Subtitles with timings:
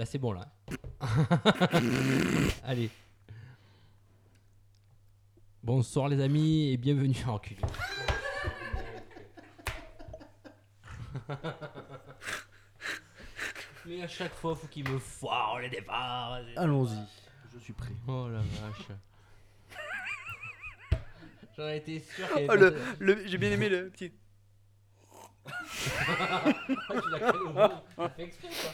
[0.00, 0.48] Là, c'est bon, là.
[2.64, 2.88] Allez.
[5.62, 7.60] Bonsoir, les amis, et bienvenue en enculé.
[13.86, 16.40] Mais à chaque fois, faut qu'il me foire les départs.
[16.56, 16.98] Allons-y,
[17.54, 17.92] je suis prêt.
[18.06, 18.86] Oh la vache.
[21.56, 24.12] J'en ai été sûr qu'il y Oh, avait le, le- J'ai bien aimé le petit.
[26.08, 26.42] Ah,
[27.02, 27.58] tu l'as fait au bout.
[27.96, 28.70] T'as fait exprès, quoi.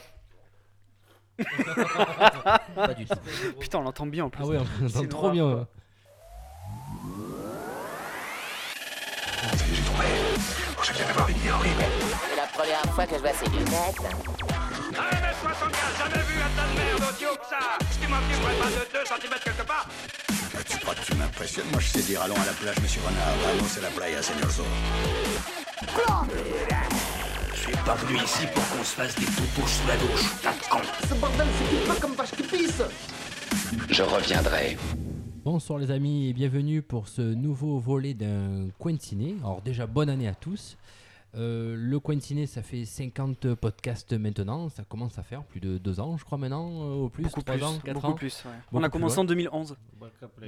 [2.75, 3.15] Pas du tout.
[3.61, 4.43] Putain, on l'entend bien en plus.
[4.45, 5.45] Ah ouais, on entend C'est trop bien.
[5.47, 5.63] ouais.
[11.07, 14.01] C'est la première fois que je vois ces lunettes.
[14.93, 17.59] 1m75, jamais vu un tas de merde aussi haut que ça
[17.93, 19.87] Ce qui manque, il pourrait pas de 2 cm quelque part
[20.69, 21.67] Tu crois que tu m'impressionnes?
[21.71, 23.35] Moi, je sais dire allons à la plage, monsieur Renard.
[23.45, 24.69] Vamos a la playa, señor Zorro.
[27.69, 30.53] Je suis pas venu ici pour qu'on se fasse des toutous sous la douche, tas
[30.53, 30.79] de con
[33.91, 34.77] Je reviendrai.
[35.45, 39.35] Bonsoir les amis et bienvenue pour ce nouveau volet d'un coin ciné.
[39.41, 40.77] Alors déjà bonne année à tous.
[41.35, 45.77] Euh, le coin ciné ça fait 50 podcasts maintenant, ça commence à faire plus de
[45.77, 48.13] 2 ans je crois maintenant, euh, au plus, Beaucoup 3 plus, ans, 4 beaucoup ans.
[48.15, 48.45] plus.
[48.45, 48.51] ouais.
[48.71, 49.23] Beaucoup on a plus, commencé ouais.
[49.23, 49.77] en 2011.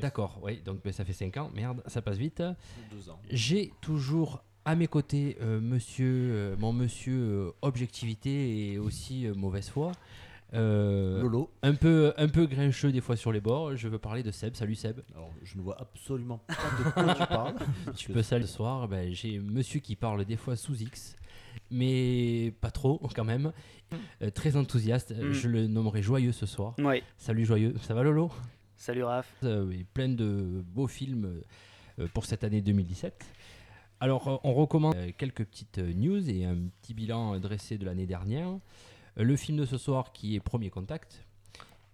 [0.00, 2.40] D'accord, oui, donc ben, ça fait 5 ans, merde, ça passe vite.
[2.40, 2.54] Ans.
[3.28, 9.32] J'ai toujours à mes côtés euh, monsieur, euh, mon monsieur euh, objectivité et aussi euh,
[9.34, 9.92] mauvaise foi.
[10.52, 11.50] Euh, Lolo.
[11.62, 13.76] un peu, un peu grincheux des fois sur les bords.
[13.76, 14.54] Je veux parler de Seb.
[14.56, 15.00] Salut Seb.
[15.14, 17.54] Alors, je ne vois absolument pas de quoi tu parles.
[17.96, 18.86] Tu peux saluer ce soir.
[18.88, 21.16] Ben, J'ai monsieur qui parle des fois sous X,
[21.70, 23.52] mais pas trop quand même.
[24.20, 25.16] Euh, très enthousiaste.
[25.16, 25.32] Mm.
[25.32, 26.74] Je le nommerai joyeux ce soir.
[26.78, 27.02] Ouais.
[27.16, 27.74] Salut joyeux.
[27.80, 28.30] Ça va Lolo?
[28.76, 29.32] Salut Raph.
[29.44, 31.40] Euh, oui, plein de beaux films
[31.98, 33.24] euh, pour cette année 2017.
[34.00, 37.84] Alors, euh, on recommande euh, quelques petites euh, news et un petit bilan dressé de
[37.84, 38.48] l'année dernière.
[39.16, 41.24] Le film de ce soir qui est Premier Contact.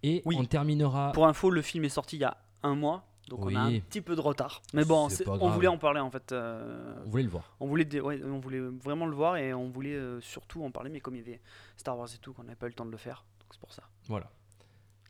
[0.03, 0.37] Et Oui.
[0.39, 1.13] on terminera.
[1.13, 3.07] Pour info, le film est sorti il y a un mois.
[3.31, 4.61] Donc on a un petit peu de retard.
[4.75, 5.09] Mais bon,
[5.41, 6.33] on voulait en parler en fait.
[6.33, 9.71] euh, Vous voulez le voir on, voulait ouais, on voulait vraiment le voir et on
[9.71, 10.91] voulait euh, surtout en parler.
[10.91, 11.41] Mais comme il y avait
[11.79, 13.25] Star Wars et tout, qu'on n'avait pas eu le temps de le faire.
[13.41, 13.85] Donc c'est pour ça.
[14.09, 14.31] Voilà.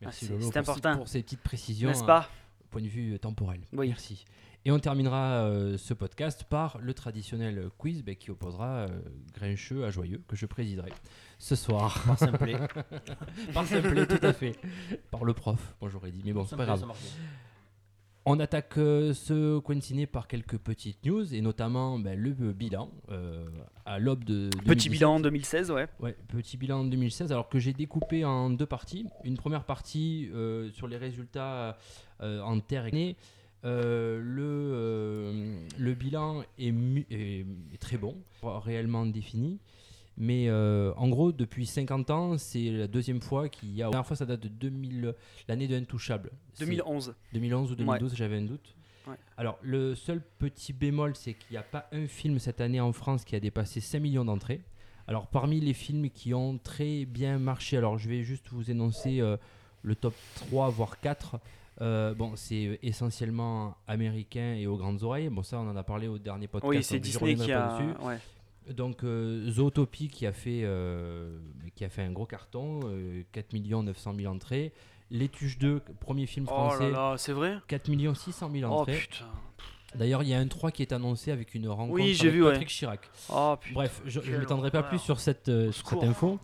[0.01, 0.97] Merci c'est- Lolo c'est pour, ces- important.
[0.97, 1.89] pour ces petites précisions.
[1.89, 2.29] N'est-ce hein, pas
[2.71, 3.59] Point de vue temporel.
[3.73, 3.89] Oui.
[3.89, 4.23] Merci.
[4.65, 8.87] Et on terminera euh, ce podcast par le traditionnel quiz ben, qui opposera euh,
[9.33, 10.91] Grincheux à Joyeux, que je présiderai
[11.37, 12.03] ce soir.
[12.07, 12.55] Par simplet.
[13.53, 14.55] Par simplet, tout à fait.
[15.11, 16.23] Par le prof, moi j'aurais dit.
[16.25, 16.83] Mais bon, c'est pas grave.
[18.27, 22.89] On attaque euh, ce coin ciné par quelques petites news et notamment ben, le bilan
[23.11, 23.45] euh,
[23.85, 24.49] à l'aube de.
[24.49, 24.91] Petit 2017.
[24.91, 25.87] bilan en 2016, ouais.
[25.99, 29.05] Ouais, petit bilan en 2016, alors que j'ai découpé en deux parties.
[29.23, 31.77] Une première partie euh, sur les résultats
[32.19, 33.15] en terre et
[33.65, 39.59] euh, le, euh, le bilan est, mu- est- est très bon, pas réellement défini.
[40.17, 43.85] Mais euh, en gros, depuis 50 ans, c'est la deuxième fois qu'il y a.
[43.85, 45.13] La dernière fois, ça date de 2000,
[45.49, 46.31] l'année de Intouchable.
[46.53, 47.13] C'est 2011.
[47.33, 48.75] 2011 ou 2012, j'avais un doute.
[49.07, 49.15] Ouais.
[49.37, 52.93] Alors, le seul petit bémol, c'est qu'il n'y a pas un film cette année en
[52.93, 54.61] France qui a dépassé 5 millions d'entrées.
[55.07, 59.21] Alors, parmi les films qui ont très bien marché, alors je vais juste vous énoncer
[59.83, 61.39] le top 3, voire 4.
[61.81, 65.29] Euh, bon, c'est essentiellement américain et aux grandes oreilles.
[65.29, 66.69] Bon, ça, on en a parlé au dernier podcast.
[66.69, 67.77] Oui, c'est je Disney qui a.
[68.01, 68.17] Ouais.
[68.73, 71.37] Donc euh, Zootopie qui a fait euh,
[71.75, 74.73] qui a fait un gros carton, euh, 4 900 000 entrées.
[75.11, 77.57] Les Tuches 2, premier film Oh français, là là, c'est vrai?
[77.67, 78.97] 4 600 000 Oh entrées.
[78.97, 79.25] putain.
[79.93, 82.43] D'ailleurs, il y a un 3 qui est annoncé avec une rencontre Oui, avec vu,
[82.43, 82.51] ouais.
[82.51, 83.09] Patrick Chirac.
[83.29, 83.73] Oh putain.
[83.75, 86.39] Bref, je ne m'étendrai pas plus sur cette, euh, sur cette info.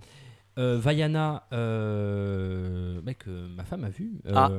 [0.57, 4.51] Euh, Vaiana, euh, mec, euh, ma femme a vu, euh, Ah.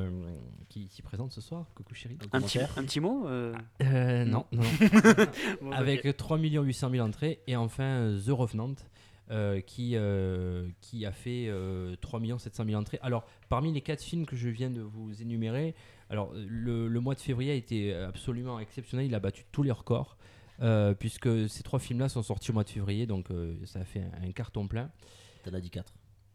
[0.68, 1.66] qui s'y présente ce soir.
[1.74, 2.16] Coucou chérie.
[2.32, 4.62] Un petit, un petit mot euh, Euh, non, non, non.
[5.62, 5.74] bon, ok.
[5.74, 7.40] avec 3 800 000 entrées.
[7.46, 8.74] Et enfin, The Revenant,
[9.30, 12.98] euh, qui, euh, qui a fait euh, 3 700 000 entrées.
[13.02, 15.74] Alors, parmi les quatre films que je viens de vous énumérer,
[16.08, 19.06] alors, le, le mois de février a été absolument exceptionnel.
[19.06, 20.16] Il a battu tous les records.
[20.62, 23.84] euh, puisque ces trois films-là sont sortis au mois de février, donc euh, ça a
[23.84, 24.90] fait un, un carton plein.
[25.42, 25.92] T'en as dit 4.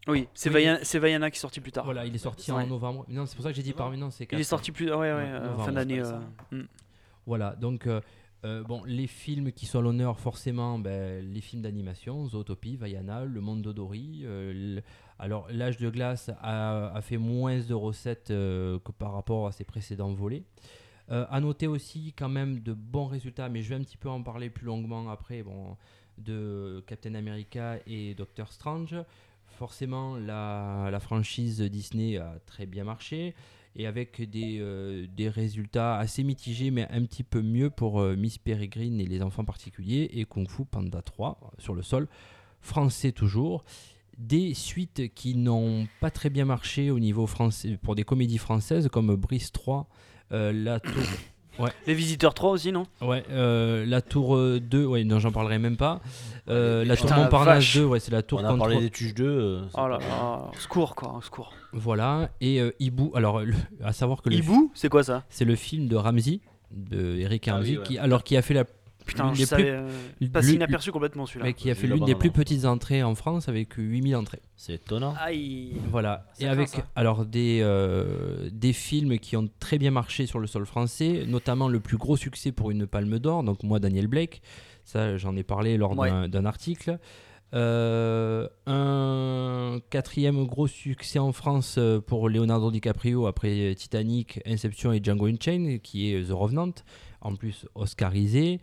[0.08, 0.56] Oui, c'est Oui.
[0.56, 1.84] Vaiana, c'est Vaiana qui est sorti plus tard.
[1.86, 2.64] Voilà, il est sorti Ouais.
[2.64, 3.06] en novembre.
[3.10, 4.90] Non, c'est pour ça que j'ai dit parmi non, c'est Il est sorti plus.
[4.90, 6.00] Ouais, ouais, Ouais, euh, novembre, fin d'année.
[6.00, 6.20] euh,
[6.52, 6.68] mm.
[7.26, 12.26] Voilà, donc euh, bon, les films qui sont à l'honneur, forcément, ben, les films d'animation,
[12.28, 14.22] Zootopie, Vaiana, Le Monde d'Odori.
[14.24, 14.80] euh,
[15.20, 19.52] alors, L'Âge de glace a, a fait moins de recettes euh, que par rapport à
[19.52, 20.44] ses précédents volets.
[21.10, 24.10] Euh, à noter aussi quand même de bons résultats, mais je vais un petit peu
[24.10, 25.76] en parler plus longuement après, bon,
[26.18, 28.96] de Captain America et Doctor Strange.
[29.48, 33.34] Forcément, la, la franchise Disney a très bien marché
[33.76, 38.16] et avec des, euh, des résultats assez mitigés, mais un petit peu mieux pour euh,
[38.16, 42.08] Miss Peregrine et les enfants particuliers, et Kung Fu Panda 3 euh, sur le sol,
[42.60, 43.64] français toujours.
[44.18, 48.90] des suites qui n'ont pas très bien marché au niveau français pour des comédies françaises
[48.90, 49.88] comme Brice 3,
[50.32, 51.04] euh, La Tour.
[51.88, 52.84] Les Visiteurs 3 aussi, non?
[53.02, 56.02] Ouais, euh, la tour euh, 2, ouais, non, j'en parlerai même pas.
[56.50, 57.76] Euh, la tour Montparnasse vache.
[57.78, 58.60] 2, ouais, c'est la tour On a contre.
[58.60, 59.26] parlé des Tuches 2.
[59.26, 61.52] euh, c'est Oh là là, au secours quoi, au secours.
[61.74, 63.12] Voilà, et euh, Hibou.
[63.16, 65.24] Alors, le- à savoir que le Hibou, c'est quoi ça?
[65.30, 66.40] C'est le film de Ramsey,
[66.72, 67.84] de Eric Ah oui, Ramsey, ouais.
[67.84, 68.64] qui, alors qui a fait la,
[69.08, 69.72] Putain, l'une je des savais, plus-
[70.28, 71.46] euh, passe l'une- inaperçu complètement celui-là.
[71.46, 74.42] mais qui a fait l'une des plus petites entrées en France avec 8000 entrées.
[74.56, 75.16] C'est étonnant.
[75.20, 75.74] Aïe.
[75.90, 76.26] Voilà.
[76.34, 76.86] Ça Et avec ça.
[76.96, 81.68] alors des, euh, des films qui ont très bien marché sur le sol français, notamment
[81.70, 84.42] le plus gros succès pour une palme d'or, donc moi Daniel Blake,
[84.84, 86.28] ça j'en ai parlé lors Ouais.
[86.28, 87.00] d'un- article.
[87.54, 95.28] Euh, un quatrième gros succès en France pour Leonardo DiCaprio après Titanic, Inception et Django
[95.28, 96.72] Unchained, qui est The Revenant,
[97.22, 98.60] en plus oscarisé.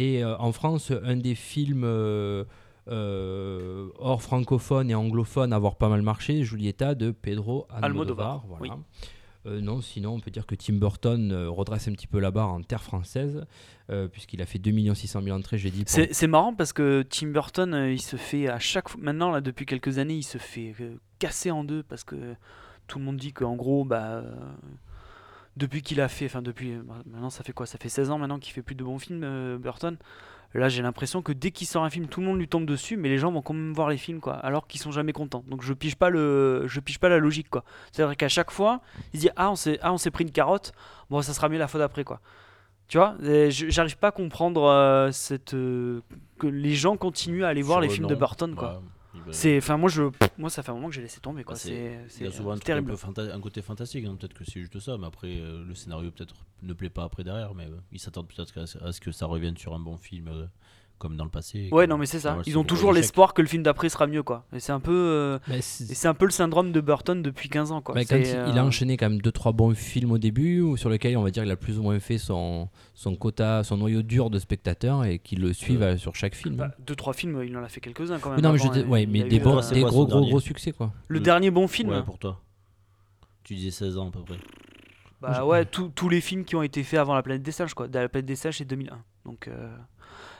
[0.00, 2.44] Et euh, en France, un des films euh,
[2.86, 7.84] euh, hors francophone et anglophone à avoir pas mal marché, Julieta de Pedro Almodovar.
[7.84, 8.62] Almodovar, voilà.
[8.62, 8.70] oui.
[9.46, 12.30] Euh, non, sinon on peut dire que Tim Burton euh, redresse un petit peu la
[12.32, 13.46] barre en terre française,
[13.88, 15.84] euh, puisqu'il a fait 2 600 000 entrées, j'ai dit.
[15.84, 19.40] pour- C'est marrant parce que Tim Burton, il se fait à chaque fois, maintenant là
[19.40, 20.74] depuis quelques années, il se fait
[21.18, 22.16] casser en deux parce que
[22.88, 24.22] tout le monde dit qu'en gros, bah,
[25.58, 27.66] depuis qu'il a fait, enfin depuis, euh, maintenant ça fait quoi?
[27.66, 29.96] Ça fait 16 ans maintenant qu'il fait plus de bons films, euh, Burton.
[30.54, 32.96] Là, j'ai l'impression que dès qu'il sort un film, tout le monde lui tombe dessus,
[32.96, 35.44] mais les gens vont quand même voir les films, quoi, alors qu'ils sont jamais contents.
[35.46, 37.64] Donc je pige pas le, je pige pas la logique, quoi.
[37.92, 38.80] C'est-à-dire qu'à chaque fois,
[39.12, 40.72] il dit ah on s'est, ah on s'est pris une carotte,
[41.10, 42.20] bon ça sera mieux la fois d'après, quoi.
[42.88, 43.16] Tu vois,
[43.50, 46.00] j'arrive pas à comprendre euh, cette euh,
[46.38, 48.68] que les gens continuent à aller voir Sur les le films nom, de Burton, quoi.
[48.68, 48.82] bah,
[49.32, 50.02] C'est, enfin moi je,
[50.38, 51.54] moi ça fait un moment que j'ai laissé tomber, quoi.
[51.54, 52.94] Bah, c'est, Il y a c'est souvent un, terrible.
[53.16, 56.34] un côté fantastique, hein, peut-être que c'est juste ça, mais après euh, le scénario peut-être
[56.62, 59.12] ne plaît pas après derrière, mais euh, ils s'attendent peut-être à, ce- à ce que
[59.12, 60.46] ça revienne sur un bon film euh,
[60.98, 61.68] comme dans le passé.
[61.72, 62.38] Ouais, non mais c'est ça.
[62.46, 64.44] Ils ont toujours l'espoir que le film d'après sera mieux, quoi.
[64.52, 67.48] Et c'est un peu, euh, Mais et c'est- un peu le syndrome de Burton depuis
[67.48, 67.94] 15 ans, quoi.
[67.94, 70.90] bah, quand euh, il a enchaîné quand même 2-3 bons films au début, ou sur
[70.90, 74.02] lesquels on va dire il a plus ou moins fait son, son quota, son noyau
[74.02, 76.56] dur de spectateurs et qui le suivent euh, sur chaque film.
[76.56, 78.40] bah, deux trois films, il en a fait quelques-uns quand même.
[78.40, 80.40] Non, mais, je avant, dis- et ouais, mais des, bons, des quoi gros, gros, gros
[80.40, 80.92] succès quoi.
[81.08, 81.90] Le Le- dernier bon film.
[81.90, 82.40] Ouais, pour toi.
[83.44, 84.36] Tu disais 16 ans à peu près.
[85.20, 87.74] Bah ouais, tous- tous les films qui ont été faits avant La planète des singes,
[87.74, 87.88] quoi.
[87.92, 88.98] La planète des singes, c'est 2001.
[89.24, 89.74] Donc, euh,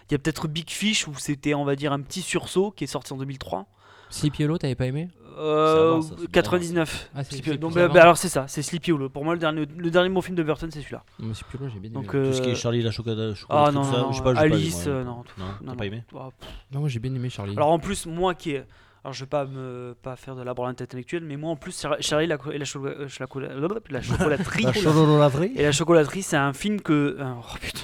[0.08, 2.84] il y a peut-être Big Fish où c'était, on va dire, un petit sursaut qui
[2.84, 3.66] est sorti en 2003.
[4.10, 5.08] Sleepy Hollow, t'avais pas aimé?
[5.38, 7.10] Euh, avant, ça, c'est bien 99.
[7.14, 7.60] Ah, c'est- Sleepy c'est Hollow.
[7.60, 9.08] Donc, plus bah, bah, alors c'est ça, c'est Sleepy Hollow.
[9.10, 11.05] Pour moi, le dernier, le dernier bon film de Burton, c'est celui-là.
[11.19, 12.02] Moi, Sleepy Hollow, j'ai bien aimé.
[12.06, 12.25] Donc, ouais.
[12.25, 14.22] Tout ce qui euh, est Charlie la chocolat, Ah non, tout ça, non, je sais
[14.25, 15.76] pas, j'ai pas Alice, aimé, euh, non, tout- Non, non, t'as non.
[15.76, 16.05] pas aimé?
[16.16, 16.49] Ah, pff.
[16.72, 17.52] Non, moi j'ai bien aimé Charlie.
[17.56, 18.66] Alors en plus, moi qui est.
[19.04, 21.78] Alors je vais pas me pas faire de la branlette intellectuelle, mais moi en plus,
[21.81, 24.64] Char- Charlie la, et la, cho- euh, la, la chocolaterie.
[24.64, 27.16] La chocolaterie Et la chocolaterie, c'est un film que.
[27.20, 27.78] euh, Oh putain.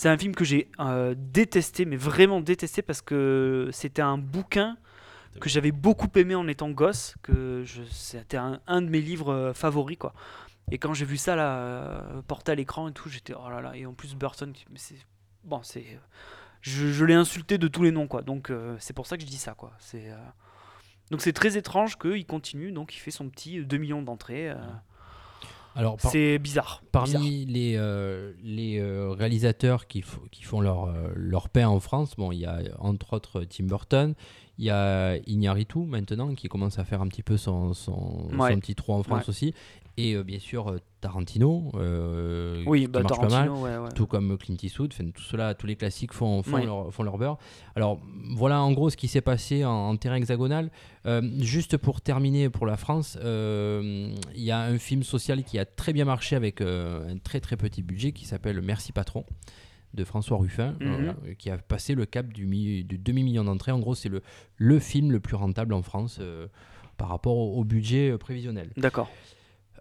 [0.00, 4.78] C'est un film que j'ai euh, détesté, mais vraiment détesté parce que c'était un bouquin
[5.42, 9.98] que j'avais beaucoup aimé en étant gosse, que c'était un, de mes livres euh, favoris
[9.98, 10.14] quoi.
[10.70, 13.60] Et quand j'ai vu ça là euh, porté à l'écran et tout, j'étais oh là
[13.60, 13.76] là.
[13.76, 14.54] Et en plus Burton,
[15.44, 15.84] bon, c'est
[16.62, 18.22] je, je l'ai insulté de tous les noms quoi.
[18.22, 19.72] Donc c'est pour ça que je dis ça quoi.
[19.80, 20.10] C'est
[21.10, 24.50] donc c'est très étrange qu'il continue, donc il fait son petit 2 millions d'entrées.
[25.76, 26.82] Alors, par- c'est bizarre.
[26.92, 27.22] parmi bizarre.
[27.54, 32.32] les, euh, les euh, réalisateurs qui, qui font leur, euh, leur pain en France, bon,
[32.32, 34.14] il y a entre autres Tim Burton,
[34.58, 38.52] il y a Iñárritu maintenant qui commence à faire un petit peu son, son, Ouais.
[38.52, 39.30] son petit trou en France Ouais.
[39.30, 39.54] aussi,
[40.00, 43.30] et euh, bien sûr euh, Tarantino, euh, Oui, qui bah, marche pas mal.
[43.46, 43.88] Tarantino, ouais, ouais.
[43.94, 46.64] tout comme Clint Eastwood, enfin, tout cela, tous les classiques font, font, Oui.
[46.66, 47.38] leur, font leur beurre.
[47.74, 48.00] Alors
[48.34, 50.70] voilà en gros ce qui s'est passé en, en terrain hexagonal.
[51.06, 55.64] Euh, juste pour terminer pour la France, il y a un film social qui a
[55.64, 59.24] très bien marché avec un très très petit budget qui s'appelle Merci Patron
[59.94, 61.34] de François Ruffin, Mhm.
[61.36, 63.72] qui a passé le cap du, mi- du demi-million d'entrées.
[63.72, 64.22] En gros, c'est le,
[64.56, 66.46] le film le plus rentable en France euh,
[66.96, 68.70] par rapport au, au budget euh, prévisionnel.
[68.76, 69.10] D'accord.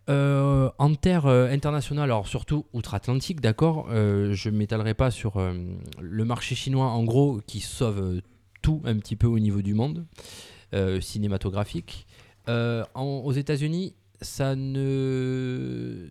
[0.09, 5.37] Euh, en terre euh, internationale, alors surtout outre-Atlantique, d'accord, euh, je ne m'étalerai pas sur
[5.37, 5.53] euh,
[6.01, 8.21] le marché chinois, en gros, qui sauve
[8.63, 10.05] tout un petit peu au niveau du monde
[10.73, 12.07] euh, cinématographique.
[12.47, 16.07] Euh, en- aux États-Unis, ça ne.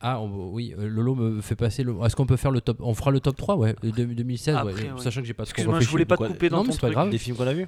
[0.00, 1.94] Ah on- oui, Lolo me fait passer le.
[2.04, 4.60] Est-ce qu'on peut faire le top On fera le top 3, ouais, de 2016, ouais,
[4.60, 4.98] Après, ouais.
[5.00, 6.72] sachant que j'ai pas trop Excuse-moi, je voulais pas te couper dans Non, mais ton
[6.74, 7.10] c'est pas grave.
[7.10, 7.66] Des films qu'on a vus?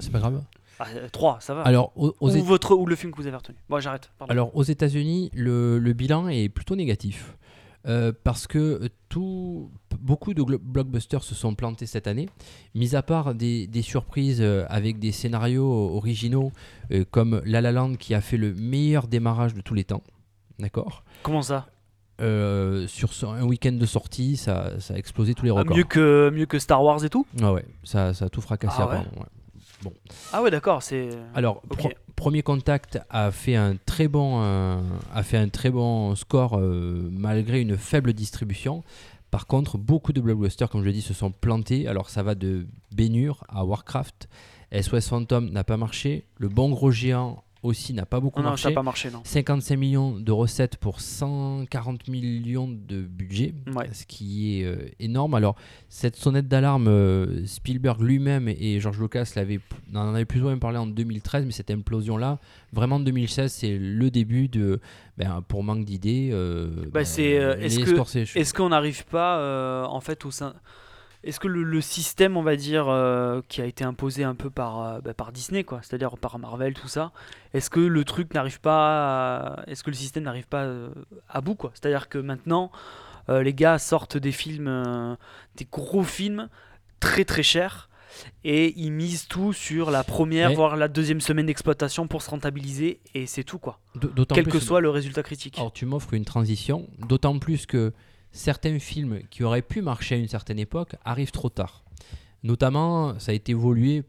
[0.00, 0.42] C'est pas grave.
[0.78, 1.62] Ah, 3, ça va.
[1.62, 3.56] Alors, aux, aux ou, votre, ou le film que vous avez retenu.
[3.68, 4.10] Bon, j'arrête.
[4.18, 4.32] pardon.
[4.32, 7.36] Alors aux États-Unis, le, le bilan est plutôt négatif.
[7.86, 12.30] Euh, parce que tout, beaucoup de glo- blockbusters se sont plantés cette année,
[12.74, 16.50] mis à part des, des surprises euh, avec des scénarios originaux
[16.92, 20.02] euh, comme La La Land qui a fait le meilleur démarrage de tous les temps.
[20.58, 21.04] D'accord?
[21.22, 21.66] Comment ça?
[22.22, 25.76] Euh, Sur ce- un week-end de sortie, ça, ça a explosé tous les Ah, records.
[25.76, 27.26] mieux, que, mieux que Star Wars et tout?
[27.42, 28.92] Ah ouais, ça, ça a tout fracassé Ah ouais?
[28.94, 29.26] apparemment, ouais.
[30.32, 31.08] Ah ouais, d'accord, c'est.
[31.34, 31.78] Alors, Ok.
[31.78, 34.80] pro- Premier Contact a fait un très bon, euh,
[35.14, 38.82] a fait un très bon score euh, malgré une faible distribution.
[39.30, 41.86] Par contre, beaucoup de blockbusters, comme je l'ai dit, se sont plantés.
[41.88, 44.28] Alors, ça va de Bénur à Warcraft.
[44.72, 46.24] SOS Phantom n'a pas marché.
[46.38, 48.62] Le Bon Gros Géant aussi n'a pas beaucoup Non, non, marché.
[48.64, 49.20] ça n'a pas marché, non.
[49.24, 53.88] 55 millions de recettes pour 140 millions de budget, Ouais.
[53.92, 55.34] ce qui est euh, énorme.
[55.34, 55.56] Alors,
[55.88, 59.60] cette sonnette d'alarme, euh, Spielberg lui-même et George Lucas l'avaient,
[59.94, 62.38] en avaient plus ou moins parlé en 2013, mais cette implosion-là,
[62.72, 64.80] vraiment en 2016, c'est le début de,
[65.16, 68.38] ben, pour manque d'idées, euh, ben, c'est, euh, est-ce que-.
[68.38, 70.54] Est-ce qu'on n'arrive pas, en fait, au sein.
[71.24, 74.50] Est-ce que le, le système, on va dire, euh, qui a été imposé un peu
[74.50, 77.12] par, euh, bah, par Disney, quoi, c'est-à-dire par Marvel, tout ça,
[77.54, 79.56] est-ce que le truc n'arrive pas.
[79.62, 80.90] à- Est-ce que le système n'arrive pas euh,
[81.28, 81.70] à bout, quoi?
[81.74, 82.70] C'est-à-dire que maintenant,
[83.30, 85.16] euh, les gars sortent des films,
[85.56, 86.48] des gros films,
[87.00, 87.88] très très chers,
[88.44, 90.54] et ils misent tout sur la première, Ouais.
[90.56, 93.78] voire la deuxième semaine d'exploitation pour se rentabiliser, et c'est tout, quoi.
[94.28, 95.58] Quel plus- que soit le résultat critique.
[95.58, 97.92] Alors tu m'offres une transition, d'autant plus que
[98.34, 101.84] certains films qui auraient pu marcher à une certaine époque arrivent trop tard.
[102.42, 104.02] Notamment, ça a été évolué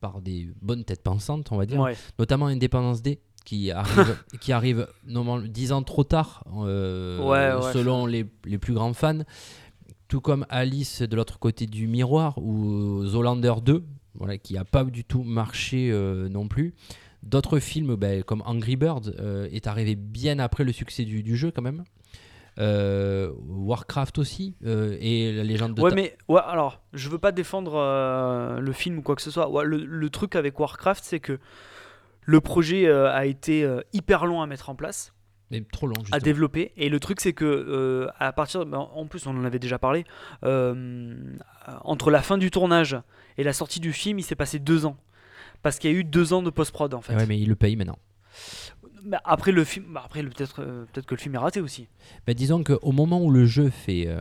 [0.00, 1.80] par des bonnes têtes pensantes, on va dire.
[1.80, 1.96] Ouais.
[2.18, 7.72] Notamment Independence Day, qui arrive, qui arrive normalement 10 ans trop tard, euh, Ouais, ouais.
[7.72, 9.20] selon les, les plus grands fans.
[10.08, 13.84] Tout comme Alice de l'autre côté du miroir ou Zoolander 2,
[14.14, 16.74] voilà, qui n'a pas du tout marché euh, non plus.
[17.22, 21.36] D'autres films ben, comme Angry Birds euh, est arrivé bien après le succès du, du
[21.36, 21.84] jeu quand même.
[22.58, 27.18] Euh, Warcraft aussi euh, et la légende de Ouais, Ta- mais ouais, alors, je veux
[27.18, 29.48] pas défendre euh, le film ou quoi que ce soit.
[29.48, 31.38] Ouais, le, le truc avec Warcraft, c'est que
[32.22, 35.14] le projet a été hyper long à mettre en place,
[35.50, 36.20] mais trop long à justement.
[36.22, 36.72] développer.
[36.76, 40.04] Et le truc, c'est que à partir, ben, en plus, on en avait déjà parlé,
[40.42, 42.96] entre la fin du tournage
[43.38, 44.96] et la sortie du film, il s'est passé deux ans.
[45.62, 47.14] Parce qu'il y a eu deux ans de post-prod en fait.
[47.14, 47.98] Ouais, mais il le paye maintenant.
[49.24, 51.86] Après le film, bah, après peut-être euh, peut-être que le film est raté aussi.
[52.26, 54.20] Ben, disons qu'au moment où le jeu fait euh,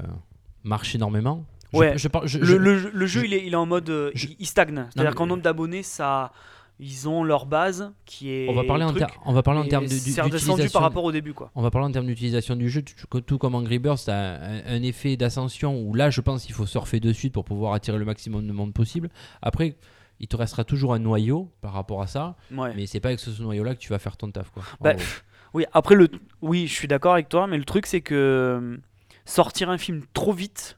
[0.64, 1.98] marche énormément, je- Ouais.
[1.98, 3.90] je, parle- je- Le, je- le- le jeu, je- il, est, il est en mode,
[3.90, 4.86] euh, il, stagne.
[4.94, 6.32] C'est-à-dire qu'en nombre d'abonnés, ça,
[6.80, 8.48] ils ont leur base qui est.
[8.50, 10.56] on va parler en, truc, ter- on va parler en et termes d'utilisation.
[10.72, 11.52] par rapport au début, quoi.
[11.56, 14.46] On va parler en termes d'utilisation du jeu, tout, tout comme Angry Birds, ça a
[14.48, 17.74] un, un effet d'ascension où là, je pense qu'il faut surfer de suite pour pouvoir
[17.74, 19.10] attirer le maximum de monde possible.
[19.42, 19.76] Après,
[20.20, 22.74] il te restera toujours un noyau par rapport à ça, Ouais.
[22.76, 24.50] mais c'est pas avec ce, ce noyau-là que tu vas faire ton taf.
[24.52, 24.64] Quoi.
[24.82, 25.24] Bah, pff,
[25.54, 26.08] oui, après, le,
[26.42, 28.78] oui, je suis d'accord avec toi, mais le truc, c'est que euh,
[29.26, 30.78] sortir un film trop vite,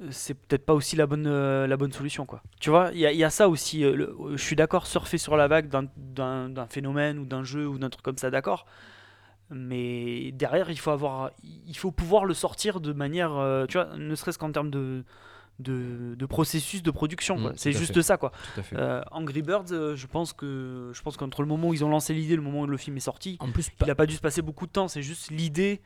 [0.00, 2.42] euh, c'est peut-être pas aussi la bonne, euh, la bonne solution, quoi.
[2.60, 3.84] Tu vois, il y, a- il y a ça aussi.
[3.84, 7.78] euh, le- je suis d'accord, surfer sur la vague d'un- phénomène ou d'un jeu ou
[7.78, 8.64] d'un truc comme ça, d'accord.
[9.50, 13.96] Mais derrière, il faut avoir, il faut pouvoir le sortir de manière, euh, tu vois,
[13.96, 15.04] ne serait-ce qu'en termes de,
[15.58, 17.38] de, de processus de production.
[17.38, 18.02] Mm, c'est juste fait.
[18.02, 18.32] ça, quoi.
[18.74, 21.88] Euh, Angry Birds, euh, je pense que, je pense qu'entre le moment où ils ont
[21.88, 24.06] lancé l'idée, et le moment où le film est sorti, en plus, il n'a pas
[24.06, 24.88] dû se passer beaucoup de temps.
[24.88, 25.80] C'est juste l'idée,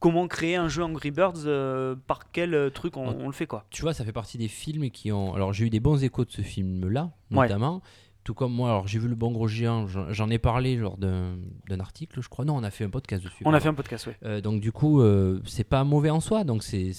[0.00, 3.64] comment créer un jeu Angry Birds, euh, par quel truc on, le fait, quoi.
[3.70, 5.34] tu vois, ça fait partie des films qui ont.
[5.34, 7.46] Alors, j'ai eu des bons échos de ce film-là, Ouais.
[7.48, 7.82] notamment.
[8.24, 11.38] Tout comme moi, alors j'ai vu Le Bon Gros Géant, j'en ai parlé lors d'un
[11.78, 12.44] article, je crois.
[12.44, 13.44] Non, on a fait un podcast dessus.
[13.44, 14.08] On a fait un podcast.
[14.24, 15.00] Euh, donc du coup,
[15.44, 16.42] c'est pas mauvais en soi.
[16.42, 16.90] Donc c'est-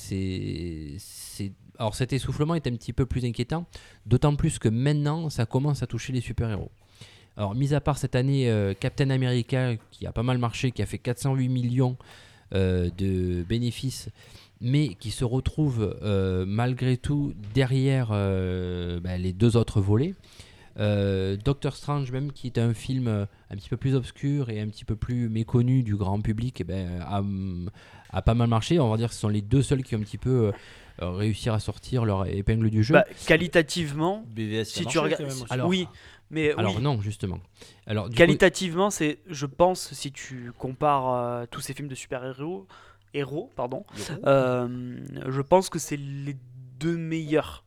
[1.79, 3.65] Alors cet essoufflement est un petit peu plus inquiétant,
[4.05, 6.71] d'autant plus que maintenant, ça commence à toucher les super-héros.
[7.37, 10.81] Alors, mis à part cette année, euh, Captain America, qui a pas mal marché, qui
[10.81, 11.95] a fait 408 millions
[12.55, 14.09] euh, de bénéfices,
[14.59, 20.15] mais qui se retrouve euh, malgré tout derrière bah, les deux autres volets.
[20.77, 24.85] Doctor Strange, même qui est un film un petit peu plus obscur et un petit
[24.85, 27.23] peu plus méconnu du grand public, eh ben, a,
[28.11, 28.79] a pas mal marché.
[28.79, 30.51] On va dire que ce sont les deux seuls qui ont un petit peu
[31.01, 32.93] euh, réussi à sortir leur épingle du jeu.
[32.93, 35.87] Bah, qualitativement, BVS, si tu regardes, Alors- oui,
[36.29, 37.39] mais Alors oui, non, justement.
[37.85, 42.67] Alors, coup- qualitativement, c'est, je pense, si tu compares euh, tous ces films de super-héros,
[43.13, 43.85] héros, pardon,
[44.25, 46.35] euh, je pense que c'est les
[46.79, 47.63] deux meilleurs,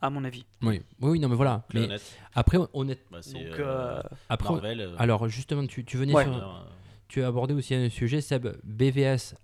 [0.00, 0.44] à mon avis.
[0.62, 1.64] oui, oui, non, mais voilà.
[1.74, 2.02] Mais Honnête.
[2.34, 4.80] après, honnête, Bah, c'est, Donc, euh, après, Marvel.
[4.80, 6.24] euh, alors justement, tu, tu venais Ouais.
[6.24, 6.66] sur,
[7.08, 9.34] tu as abordé aussi un sujet, Seb, BVS,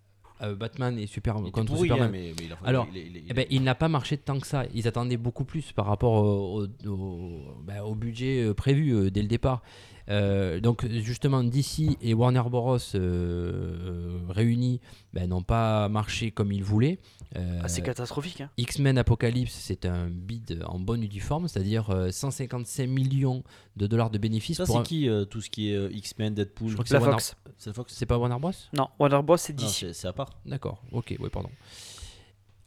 [0.43, 2.11] euh, Batman et Super, il contre pourri, hein, Superman.
[2.13, 4.47] mais, mais il a Alors, il il Eh ben, il n'a pas marché tant que
[4.47, 4.65] ça.
[4.75, 9.11] Ils attendaient beaucoup plus par rapport au, au- au- ben, au budget euh, prévu euh,
[9.11, 9.63] dès le départ.
[10.11, 12.79] Euh, donc justement, DC et Warner Bros.
[12.95, 14.81] euh, euh, réunis
[15.13, 16.99] ben, n'ont pas marché comme ils voulaient.
[17.37, 18.41] Euh, ah, c'est catastrophique.
[18.41, 18.51] Hein.
[18.57, 23.43] X-Men Apocalypse, c'est un bid en bonne et due forme, c'est-à-dire euh, 155 millions
[23.77, 24.57] de dollars de bénéfices.
[24.57, 26.69] Ça, pour c'est un- qui euh, tout ce qui est euh, X-Men, Deadpool?
[26.69, 27.37] Je crois que La c'est Warner- Fox.
[27.59, 27.93] C'est Fox?
[27.95, 28.53] C'est pas Warner Bros?
[28.73, 29.73] Non, Warner Bros, c'est Non, DC.
[29.81, 30.31] c'est c'est à part.
[30.47, 31.51] D'accord, ok, ouais, pardon.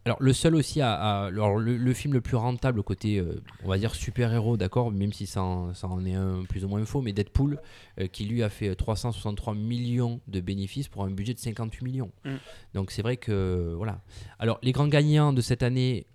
[0.05, 3.39] Alors le seul aussi à, à- alors, le, le film le plus rentable côté euh,
[3.63, 6.65] on va dire super héros d'accord même si ça en, ça en est un plus
[6.65, 7.61] ou moins faux mais Deadpool
[7.99, 12.11] euh, qui lui a fait 363 millions de bénéfices pour un budget de 58 millions.
[12.25, 12.35] Mm.
[12.73, 14.01] Donc c'est vrai que voilà.
[14.39, 16.07] Alors les grands gagnants de cette année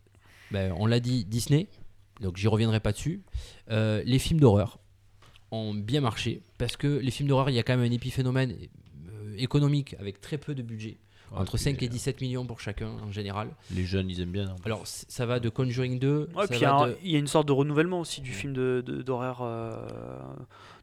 [0.51, 1.69] ben, on l'a dit Disney
[2.21, 3.23] donc j'y reviendrai pas dessus.
[3.71, 4.79] Euh, les films d'horreur
[5.53, 8.53] ont bien marché parce que les films d'horreur il y a quand même un épiphénomène
[9.11, 10.99] euh, économique avec très peu de budget
[11.41, 13.49] entre puis, 5 et euh, 17 millions pour chacun en général.
[13.75, 14.49] Les jeunes, ils aiment bien.
[14.51, 14.57] hein.
[14.65, 16.29] Alors, ça va de Conjuring 2.
[16.35, 17.53] Ouais, ça puis il y, a va un- de- il y a une sorte de
[17.53, 19.77] renouvellement aussi du film de- de- d'horreur, euh,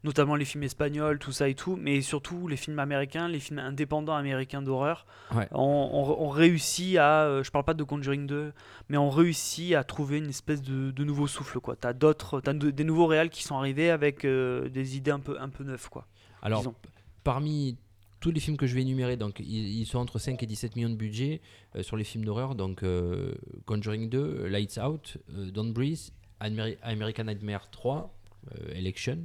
[0.03, 3.59] notamment les films espagnols, tout ça et tout, mais surtout les films américains, les films
[3.59, 5.47] indépendants américains d'horreur, Ouais.
[5.51, 5.59] on,
[5.93, 8.51] on- on réussit à, euh, je parle pas de Conjuring 2,
[8.89, 11.75] mais on réussit à trouver une espèce de, de nouveau souffle quoi.
[11.75, 15.39] T'as d'autres, de- des nouveaux réals qui sont arrivés avec euh, des idées un peu
[15.39, 16.05] un peu neuves quoi.
[16.41, 16.75] Alors, disons.
[17.23, 17.77] parmi
[18.23, 20.77] tous les films que je vais énumérer, donc ils, ils sont entre 5 et 17
[20.77, 21.41] millions de budget
[21.75, 22.55] euh, sur les films d'horreur.
[22.55, 23.33] Donc, euh,
[23.65, 28.13] Conjuring 2, Lights Out, euh, Don't Breathe, Ameri- American Nightmare 3,
[28.61, 29.17] euh, Election.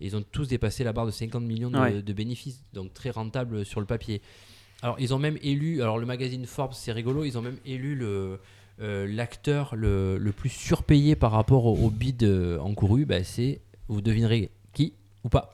[0.00, 2.00] Et ils ont tous dépassé la barre de 50 millions de, Ouais.
[2.00, 4.22] de bénéfices, donc très rentable sur le papier.
[4.82, 7.96] Alors, ils ont même élu, alors le magazine Forbes, c'est rigolo, ils ont même élu
[7.96, 8.38] le.
[8.80, 13.60] euh, l'acteur le, le plus surpayé par rapport au, au bid euh, encouru, bah, c'est,
[13.88, 14.92] vous devinerez qui
[15.24, 15.50] ou pas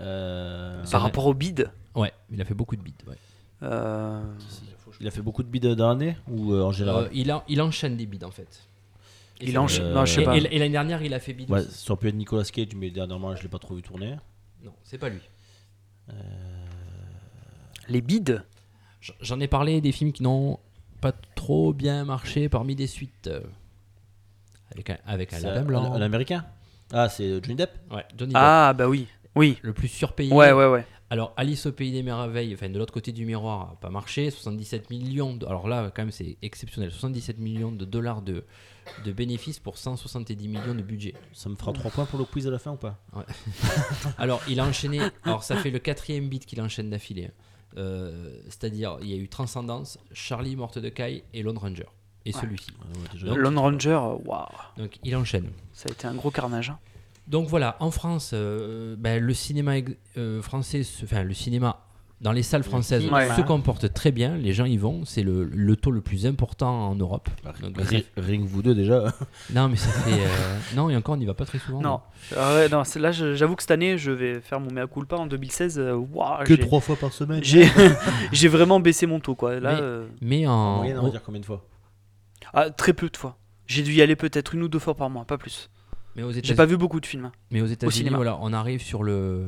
[0.00, 2.94] Euh, Par rapport au bid, Ouais, il a fait beaucoup de bids.
[3.06, 3.16] ouais.
[3.62, 4.22] euh,
[5.00, 7.44] Il a fait beaucoup de bids dans l'année ou euh, en général Euh, il, a-
[7.48, 8.62] il enchaîne des bids en fait.
[9.40, 10.36] Et il ça- enchaîne, euh, non je sais Et, pas.
[10.36, 11.50] et- et l'année dernière, il a fait bid.
[11.50, 11.84] Ouais, aussi.
[11.84, 14.16] ça aurait pu être Nicolas Cage, mais dernièrement, je l'ai pas trop vu tourner.
[14.62, 15.20] Non, c'est pas lui.
[17.88, 18.40] Les bids,
[19.00, 20.58] J- J'en ai parlé des films qui n'ont
[21.02, 23.26] pas trop bien marché parmi des suites.
[23.26, 23.40] euh,
[24.72, 25.92] avec un, avec un C'est lapin un, blanc.
[25.92, 26.46] un américain?
[26.92, 27.70] Ah, c'est Johnny Depp?
[27.90, 28.42] Ouais, Johnny Depp.
[28.42, 30.32] ah bah oui, oui, Le plus surpayé.
[30.32, 30.86] ouais ouais ouais.
[31.10, 34.30] Alors, Alice au pays des merveilles, enfin de l'autre côté du miroir, a pas marché.
[34.30, 35.36] 77 millions.
[35.36, 36.90] De, alors là, quand même, c'est exceptionnel.
[36.90, 38.44] 77 millions de dollars de,
[39.04, 41.14] de bénéfices pour 170 millions de budget.
[41.32, 42.98] Ça me fera 3 points pour le quiz à la fin ou pas?
[44.18, 45.00] Alors, il a enchaîné.
[45.24, 47.30] Alors, ça fait le quatrième beat qu'il enchaîne d'affilée.
[47.76, 51.86] Euh, C'est-à-dire, il y a eu Transcendance, Charlie Morte de Caille et Lone Ranger.
[52.24, 52.70] Et celui-ci.
[53.22, 54.46] Ouais, ouais, Lone Ranger, waouh,
[54.78, 55.50] Donc, il enchaîne.
[55.74, 56.70] ça a été un gros carnage.
[56.70, 56.78] hein.
[57.28, 61.80] Donc voilà, en France, euh, ben, le cinéma ex- euh, français, enfin le cinéma
[62.20, 63.02] dans les salles françaises
[63.36, 64.36] se comporte très bien.
[64.36, 65.04] Les gens y vont.
[65.04, 67.28] C'est le, le taux le plus important en Europe.
[67.60, 69.04] Donc, Ri- Rien que vous deux déjà.
[69.54, 70.12] non, mais ça fait.
[70.12, 71.80] euh, non, et encore, on n'y va pas très souvent.
[71.82, 72.00] Non,
[72.36, 75.26] Ah non c'est- là j'avoue que cette année je vais faire mon mea culpa en
[75.26, 75.78] 2016.
[75.78, 77.42] euh, waouh, Que j'ai- 3 fois par semaine.
[77.42, 77.68] J'ai
[78.32, 79.58] j'ai vraiment baissé mon taux quoi.
[79.60, 80.76] Là, Mais- euh, Mais En en.
[80.78, 81.62] moyenne, on va dire combien de fois?
[82.54, 83.36] Ah, très peu de fois.
[83.66, 85.68] J'ai dû y aller peut-être une ou deux fois par mois, pas plus.
[86.16, 87.30] Mais aux J'ai pas vu beaucoup de films.
[87.50, 89.46] mais aux États-Unis, voilà, on arrive sur le.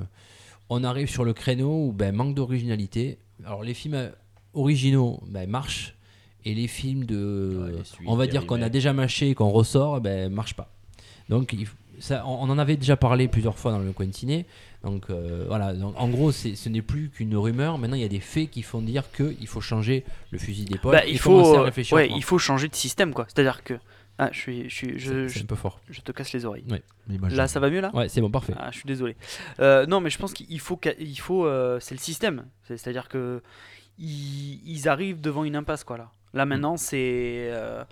[0.68, 3.18] On arrive sur le créneau où ben, manque d'originalité.
[3.44, 4.10] Alors les films euh,
[4.54, 5.94] originaux ben, marchent
[6.44, 9.34] et les films de, Ouais, les suites, on va dire qu'on a déjà mâché et
[9.34, 10.72] qu'on ressort, ben marche pas.
[11.28, 14.12] Donc il ça, on on en avait déjà parlé plusieurs fois dans le coin de
[14.14, 14.44] ciné.
[14.84, 17.78] Donc euh, voilà, donc, en gros c'est- ce n'est plus qu'une rumeur.
[17.78, 20.92] Maintenant il y a des faits qui font dire qu'il faut changer le fusil d'épaule.
[20.92, 21.96] Bah, il commencer faut, à réfléchir.
[21.96, 23.26] ouais, il faut changer de système quoi.
[23.28, 23.74] C'est-à-dire que
[24.18, 25.80] ah, je suis, je suis, je, un peu fort.
[25.90, 26.64] je te casse les oreilles.
[27.08, 27.90] Mais Là, ça va mieux là?
[27.94, 28.54] Ouais, c'est bon, parfait.
[28.58, 29.14] Ah, je suis désolé.
[29.60, 32.46] Euh, non, mais je pense qu'il faut, il faut, euh, c'est le système.
[32.64, 33.42] C'est- C'est-à-dire que
[33.98, 36.10] ils, ils arrivent devant une impasse quoi là.
[36.34, 36.48] Là Mm.
[36.48, 37.84] maintenant, c'est, euh,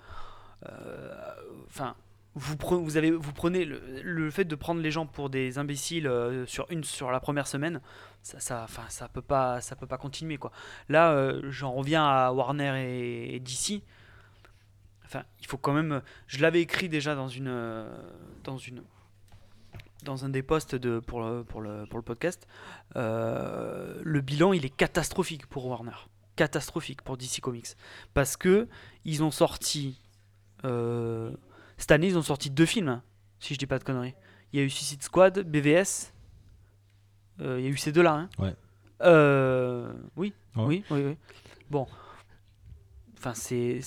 [1.67, 1.95] enfin,
[2.35, 5.57] vous, pre- vous avez, vous prenez le, le fait de prendre les gens pour des
[5.57, 6.11] imbéciles
[6.47, 7.81] sur une, sur la première semaine,
[8.23, 10.51] ça, ça, enfin, ça peut pas, ça peut pas continuer quoi.
[10.89, 13.81] Là, j'en reviens à Warner et, et DC.
[15.05, 16.01] Enfin, il faut quand même.
[16.27, 17.89] Je l'avais écrit déjà dans une, euh,
[18.43, 18.81] dans une,
[20.03, 22.47] dans un des posts de, pour, le, pour, le, pour le podcast.
[22.95, 25.95] euh, le bilan, il est catastrophique pour Warner.
[26.35, 27.67] Catastrophique pour DC Comics.
[28.13, 28.67] Parce que
[29.05, 30.01] ils ont sorti.
[30.65, 31.31] euh,
[31.77, 33.03] cette année, ils ont sorti deux films, hein,
[33.39, 34.15] si je dis pas de conneries.
[34.53, 36.13] Il y a eu Suicide Squad, BVS.
[37.41, 38.13] euh, il y a eu ces deux-là.
[38.13, 38.29] Hein.
[38.39, 38.55] Ouais.
[39.01, 40.63] Euh, oui, Ouais.
[40.65, 41.17] oui, oui, oui.
[41.69, 41.85] Bon.
[43.25, 43.79] Enfin, c'est.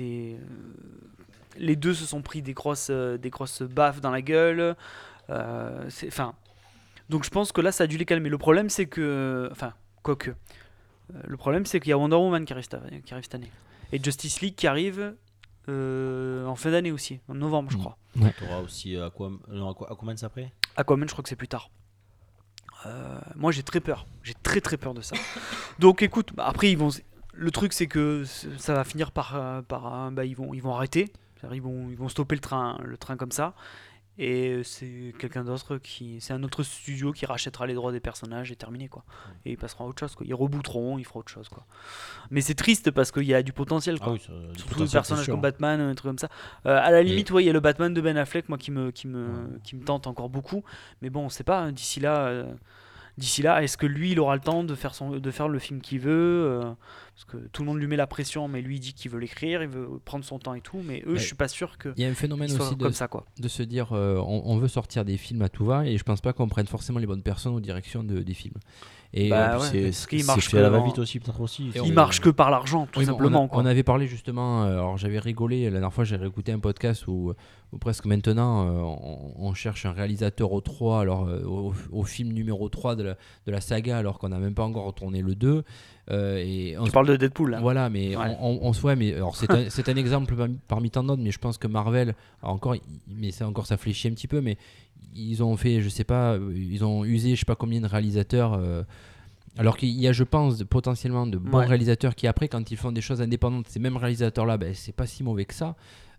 [0.00, 0.36] euh,
[1.56, 4.76] Les deux se sont pris des grosses, euh, des grosses baffes dans la gueule.
[5.30, 6.34] Euh, c'est- Enfin.
[7.08, 8.28] Donc je pense que là, ça a dû les calmer.
[8.28, 9.48] Le problème, c'est que.
[9.50, 10.34] Enfin, quoique.
[11.26, 13.50] Le problème, c'est qu'il y a Wonder Woman qui arrive, cette- qui arrive cette année.
[13.92, 15.14] Et Justice League qui arrive
[15.70, 17.80] euh, en fin d'année aussi, en novembre, je Mm.
[17.80, 17.96] crois.
[18.14, 19.38] Tu auras aussi euh, Aquam...
[19.48, 20.52] non, Aquaman c'est après?
[20.76, 21.70] Aquaman, je crois que c'est plus tard.
[22.86, 24.06] Euh, moi, j'ai très peur.
[24.22, 25.16] J'ai très très peur de ça.
[25.78, 26.90] Donc, écoute, bah, après, ils vont.
[27.40, 30.60] Le truc, c'est que ça va finir par, euh, par, euh, bah, ils vont, ils
[30.62, 31.12] vont arrêter.
[31.52, 33.54] Ils vont, ils vont stopper le train, le train comme ça.
[34.20, 36.20] et c'est quelqu'un d'autre qui.
[36.20, 39.04] C'est un autre studio qui rachètera les droits des personnages et terminé quoi.
[39.44, 40.26] Et ils passeront à autre chose quoi.
[40.26, 41.64] Ils rebooteront, ils feront autre chose quoi.
[42.32, 44.08] Mais c'est triste parce qu'il y a du potentiel quoi.
[44.08, 46.28] Ah oui, ça- du Surtout les personnages comme Batman, un truc comme ça.
[46.66, 48.72] Euh, à la limite, ouais, il y a le Batman de Ben Affleck, moi, qui
[48.72, 49.28] me, qui me,
[49.62, 50.64] qui me tente encore beaucoup.
[51.02, 51.60] Mais bon, on sait pas.
[51.60, 52.52] hein, D'ici là, euh,
[53.18, 55.58] d'ici là, est-ce que lui, il aura le temps de faire son, de faire le
[55.58, 56.60] film qu'il veut euh,
[57.14, 59.18] Parce que tout le monde lui met la pression, mais lui il dit qu'il veut
[59.18, 60.80] l'écrire, il veut prendre son temps et tout.
[60.84, 61.18] Mais eux, Ouais.
[61.18, 63.24] je suis pas sûr que Il y a un phénomène aussi de, comme ça quoi.
[63.38, 66.04] de se dire euh, on, on veut sortir des films à tout va et je
[66.04, 68.54] pense pas qu'on prenne forcément les bonnes personnes aux directions de- des films.
[69.14, 71.70] Et Bah euh, ouais, C'est fait à la va-vite aussi, peut-être aussi.
[71.84, 73.48] Il marche que par l'argent, tout oui, mais on a- simplement.
[73.52, 77.06] on, avait parlé justement, euh, alors j'avais rigolé la dernière fois, j'ai réécouté un podcast
[77.08, 77.32] où,
[77.72, 82.04] où presque maintenant euh, on, on cherche un réalisateur au 3, alors euh, au, au
[82.04, 83.14] film numéro 3 de la,
[83.46, 85.64] de la saga, alors qu'on n'a même pas encore retourné le 2.
[86.10, 87.60] euh, et on Tu parles de Deadpool là.
[87.60, 88.36] Voilà, mais Ouais.
[88.40, 91.56] on, on, mais alors c'est un, un exemple parmi, parmi tant d'autres, mais je pense
[91.56, 92.74] que Marvel, encore,
[93.06, 94.58] mais c'est encore ça fléchit un petit peu, mais
[95.14, 97.86] ils ont fait, je sais pas, euh, ils ont usé, je sais pas combien de
[97.86, 98.54] réalisateurs.
[98.54, 98.82] euh,
[99.56, 101.66] alors qu'il y a, je pense, potentiellement de bons Ouais.
[101.66, 105.06] réalisateurs qui après, quand ils font des choses indépendantes, ces mêmes réalisateurs-là, ben, c'est pas
[105.06, 105.74] si mauvais que ça.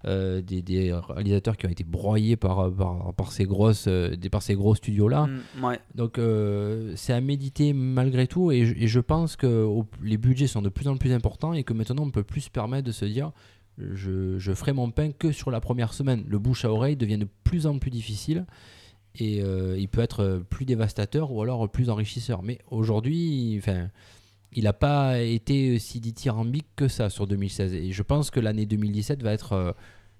[0.06, 4.30] Euh, des, des réalisateurs qui ont été broyés par, par, par ces grosses, euh, des-
[4.30, 5.28] par ces gros studios-là.
[5.28, 5.80] Mm, ouais.
[5.94, 10.16] Donc euh, c'est à méditer malgré tout et je, et je pense que au- les
[10.18, 12.88] budgets sont de plus en plus importants et que maintenant on peut plus se permettre
[12.88, 13.32] de se dire
[13.94, 16.24] je, je ferai mon pain que sur la première semaine.
[16.28, 18.46] Le bouche à oreille devient de plus en plus difficile
[19.16, 22.44] et euh, il peut être plus dévastateur ou alors plus enrichisseur.
[22.44, 23.90] Mais aujourd'hui, enfin,
[24.54, 28.66] il n'a pas été si dithyrambique que ça sur 2016 et je pense que l'année
[28.66, 29.72] 2017 va être euh,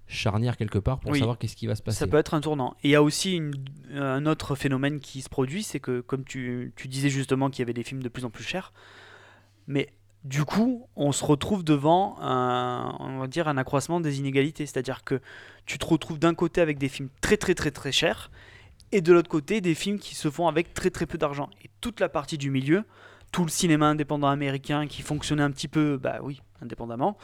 [0.06, 1.18] charnière quelque part pour Oui.
[1.20, 1.98] savoir qu'est-ce qui va se passer.
[1.98, 2.74] Ça peut être un tournant.
[2.82, 3.52] Et il y a aussi une-
[3.94, 7.62] un autre phénomène qui se produit, c'est que comme tu, tu disais justement qu'il y
[7.62, 8.72] avait des films de plus en plus chers,
[9.68, 9.88] mais
[10.24, 14.66] du coup, on se retrouve devant un, on va dire un accroissement des inégalités.
[14.66, 15.20] C'est-à-dire que
[15.64, 18.30] tu te retrouves d'un côté avec des films très très très très chers,
[18.92, 21.48] et de l'autre côté des films qui se font avec très très peu d'argent.
[21.64, 22.84] Et toute la partie du milieu,
[23.32, 27.16] tout le cinéma indépendant américain qui fonctionnait un petit peu, bah oui, indépendamment.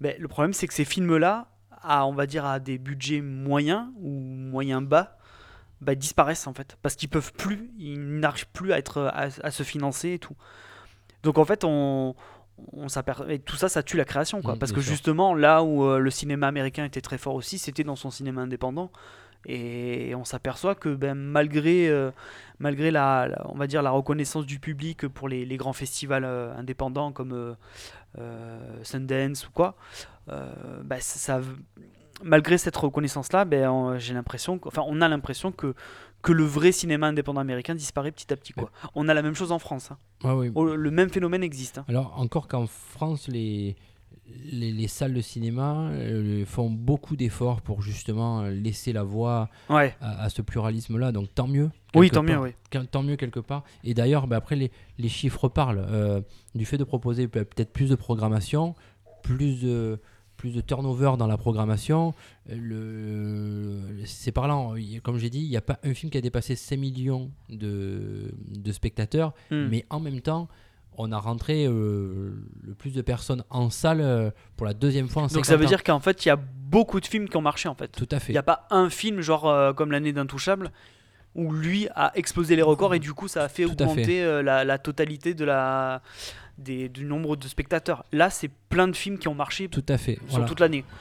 [0.00, 1.48] Ben, le problème, c'est que ces films-là,
[1.82, 5.18] à, on va dire à des budgets moyens ou moyens bas,
[5.82, 9.62] bah, disparaissent en fait, parce qu'ils peuvent plus, ils n'arrivent plus à être, à se
[9.62, 10.36] financer et tout.
[11.22, 12.14] Donc en fait, on,
[12.72, 12.86] on
[13.28, 14.54] et tout ça, ça tue la création, quoi.
[14.54, 14.90] Mm, parce que sûr.
[14.90, 18.42] justement, là où euh, le cinéma américain était très fort aussi, c'était dans son cinéma
[18.42, 18.90] indépendant.
[19.46, 22.10] Et on s'aperçoit que ben, malgré, euh,
[22.58, 26.24] malgré la, la- on va dire la reconnaissance du public pour les, les grands festivals
[26.26, 27.56] euh, indépendants comme
[28.82, 29.76] Sundance ou quoi,
[30.26, 31.40] bah, ça,
[32.22, 35.74] malgré cette reconnaissance-là, ben, on- j'ai l'impression, que- enfin, on a l'impression que,
[36.22, 38.52] que le vrai cinéma indépendant américain disparaît petit à petit.
[38.52, 38.70] Quoi.
[38.94, 39.90] On a la même chose en France.
[39.90, 39.98] hein.
[40.24, 40.50] Ah oui.
[40.54, 41.78] Oh, Le même phénomène existe.
[41.78, 41.84] hein.
[41.88, 43.74] Alors, encore qu'en France, les,
[44.52, 49.48] les, les salles de cinéma euh, font beaucoup d'efforts pour justement euh, laisser la voix
[49.70, 49.96] Ouais.
[50.00, 51.70] à, à ce pluralisme-là, donc tant mieux.
[51.94, 52.50] Oui, tant mieux, oui.
[52.90, 53.64] Tant mieux quelque part.
[53.82, 55.84] Et d'ailleurs, bah, après, les, les chiffres parlent.
[55.88, 56.20] euh,
[56.54, 58.74] du fait de proposer pe- peut-être plus de programmation,
[59.22, 59.98] plus de,
[60.40, 62.14] plus de turnover dans la programmation,
[62.50, 62.56] euh,
[63.94, 64.74] le, c'est parlant.
[64.76, 67.30] Il Comme j'ai dit, il n'y a pas un film qui a dépassé 5 millions
[67.50, 69.66] de, de spectateurs, Hmm.
[69.70, 70.48] mais en même temps,
[70.96, 75.22] on a rentré euh, le plus de personnes en salle euh, pour la deuxième fois
[75.22, 75.68] en Donc 50 ça veut ans.
[75.68, 77.88] dire qu'en fait, il y a beaucoup de films qui ont marché en fait.
[77.92, 78.32] Tout à Il fait.
[78.32, 80.70] n'y a pas un film genre euh, comme l'année d'Intouchable
[81.36, 84.42] où lui a explosé les records et du coup ça a fait Tout augmenter fait.
[84.42, 86.02] la, la totalité de la,
[86.60, 88.04] des, du nombre de spectateurs.
[88.12, 90.14] Là, c'est plein de films qui ont marché Tout à fait.
[90.16, 90.46] sur Voilà.
[90.46, 90.84] toute l'année.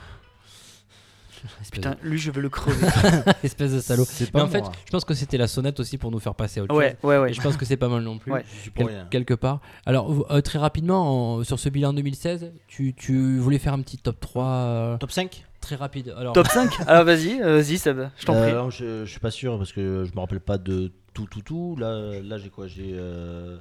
[1.71, 2.85] Putain, lui, je veux le crever.
[3.43, 4.05] espèce de salaud.
[4.19, 6.59] Mais pas en fait, je pense que c'était la sonnette aussi pour nous faire passer
[6.59, 7.09] à autre ouais, chose.
[7.09, 7.29] ouais, ouais.
[7.31, 8.31] Et je pense que c'est pas mal non plus.
[8.33, 8.43] Ouais.
[8.55, 9.07] Je suis pour Quel- rien.
[9.09, 9.61] quelque part.
[9.85, 13.97] Alors, euh, très rapidement, en- sur ce bilan 2016, tu, tu voulais faire un petit
[13.97, 16.13] top 3 euh, Top 5 très rapide.
[16.17, 18.51] Alors, Top 5 Alors vas-y, euh, vas-y, Seb, je t'en prie.
[18.51, 21.41] Non, je, je suis pas sûr parce que je me rappelle pas de tout, tout,
[21.41, 21.77] tout.
[21.79, 23.59] Là, là j'ai quoi J'ai euh,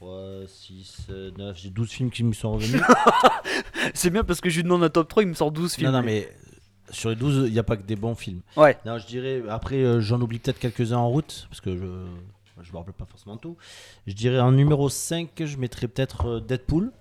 [0.00, 2.80] 3, 6, 9, j'ai 12 films qui me sont revenus.
[3.94, 5.90] C'est bien parce que je lui demande un top 3, il me sort 12 films.
[5.90, 6.26] non, non, mais
[6.90, 8.40] sur les 12, il n'y a pas que des bons films.
[8.56, 8.78] Ouais.
[8.86, 12.06] Non, je dirais, après, euh, j'en oublie peut-être quelques-uns en route parce que je
[12.62, 13.56] je me rappelle pas forcément tout.
[14.06, 16.92] Je dirais en numéro 5, je mettrais peut-être euh, Deadpool.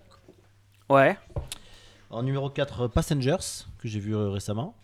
[0.90, 1.18] Ouais.
[2.10, 4.76] En numéro 4, Passengers, que j'ai vu euh, récemment.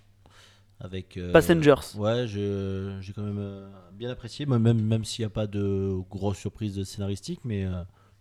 [0.80, 1.98] Avec, Passengers.
[1.98, 6.38] Ouais, j'ai quand même bien apprécié, moi, même, même s'il n'y a pas de grosses
[6.38, 7.66] surprises scénaristiques, mais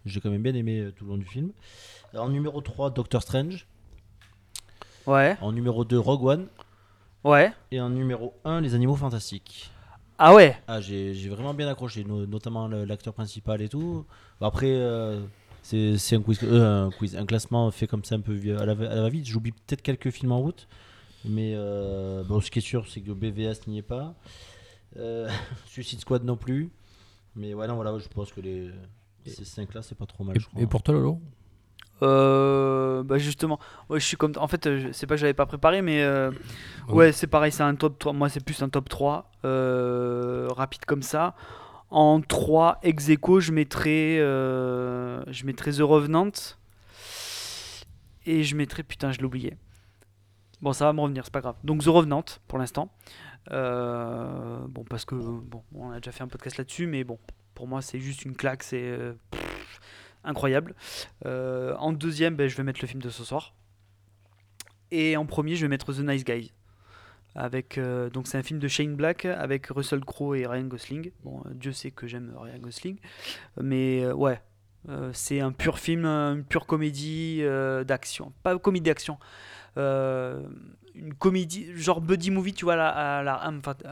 [0.07, 1.51] j'ai quand même bien aimé euh, tout le long du film.
[2.17, 3.67] En numéro 3, Doctor Strange.
[5.07, 5.37] Ouais.
[5.41, 6.47] En numéro 2, Rogue One.
[7.25, 7.53] Ouais.
[7.71, 9.71] Et en numéro 1, Les Animaux Fantastiques.
[10.19, 10.57] Ah ouais.
[10.69, 14.07] Ah, j'ai j'ai vraiment bien accroché, no- notamment l'acteur principal et tout.
[14.41, 15.21] Après, euh,
[15.63, 18.65] c'est c'est un quiz, euh, un quiz, un classement fait comme ça un peu à
[18.65, 19.27] la, à la va-vite.
[19.27, 20.69] J'oublie peut-être quelques films en route,
[21.25, 24.15] mais euh, bon, ce qui est sûr, c'est que BVS n'y est pas.
[25.67, 26.71] Suicide Squad non plus.
[27.35, 28.71] Mais voilà, voilà, je pense que les,
[29.31, 30.37] ces 5 là, c'est pas trop mal.
[30.37, 30.61] Et, je crois.
[30.63, 31.21] et pour toi, Lolo?
[32.03, 33.59] Euh, bah justement,
[33.89, 34.33] ouais, je suis comme.
[34.37, 36.31] En fait, je- c'est pas que j'avais pas préparé, mais euh,
[36.89, 36.95] Ouais.
[36.95, 38.13] ouais, c'est pareil, c'est un top 3.
[38.13, 41.35] Moi, c'est plus un top 3, euh, rapide comme ça.
[41.91, 46.33] En 3 ex aequo, je mettrais, euh, je mettrais The Revenant.
[48.27, 48.83] Et je mettrais.
[48.83, 49.57] Putain, je l'ai oublié.
[50.63, 51.57] Bon, ça va me revenir, c'est pas grave.
[51.63, 52.91] Donc, The Revenant pour l'instant.
[53.53, 55.15] Euh, bon, parce que.
[55.15, 57.19] Bon, on a déjà fait un podcast là-dessus, mais bon,
[57.55, 58.83] pour moi, c'est juste une claque, c'est.
[58.83, 59.15] euh,
[60.25, 60.75] incroyable.
[61.27, 63.55] Euh, en deuxième, ben, je vais mettre le film de ce soir.
[64.91, 66.53] Et en premier, je vais mettre The Nice Guys.
[67.37, 71.11] Avec, euh, donc c'est un film de Shane Black avec Russell Crowe et Ryan Gosling.
[71.25, 72.97] Bon, Dieu sait que j'aime Ryan Gosling,
[73.61, 74.41] mais ouais,
[75.13, 77.43] c'est un pur film, une pure comédie
[77.85, 79.19] d'action, pas comédie d'action,
[80.95, 83.33] une comédie genre buddy movie, tu vois, à la, à la,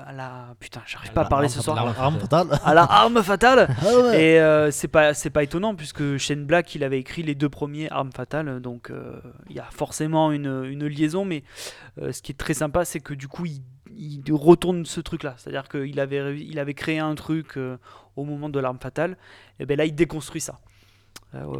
[0.06, 2.60] à la- putain, j'arrive pas à parler ce soir, L'arme arme fatale.
[2.64, 3.68] à la arme fatale.
[3.82, 4.22] Ah ouais.
[4.22, 7.48] Et euh, c'est pas c'est pas étonnant puisque Shane Black il avait écrit les deux
[7.48, 11.42] premiers Armes Fatales donc euh, il y a forcément une, une liaison mais
[12.00, 13.62] euh, ce qui est très sympa c'est que du coup il,
[13.96, 17.56] il retourne ce truc là c'est à dire qu'il avait il avait créé un truc
[17.56, 17.76] euh,
[18.16, 19.16] au moment de l'arme fatale
[19.58, 20.60] et ben là il déconstruit ça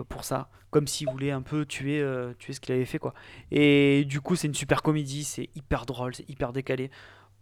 [0.08, 3.12] pour ça comme s'il voulait un peu tuer euh, tuer ce qu'il avait fait quoi.
[3.50, 6.90] Et du coup c'est une super comédie c'est hyper drôle c'est hyper décalé.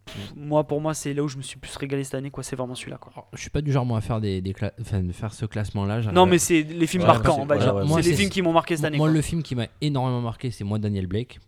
[0.05, 2.43] Pff, moi pour moi c'est là où je me suis plus régalé cette année quoi.
[2.43, 3.29] C'est vraiment celui-là quoi.
[3.33, 5.45] Je suis pas du genre moi à faire des, des cla- enfin, de faire ce
[5.45, 6.01] classement-là.
[6.11, 7.75] non mais c'est les films Ouais, marquants c'est- on va ouais, dire.
[7.75, 9.13] ouais, moi, c'est les films qui m'ont marqué cette année Moi, quoi.
[9.13, 11.39] le film qui m'a énormément marqué, c'est moi Daniel Blake,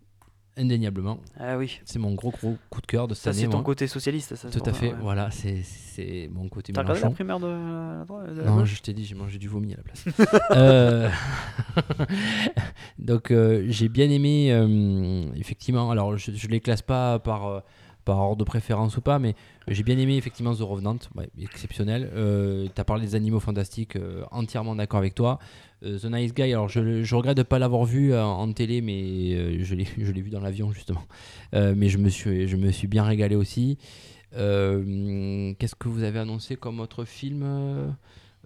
[0.57, 1.19] indéniablement.
[1.39, 3.39] ah oui C'est mon gros gros coup de cœur de cette ça année.
[3.39, 3.63] c'est ton moi.
[3.63, 4.89] côté socialiste ça Tout à fait.
[4.93, 4.95] ouais.
[5.01, 8.81] Voilà, c'est c'est mon côté t'as regardé la primaire de de la Non, gauche je
[8.81, 10.05] t'ai dit, j'ai mangé du vomi à la place.
[10.51, 11.09] Euh,
[12.99, 15.89] Donc, euh, j'ai bien aimé, euh, effectivement.
[15.91, 17.63] Alors, je ne les classe pas par,
[18.03, 19.35] par ordre de préférence ou pas, mais
[19.67, 20.97] j'ai bien aimé, effectivement, The Revenant,
[21.41, 22.09] exceptionnel.
[22.73, 25.39] tu as parlé des animaux fantastiques, euh, entièrement d'accord avec toi.
[25.83, 28.81] Euh, The Nice Guy, alors je, regrette de ne pas l'avoir vu euh, en télé,
[28.81, 31.03] mais euh, je l'ai vu dans l'avion, justement.
[31.53, 33.77] Euh, mais je me, suis, je me suis bien régalé aussi.
[34.35, 37.43] Euh, Qu'est-ce que vous avez annoncé comme autre film?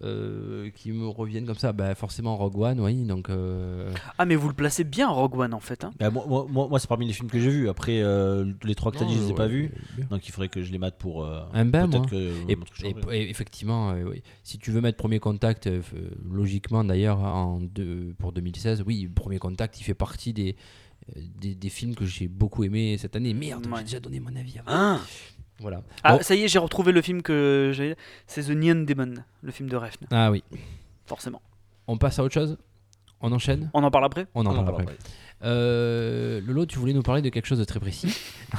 [0.02, 3.04] Euh, qui me reviennent comme ça bah, Forcément Rogue One, oui.
[3.04, 5.90] Donc, euh, ah mais vous le placez bien Rogue One en fait hein.
[5.98, 7.68] Bah, moi, moi, moi, moi, c'est parmi les films que j'ai vus.
[7.68, 9.72] Après, euh, les trois que tu as dit, je les ai ouais, pas vus.
[10.10, 11.24] Donc il faudrait que je les mate pour.
[11.24, 12.00] euh, Un bain, moi.
[12.02, 13.12] Peut-être que.
[13.12, 14.22] Et, effectivement, euh, oui.
[14.44, 15.68] si tu veux mettre Premier Contact,
[16.30, 20.56] logiquement d'ailleurs, en deux- pour 2016, oui, Premier Contact, il fait partie des,
[21.16, 23.34] des, des films que j'ai beaucoup aimé cette année.
[23.34, 23.78] Merde, Ouais.
[23.78, 24.68] j'ai déjà donné mon avis avant.
[24.68, 25.00] Ah,
[25.60, 25.82] Voilà.
[26.04, 26.22] Ah, Bon.
[26.22, 29.68] ça y est j'ai retrouvé le film que j'avais c'est The Neon Demon le film
[29.68, 30.44] de Refn Ah oui.
[31.06, 31.42] forcément
[31.88, 32.56] On passe à autre chose?
[33.20, 33.68] On enchaîne?
[33.74, 34.26] On en parle après?
[34.34, 34.96] On en On en parle parle après.
[35.44, 38.16] Euh, Lolo, tu voulais nous parler de quelque chose de très précis?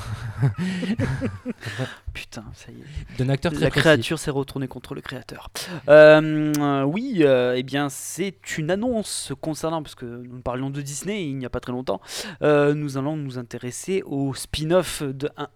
[2.13, 3.81] Putain ça y est D'un acteur très la précis.
[3.83, 5.49] créature s'est retournée contre le créateur.
[5.89, 11.25] Euh, oui, euh, eh bien, c'est une annonce concernant, parce que nous parlions de Disney
[11.27, 12.01] il n'y a pas très longtemps.
[12.41, 15.49] euh, nous allons nous intéresser au spin-off de un-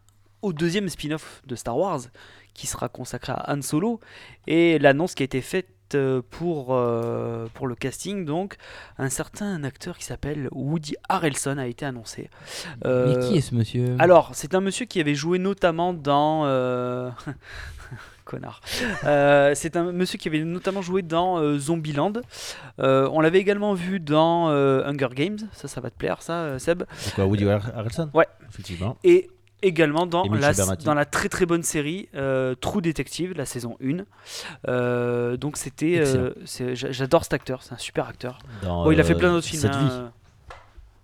[0.43, 2.01] au deuxième spin-off de Star Wars,
[2.53, 3.99] qui sera consacré à Han Solo,
[4.45, 8.55] et l'annonce qui a été faite euh, pour, euh, pour le casting, donc
[8.97, 12.29] un certain acteur qui s'appelle Woody Harrelson a été annoncé.
[12.83, 13.95] Mais Euh, qui est ce monsieur?
[13.99, 16.45] alors, c'est un monsieur qui avait joué notamment dans.
[16.45, 17.09] euh,
[18.25, 18.61] Connard.
[19.03, 22.13] Euh, c'est un monsieur qui avait notamment joué dans euh, Zombieland.
[22.79, 25.39] Euh, on l'avait également vu dans euh, Hunger Games.
[25.51, 26.83] Ça, ça va te plaire, ça, euh, Seb?
[26.97, 28.09] C'est quoi, Woody Har- Harrelson?
[28.13, 28.27] Ouais.
[28.49, 28.97] Effectivement.
[29.03, 29.29] Et
[29.63, 30.85] également dans, la, Bernati.
[30.85, 34.03] dans la très très bonne série euh, True Detective, la saison 1.
[34.67, 35.99] Euh, donc, c'était.
[35.99, 36.33] euh,
[36.73, 38.39] J'adore cet acteur, c'est un super acteur.
[38.61, 39.61] Dans, Bon, il a fait euh, plein d'autres films.
[39.61, 40.11] Cette hein.
[40.49, 40.55] vie.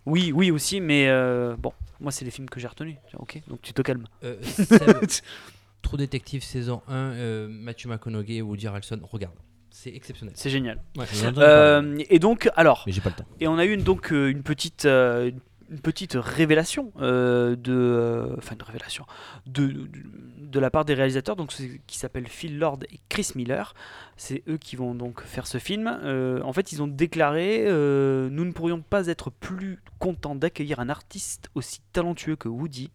[0.06, 2.96] Oui, oui aussi, mais euh, bon, moi c'est les films que j'ai retenus.
[3.18, 4.06] Ok, donc tu te calmes.
[4.24, 4.38] Euh,
[5.82, 9.36] True Detective saison 1, euh, Matthew McConaughey et Woody Harrelson, regarde.
[9.72, 10.34] C'est exceptionnel.
[10.36, 10.82] C'est génial.
[10.98, 11.06] Ouais.
[11.38, 13.26] Euh, et donc, alors, Mais j'ai pas le temps.
[13.40, 15.40] et on a eu une- donc euh, une petite, euh, une
[15.78, 19.06] petite révélation euh, de, euh, enfin une révélation
[19.46, 19.88] de, de,
[20.42, 21.54] de la part des réalisateurs, donc
[21.86, 23.74] qui s'appellent Phil Lord et Chris Miller.
[24.18, 26.00] C'est eux qui vont donc faire ce film.
[26.04, 30.80] Euh, en fait, ils ont déclaré euh, nous ne pourrions pas être plus contents d'accueillir
[30.80, 32.92] un artiste aussi talentueux que Woody.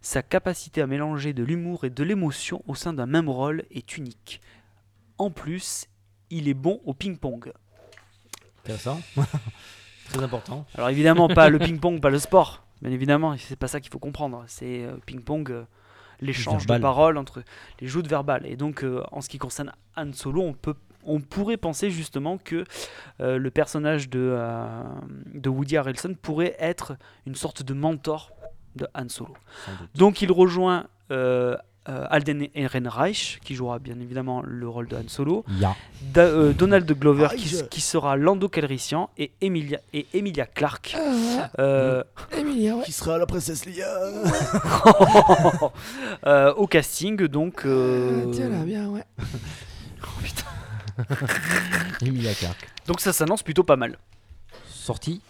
[0.00, 3.96] Sa capacité à mélanger de l'humour et de l'émotion au sein d'un même rôle est
[3.96, 4.40] unique.
[5.18, 5.86] En plus,
[6.30, 7.52] il est bon au ping-pong.
[8.64, 9.00] Intéressant.
[10.12, 10.66] Très important.
[10.74, 12.64] Alors évidemment pas le ping-pong, pas le sport.
[12.82, 14.44] Bien évidemment, c'est pas ça qu'il faut comprendre.
[14.46, 15.62] C'est euh, ping-pong, euh,
[16.20, 17.42] l'échange de paroles entre
[17.80, 18.44] les joutes verbales.
[18.46, 22.38] Et donc euh, en ce qui concerne Han Solo, on peut on pourrait penser justement
[22.38, 22.64] que
[23.20, 24.82] euh, le personnage de, euh,
[25.34, 26.96] de Woody Harrelson pourrait être
[27.26, 28.30] une sorte de mentor
[28.76, 29.34] de Han Solo.
[29.94, 31.56] Donc il rejoint euh,
[31.88, 35.74] euh, Alden Ehrenreich, qui jouera bien évidemment le rôle de Han Solo, Ya.
[36.12, 40.46] Da- euh, Donald Glover, Ah, qui, je- qui sera Lando Calrissian, et Emilia, et Emilia
[40.46, 40.96] Clarke.
[41.58, 42.04] euh,
[42.84, 43.86] Qui sera la princesse Leia
[46.26, 47.62] euh, au casting, donc.
[47.64, 48.26] euh,
[48.64, 49.04] bien, ouais.
[52.02, 52.68] Emilia Clarke.
[52.86, 53.96] donc ça s'annonce plutôt pas mal.
[54.68, 55.20] Sortie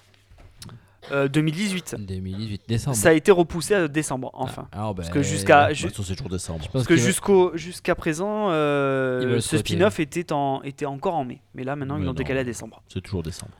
[1.11, 1.97] Euh, 2018.
[1.99, 2.97] 2018, décembre.
[2.97, 4.69] Ça a été repoussé à décembre, enfin.
[4.73, 6.65] Ah, alors, ben, Parce que jusqu'à ju- ça, c'est toujours décembre.
[6.73, 11.65] parce que jusqu'au jusqu'à présent, euh, ce spin-off était en était encore en mai, mais
[11.65, 12.83] là maintenant ils l'ont décalé à décembre.
[12.88, 13.53] C'est toujours décembre.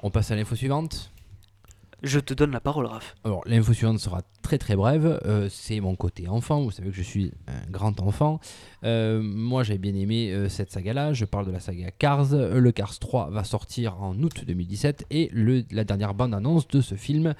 [0.00, 1.10] On passe à l'info suivante.
[2.02, 3.14] Je te donne la parole, Raph.
[3.22, 5.20] Alors, l'info suivante sera très très brève.
[5.24, 6.60] Euh, c'est mon côté enfant.
[6.60, 8.40] Vous savez que je suis un grand enfant.
[8.82, 11.12] Euh, moi, j'ai bien aimé euh, cette saga-là.
[11.12, 12.32] Je parle de la saga Cars.
[12.32, 15.30] Le Cars 3 va sortir en août 2017 et
[15.70, 17.34] la dernière bande-annonce de ce film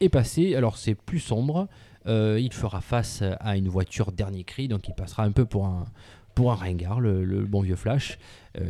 [0.00, 0.54] est passée.
[0.54, 1.66] Alors, c'est plus sombre.
[2.06, 5.86] Il fera face à une voiture dernier cri, donc il passera un peu pour un,
[6.34, 8.18] pour un ringard, le, le bon vieux Flash.
[8.60, 8.64] Euh,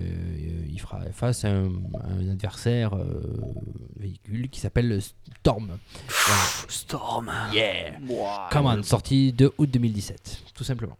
[0.68, 1.66] il fera face à un,
[2.00, 3.22] à un adversaire euh,
[3.98, 5.78] véhicule qui s'appelle le Storm.
[6.08, 6.42] Voilà.
[6.68, 7.32] Storm.
[7.52, 8.48] Yeah Ouah.
[8.50, 10.96] Come on, sortie de août 2017, tout simplement.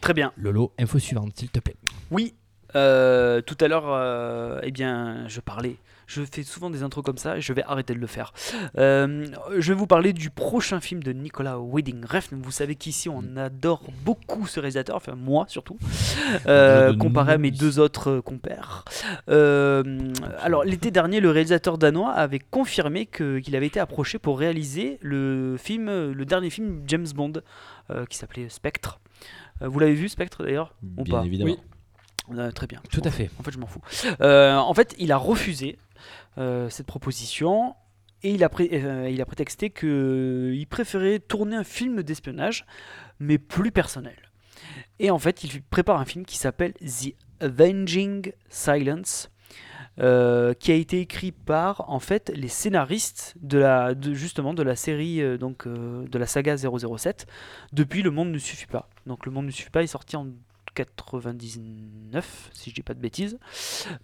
[0.00, 0.32] Très bien.
[0.36, 1.76] Lolo, info suivante, s'il te plaît.
[2.10, 2.34] Oui,
[2.74, 5.76] euh, tout à l'heure, euh, eh bien, je parlais.
[6.06, 8.32] Je fais souvent des intros comme ça et je vais arrêter de le faire.
[8.78, 9.26] Euh,
[9.58, 12.36] je vais vous parler du prochain film de Nicolas Winding Refn.
[12.40, 15.78] Vous savez qu'ici on adore beaucoup ce réalisateur, enfin moi surtout,
[16.46, 18.84] euh, comparé à mes deux autres euh, compères.
[19.28, 24.98] Euh, alors l'été dernier, le réalisateur danois avait confirmé qu'il avait été approché pour réaliser
[25.02, 27.32] le film, le dernier film James Bond
[28.10, 29.00] qui s'appelait Spectre.
[29.60, 31.24] Vous l'avez vu Spectre d'ailleurs ou Bien pas?
[31.24, 31.52] évidemment.
[31.52, 31.58] Oui.
[32.38, 32.80] Euh, Très bien.
[32.90, 33.30] Tout à fait.
[33.38, 33.80] En fait, je m'en fous.
[34.20, 35.78] Euh, en fait, il a refusé
[36.36, 37.74] cette proposition
[38.22, 42.64] et il a, euh, prétexté qu'il préférait tourner un film d'espionnage,
[43.20, 44.16] mais plus personnel.
[44.98, 49.30] Et en fait, il prépare un film qui s'appelle The Avenging Silence.
[49.98, 54.76] euh, qui a été écrit par en fait les scénaristes de la justement de la
[54.76, 57.26] série euh, donc euh, de la saga 007
[57.72, 58.90] depuis Le Monde ne suffit pas.
[59.06, 60.26] Donc Le Monde ne suffit pas est sorti en
[60.74, 63.38] 99 si je dis pas de bêtises.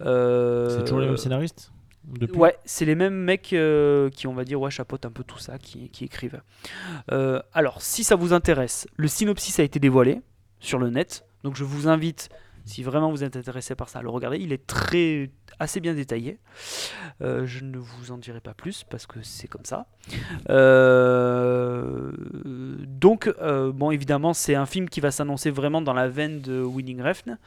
[0.01, 1.71] Euh, C'est toujours les mêmes scénaristes?
[2.35, 5.39] Ouais, c'est les mêmes mecs euh, qui, on va dire, ouais, chapeautent un peu tout
[5.39, 6.43] ça, qui, qui écrivent.
[7.11, 10.21] Euh, alors, si ça vous intéresse, le synopsis a été dévoilé
[10.59, 12.29] sur le net, donc je vous invite,
[12.65, 14.39] si vraiment vous êtes intéressé par ça, le regarder.
[14.39, 16.39] Il est très, assez bien détaillé.
[17.21, 19.87] Euh, je ne vous en dirai pas plus parce que c'est comme ça.
[20.51, 22.13] Euh,
[22.87, 26.63] donc, euh, bon, évidemment, c'est un film qui va s'annoncer vraiment dans la veine de
[26.63, 27.39] Winning Refn.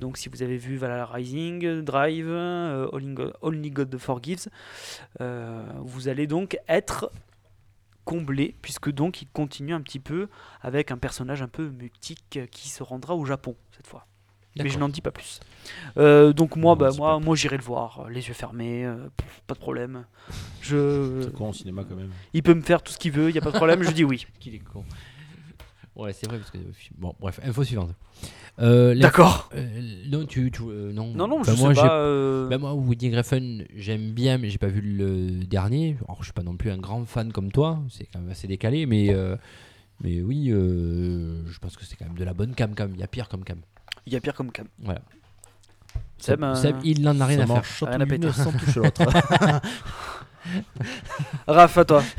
[0.00, 4.48] Donc, si vous avez vu Valhalla Rising, Drive, Only God- Only God Forgives,
[5.18, 7.10] vous allez donc être
[8.04, 10.28] comblé puisque donc il continue un petit peu
[10.60, 14.06] avec un personnage un peu mutique qui se rendra au Japon cette fois.
[14.56, 15.40] Mais je n'en dis pas plus.
[15.96, 19.08] Euh, donc moi, Non, bah, moi, moi j'irai le voir, euh, les yeux fermés, euh,
[19.16, 20.04] pff, pas de problème.
[20.60, 22.10] Je, C'est con au cinéma quand même.
[22.32, 23.90] il peut me faire tout ce qu'il veut, il y a pas de problème, je
[23.90, 24.26] dis oui.
[24.40, 24.84] Qu'il est con.
[25.96, 26.58] Ouais, c'est vrai parce que
[26.98, 27.90] bon, bref, info suivante.
[28.60, 29.48] Euh, D'accord.
[29.54, 29.64] euh,
[30.08, 31.12] non, tu, tu euh, non.
[31.14, 31.96] Non, non, je moi, sais pas.
[31.98, 35.96] euh, Ben moi, Woody Griffin, j'aime bien, mais j'ai pas vu le dernier.
[36.06, 38.48] Alors, je suis pas non plus un grand fan comme toi, c'est quand même assez
[38.48, 39.36] décalé, mais, euh,
[40.00, 42.90] mais oui, euh, je pense que c'est quand même de la bonne cam, cam.
[42.92, 43.58] Il y a pire comme cam.
[44.06, 44.66] Il y a pire comme cam.
[44.78, 45.00] Voilà.
[46.18, 47.88] Seb, Seb, euh, Seb, il n'en a rien à faire.
[47.88, 48.32] Rien à péter.
[48.32, 49.02] sans toucher l'autre.
[51.46, 52.02] Raph, à toi.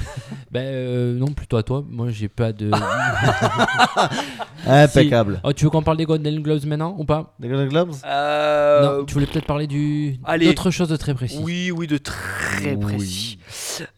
[0.51, 1.83] Ben euh, non, plutôt à toi.
[1.87, 2.71] Moi, j'ai pas de.
[4.65, 5.39] Impeccable.
[5.43, 7.35] oh, tu veux qu'on parle des Golden Globes maintenant ou pas?
[7.39, 7.93] Des Golden Globes?
[8.05, 11.39] Euh, Non, tu voulais peut-être parler du d'autre chose de très précis.
[11.41, 12.77] Oui, oui, de très Oui.
[12.95, 13.37] précis.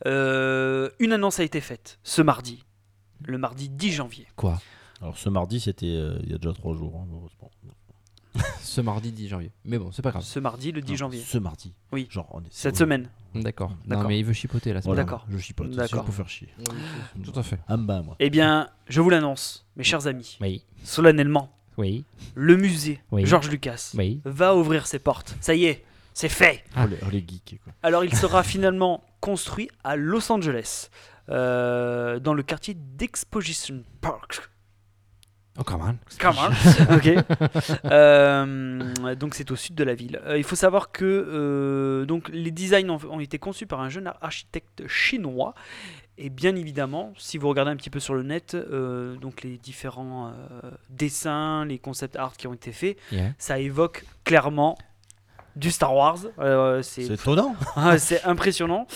[0.06, 2.64] Euh, une annonce a été faite ce mardi,
[3.26, 4.26] le mardi 10 janvier.
[4.36, 4.60] Quoi?
[5.02, 6.94] Alors ce mardi, c'était euh, il y a déjà trois jours.
[6.96, 7.52] hein, heureusement.
[8.62, 9.52] Ce mardi 10 janvier.
[9.66, 10.24] Mais bon, c'est pas grave.
[10.24, 11.22] Ce mardi, le 10 Non, janvier.
[11.26, 11.74] Ce mardi.
[11.92, 12.08] Oui.
[12.10, 13.10] Genre, on est Cette semaine.
[13.36, 13.72] D'accord.
[13.86, 14.04] D'accord.
[14.04, 14.82] Non, mais il veut chipoter là.
[14.82, 15.26] c'est Voilà, pas D'accord.
[15.30, 15.70] Je chipote.
[15.72, 15.88] D'accord.
[16.00, 16.50] C'est pour faire chier.
[16.60, 16.78] grave.
[17.24, 17.60] Tout à fait.
[17.68, 18.16] Ah ben moi.
[18.20, 20.64] Eh bien, je vous l'annonce, mes chers amis, Oui.
[20.84, 22.06] solennellement, Oui.
[22.36, 23.26] le musée Oui.
[23.26, 24.22] Georges Lucas Oui.
[24.26, 25.36] va ouvrir ses portes.
[25.42, 26.64] Ça y est, c'est fait.
[26.76, 26.86] Ah.
[26.86, 27.74] Oh, les, oh, les geeks quoi.
[27.84, 30.90] Alors, il sera finalement construit à Los Angeles,
[31.30, 34.50] euh, dans le quartier d'Exposition Park.
[35.60, 35.98] Oh, come on.
[36.20, 36.96] Come on.
[36.96, 37.26] ok.
[37.92, 40.20] Euh, donc c'est au sud de la ville.
[40.26, 43.90] Euh, il faut savoir que euh, donc les designs ont, ont été conçus par un
[43.90, 45.54] jeune architecte chinois.
[46.18, 48.56] Et bien évidemment, si vous regardez un petit peu sur le net,
[49.22, 50.34] donc les différents
[50.90, 53.34] dessins, les concept art qui ont été faits, Yeah.
[53.38, 54.78] ça évoque clairement
[55.58, 56.20] du Star Wars.
[56.40, 57.56] Euh, C'est étonnant.
[57.98, 58.88] c'est impressionnant.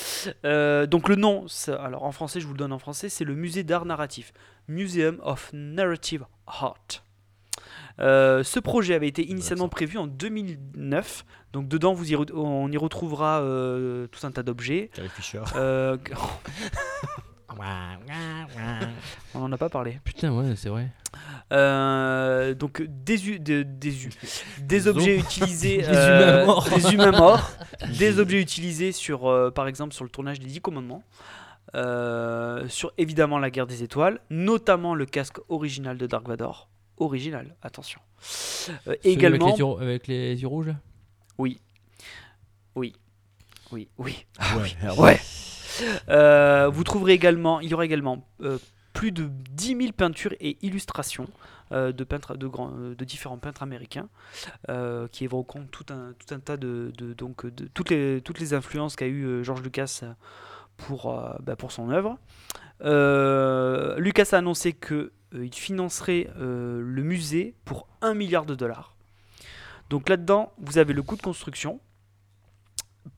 [0.45, 1.45] Euh, donc le nom,
[1.80, 4.32] alors en français, je vous le donne en français, c'est le musée d'art narratif,
[4.68, 6.26] Museum of Narrative
[6.62, 7.04] Heart.
[7.99, 11.26] Euh, ce projet avait été initialement prévu en 2009.
[11.54, 14.89] Donc dedans, vous y re- on y retrouvera euh, tout un tas d'objets.
[15.56, 15.97] Euh,
[19.36, 19.99] on n'en a pas parlé.
[20.04, 20.88] Putain, ouais, c'est vrai.
[21.52, 24.10] Euh, donc des, u- de- des, u-
[24.62, 26.70] des objets utilisés, Des humains morts.
[26.70, 27.52] des humains morts,
[27.99, 31.04] des objets utilisés sur, euh, par exemple, sur le tournage des Dix Commandements,
[31.76, 37.55] euh, sur évidemment la Guerre des Étoiles, notamment le casque original de Dark Vador, original,
[37.62, 38.01] attention.
[38.88, 40.74] Euh, également, Avec les, yeux, avec les yeux rouges
[41.38, 41.59] oui,
[42.76, 42.93] oui,
[43.72, 44.26] oui, oui.
[44.57, 44.99] Ouais, merde.
[44.99, 45.20] Ouais.
[46.09, 48.57] Euh, vous trouverez également, il y aura également euh,
[48.93, 51.28] plus de 10 000 peintures et illustrations
[51.72, 54.09] euh, de, peintres, de, grands, de différents peintres américains
[54.70, 58.39] euh, qui évoqueront tout un, tout un tas de, de- donc, de toutes, les, toutes
[58.39, 60.12] les influences qu'a eu euh, George Lucas euh,
[60.88, 62.17] pour, euh, bah, pour son œuvre.
[62.84, 68.95] Euh, Lucas a annoncé qu'il financerait euh, le musée pour 1 milliard de dollars.
[69.89, 71.79] Donc là-dedans, vous avez le coût de construction,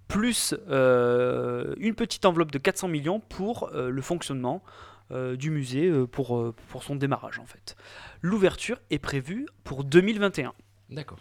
[0.08, 4.64] plus euh, une petite enveloppe de 400 millions pour euh, le fonctionnement
[5.12, 7.76] euh, du musée pour, pour son démarrage en fait.
[8.22, 10.54] L'ouverture est prévue pour 2021.
[10.90, 11.20] D'accord.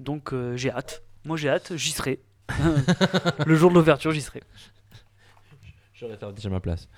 [0.00, 1.02] Donc j'ai hâte.
[1.24, 2.20] Moi j'ai hâte, j'y serai.
[3.46, 4.42] le jour de l'ouverture, j'y serai.
[6.02, 6.88] Je réserve déjà ma place.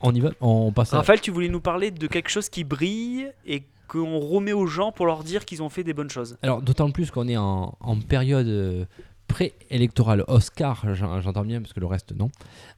[0.00, 0.98] On y va On passe à.
[0.98, 4.92] Raphaël, tu voulais nous parler de quelque chose qui brille et qu'on remet aux gens
[4.92, 6.38] pour leur dire qu'ils ont fait des bonnes choses.
[6.42, 8.84] Alors, d'autant plus qu'on est en, en période euh,
[9.26, 12.30] pré-électorale Oscar, j'en- j'entends bien parce que le reste non.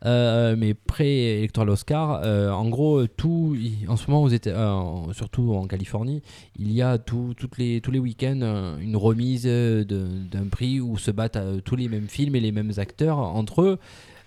[0.05, 3.57] Euh, mais pré-électorale Oscar, euh, en gros, tout,
[3.88, 6.22] en ce moment, aux Éta- euh, surtout en Californie,
[6.59, 11.11] il y a tout, toutes les, tous les week-ends une remise d'un prix où se
[11.11, 13.78] battent tous les mêmes films et les mêmes acteurs entre eux,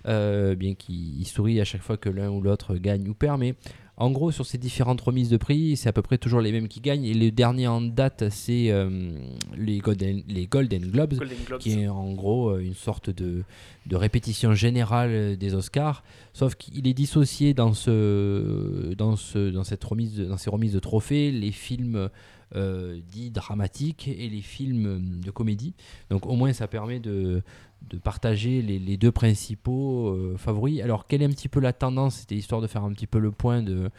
[0.06, 3.40] euh, bien qu'ils ils sourient à chaque fois que l'un ou l'autre gagne ou perd.
[3.40, 3.54] Mais
[3.96, 6.66] en gros, sur ces différentes remises de prix, c'est à peu près toujours les mêmes
[6.66, 7.04] qui gagnent.
[7.04, 9.12] Et le dernier en date, c'est euh,
[9.56, 11.60] les, Golden, les Golden Globes, Golden Globes.
[11.60, 13.44] qui est en gros euh, une sorte de,
[13.86, 16.02] de répétition générale des Oscars,
[16.32, 20.80] sauf qu'il est dissocié dans, ce, dans, ce, dans, cette remise dans ces remises de
[20.80, 22.10] trophées, les films
[22.56, 25.74] euh, dits dramatiques et les films de comédie.
[26.10, 27.42] Donc au moins ça permet de,
[27.90, 30.80] de partager les, les deux principaux euh, favoris.
[30.80, 32.16] Alors quelle est un petit peu la tendance?
[32.16, 33.90] C'était histoire de faire un petit peu le point de,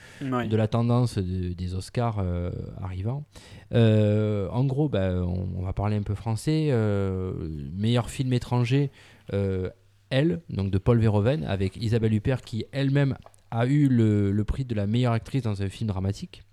[0.47, 3.25] de la tendance de- des Oscars euh, arrivants.
[3.73, 6.69] Euh, en gros, bah, on, on va parler un peu français.
[6.71, 7.33] euh,
[7.73, 8.91] meilleur film étranger,
[10.09, 13.17] Elle, donc de Paul Verhoeven, avec Isabelle Huppert qui elle-même
[13.51, 16.43] a eu le, le prix de la meilleure actrice dans un film dramatique.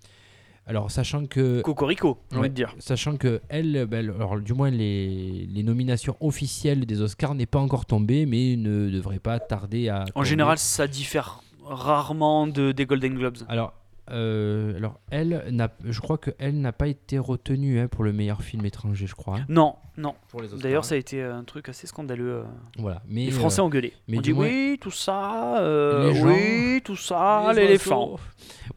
[0.67, 2.49] Alors, sachant que Cocorico, j'ai envie Ouais.
[2.49, 2.75] de dire.
[2.79, 7.59] Sachant que elle, ben, alors, du moins les, les nominations officielles des Oscars n'est pas
[7.59, 10.03] encore tombée, mais ne devrait pas tarder à.
[10.03, 10.27] En tomber.
[10.29, 13.39] général, ça diffère rarement de, des Golden Globes.
[13.49, 13.75] Alors,
[14.11, 18.13] euh, alors elle, n'a, je crois que elle n'a pas été retenue hein, pour le
[18.13, 19.39] meilleur film étranger, je crois.
[19.39, 20.15] hein, Non, non.
[20.61, 20.87] D'ailleurs, hein.
[20.87, 22.35] ça a été un truc assez scandaleux.
[22.39, 22.43] euh.
[22.79, 23.03] Voilà.
[23.09, 23.93] Mais Les Français euh, ont gueulé.
[24.09, 28.17] mais On dit moins- oui, tout ça, euh, gens- oui, tout ça, l'éléphant.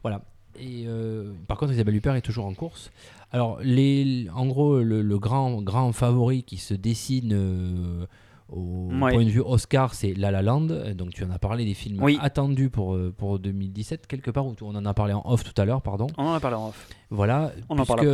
[0.02, 0.20] Voilà.
[0.58, 2.90] Et euh, par contre, Isabelle Huppert est toujours en course.
[3.32, 8.06] Alors, les, en gros, le, le grand, grand favori qui se dessine euh,
[8.48, 9.12] au Ouais.
[9.12, 10.68] point de vue Oscar, c'est La La Land.
[10.94, 12.18] Donc, tu en as parlé des films Oui.
[12.20, 15.60] attendus pour, euh, pour 2017, quelque part, où on en a parlé en off tout
[15.60, 16.06] à l'heure, pardon.
[16.16, 16.88] On en a parlé en off.
[17.10, 18.12] Voilà, On en parle puisque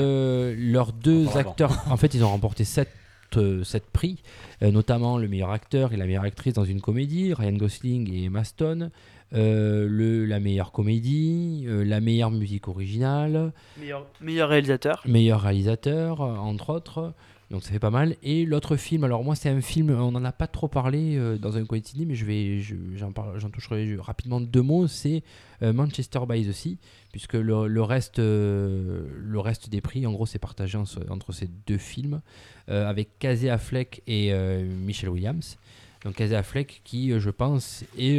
[0.73, 2.89] leurs deux On acteurs, en fait, ils ont remporté sept,
[3.37, 4.23] euh, sept prix,
[4.63, 8.25] euh, notamment le meilleur acteur et la meilleure actrice dans une comédie, Ryan Gosling et
[8.25, 8.91] Emma Stone,
[9.35, 15.03] euh, le, la meilleure comédie, euh, la meilleure musique originale, Meilleur, meilleur réalisateur.
[15.07, 17.15] meilleur réalisateur, euh, entre autres.
[17.51, 18.17] Donc ça fait pas mal.
[18.23, 21.37] Et l'autre film, alors moi c'est un film, on n'en a pas trop parlé euh,
[21.37, 24.87] dans un quotidien, mais je vais, je- j'en, j'en toucherai rapidement deux mots.
[24.87, 25.23] C'est
[25.63, 26.79] euh, Manchester by the Sea,
[27.13, 31.33] puisque le, le reste, euh, le reste des prix, en gros, c'est partagé en- entre
[31.33, 32.23] ces deux films,
[32.69, 34.33] avec Casey Affleck et
[34.65, 35.59] Michelle Williams.
[36.05, 38.19] Donc Casey Affleck qui, je pense, est,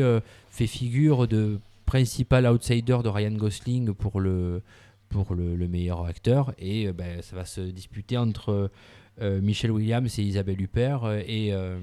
[0.53, 4.61] fait figure de principal outsider de Ryan Gosling pour le,
[5.09, 6.53] pour le, le meilleur acteur.
[6.59, 8.69] Et euh, ben, ça va se disputer entre
[9.21, 11.77] euh, Michelle Williams et Isabelle Huppert euh, et, euh,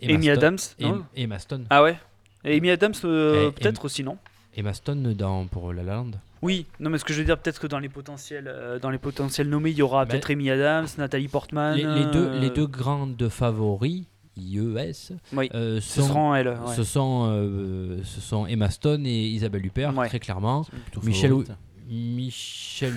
[0.00, 0.58] et Amy Stone- Adams.
[0.78, 1.66] et- Emma Stone.
[1.70, 1.98] Ah ouais
[2.44, 4.18] Et Amy Adams, euh, peut-être aussi, non
[4.54, 6.10] Emma Stone dans, pour La La Land.
[6.42, 8.98] Oui, non mais ce que je veux dire, peut-être que dans les potentiels, dans les
[8.98, 11.76] potentiels nommés, il y aura Ben, peut-être Amy Adams, Nathalie Portman.
[11.76, 14.04] Les, les deux, les deux grandes favoris,
[14.40, 16.48] IES, Oui, euh, ce sont, seront elles.
[16.48, 16.74] ouais.
[16.76, 20.08] ce, sont, euh, ce sont Emma Stone et Isabelle Huppert, Ouais.
[20.08, 20.64] très clairement.
[21.02, 21.52] Michel, favorite.
[21.88, 22.94] Michel,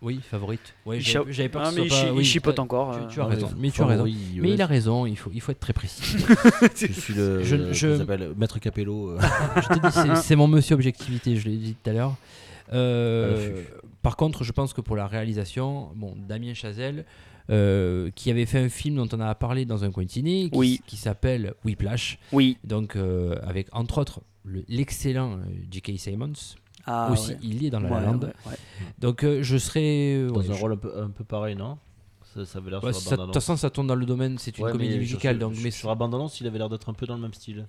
[0.00, 0.74] oui, favorite.
[0.84, 2.58] Ouais, j'avais cha- j'avais peur Ah, que mais ce soit il pas- oui, il chipote
[2.58, 2.96] encore.
[2.96, 3.06] tu- euh.
[3.08, 4.04] tu as Ouais, raison, mais tu as raison.
[4.04, 4.68] Mais il a US.
[4.68, 6.16] raison, il faut, il faut être très précis.
[6.76, 7.42] Je suis le.
[7.44, 9.10] Je- Je, Maître Capello.
[9.10, 9.18] euh.
[10.16, 12.16] c'est- mon monsieur objectivité, je l'ai dit tout à l'heure.
[12.72, 13.66] Euh, l'affût.
[14.02, 17.04] par contre, je pense que pour la réalisation, bon, Damien Chazelle,
[17.50, 20.48] euh, qui avait fait un film dont on a parlé dans un coin de ciné,
[20.50, 20.80] qui, Oui.
[20.86, 22.56] qui s'appelle Whiplash, Oui.
[22.64, 25.98] donc euh, avec entre autres le- l'excellent euh, J.K.
[25.98, 26.32] Simmons.
[26.84, 27.38] Ah, aussi, ouais.
[27.42, 28.18] il est dans La Ouais, Land.
[28.20, 28.56] ouais, ouais.
[28.98, 30.14] Donc euh, je serais.
[30.16, 31.78] euh, Dans ouais, un je- rôle un peu, un peu pareil, non?
[32.34, 34.72] Ça, ça avait l'air de toute façon, ça tourne dans le domaine, c'est une Ouais,
[34.72, 37.06] comédie mais musicale, sur, donc mais sur la bande-annonce, il avait l'air d'être un peu
[37.06, 37.66] dans le même style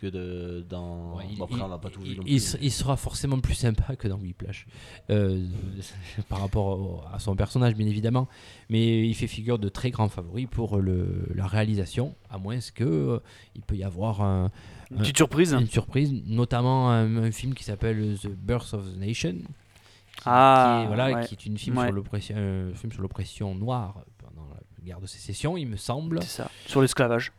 [0.00, 1.16] que de, dans.
[1.16, 2.40] Ouais, il, bon, après, il- on l'a pas tout vu il- non il plus.
[2.40, 4.66] se- il sera forcément plus sympa que dans Whiplash
[5.10, 5.44] euh,
[6.28, 8.28] par rapport au- à son personnage, bien évidemment.
[8.70, 12.84] Mais il fait figure de très grand favori pour le, la réalisation, à moins que
[12.84, 13.18] euh,
[13.56, 14.50] il peut y avoir un-
[14.90, 15.52] Une petite surprise.
[15.52, 19.32] une surprise, notamment un, un film qui s'appelle The Birth of the Nation.
[19.32, 21.26] qui- Ah, qui est, voilà, ouais.
[21.26, 21.84] qui est une film Ouais.
[21.86, 26.22] sur l'oppression, un film sur l'oppression noire pendant la guerre de sécession, il me semble.
[26.22, 26.50] C'est ça.
[26.66, 27.32] Sur l'esclavage.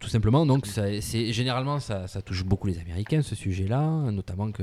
[0.00, 4.62] Tout simplement, donc c'est généralement ça, ça touche beaucoup les Américains ce sujet-là, notamment que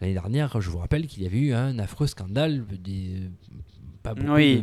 [0.00, 3.30] l'année dernière, je vous rappelle qu'il y avait eu un affreux scandale des
[4.02, 4.60] pas beaucoup Oui.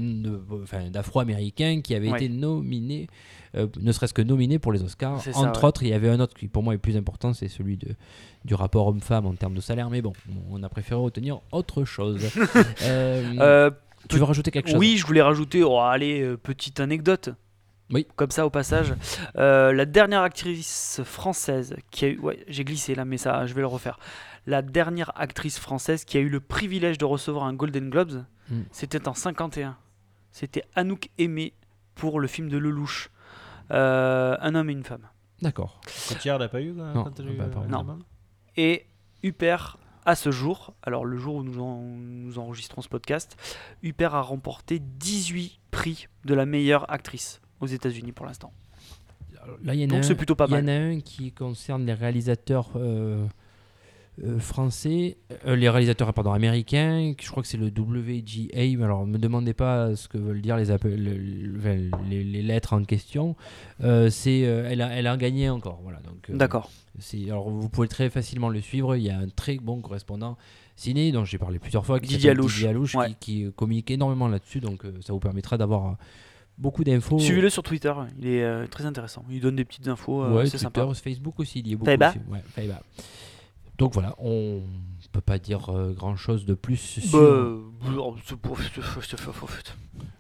[0.92, 2.18] d'Afro-Américains qui avaient Ouais.
[2.26, 3.08] été nominés,
[3.56, 5.22] euh, ne serait-ce que nominés pour les Oscars.
[5.22, 5.66] Ça, Entre ouais.
[5.68, 7.88] autres, il y avait un autre qui pour moi est plus important, c'est celui de,
[8.46, 10.12] du rapport homme-femme en termes de salaire, mais bon,
[10.52, 12.22] on a préféré retenir autre chose.
[12.84, 13.72] Euh, Euh,
[14.08, 14.80] tu veux rajouter quelque chose?
[14.80, 17.30] Oui, je voulais rajouter, oh, allez, petite anecdote.
[17.92, 18.06] Oui.
[18.16, 18.94] Comme ça au passage.
[19.38, 22.20] Euh, la dernière actrice française qui a eu.
[22.20, 23.98] Ouais, j'ai glissé là, mais ça, je vais le refaire.
[24.46, 28.62] La dernière actrice française qui a eu le privilège de recevoir un Golden Globes, Mm.
[28.72, 29.78] c'était en 51.
[30.32, 31.54] C'était Anouk Aimé
[31.96, 33.10] pour le film de Lelouch.
[33.72, 35.08] Euh, un homme et une femme.
[35.42, 35.80] D'accord.
[36.08, 38.00] Cotillard l'a pas eu quand, Non, quand a eu, bah, euh, Non.
[38.58, 38.88] Et
[39.24, 43.38] Huppert, à ce jour, alors le jour où nous, en- nous enregistrons ce podcast,
[43.84, 48.52] Huppert a remporté 18 prix de la meilleure actrice aux États-Unis pour l'instant.
[49.64, 50.70] Là, il y en a Donc un- c'est plutôt pas Il y en mal.
[50.70, 53.26] a un qui concerne les réalisateurs euh,
[54.24, 58.84] euh, français, euh, les réalisateurs pardon, américains, je crois que c'est le WGA.
[58.84, 63.36] Alors, ne me demandez pas ce que veulent dire les, lettres en question.
[64.10, 65.80] C'est, elle, a, elle a gagné encore.
[65.84, 66.70] Voilà, donc, D'accord.
[67.00, 68.96] c'est- alors, vous pouvez très facilement le suivre.
[68.98, 70.38] Il y a un très bon correspondant
[70.76, 72.54] ciné dont j'ai parlé plusieurs fois, qui Didier Alouche.
[72.56, 73.16] Didier Alouche, Ouais.
[73.20, 74.60] qui, qui communique énormément là-dessus.
[74.60, 75.98] Donc, ça vous permettra d'avoir
[76.60, 77.18] beaucoup d'infos.
[77.20, 79.26] Suivez-le sur Twitter, il est euh, très intéressant.
[79.30, 80.94] Il donne des petites infos, euh, ouais, c'est Twitter, sympa.
[80.94, 81.90] Facebook aussi, il y est beaucoup.
[81.90, 82.20] Aussi.
[82.30, 82.70] Ouais.
[83.78, 84.62] Donc voilà, on
[85.14, 87.18] peut pas dire grand chose de plus sur.
[87.18, 87.62] Bah, euh,
[88.26, 88.58] c'est pour-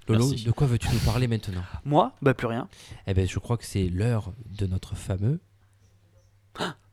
[0.07, 1.61] Lolo, de quoi veux-tu nous parler maintenant?
[1.85, 2.67] Moi, bah plus rien.
[3.05, 5.39] Eh ben, je crois que c'est l'heure de notre fameux.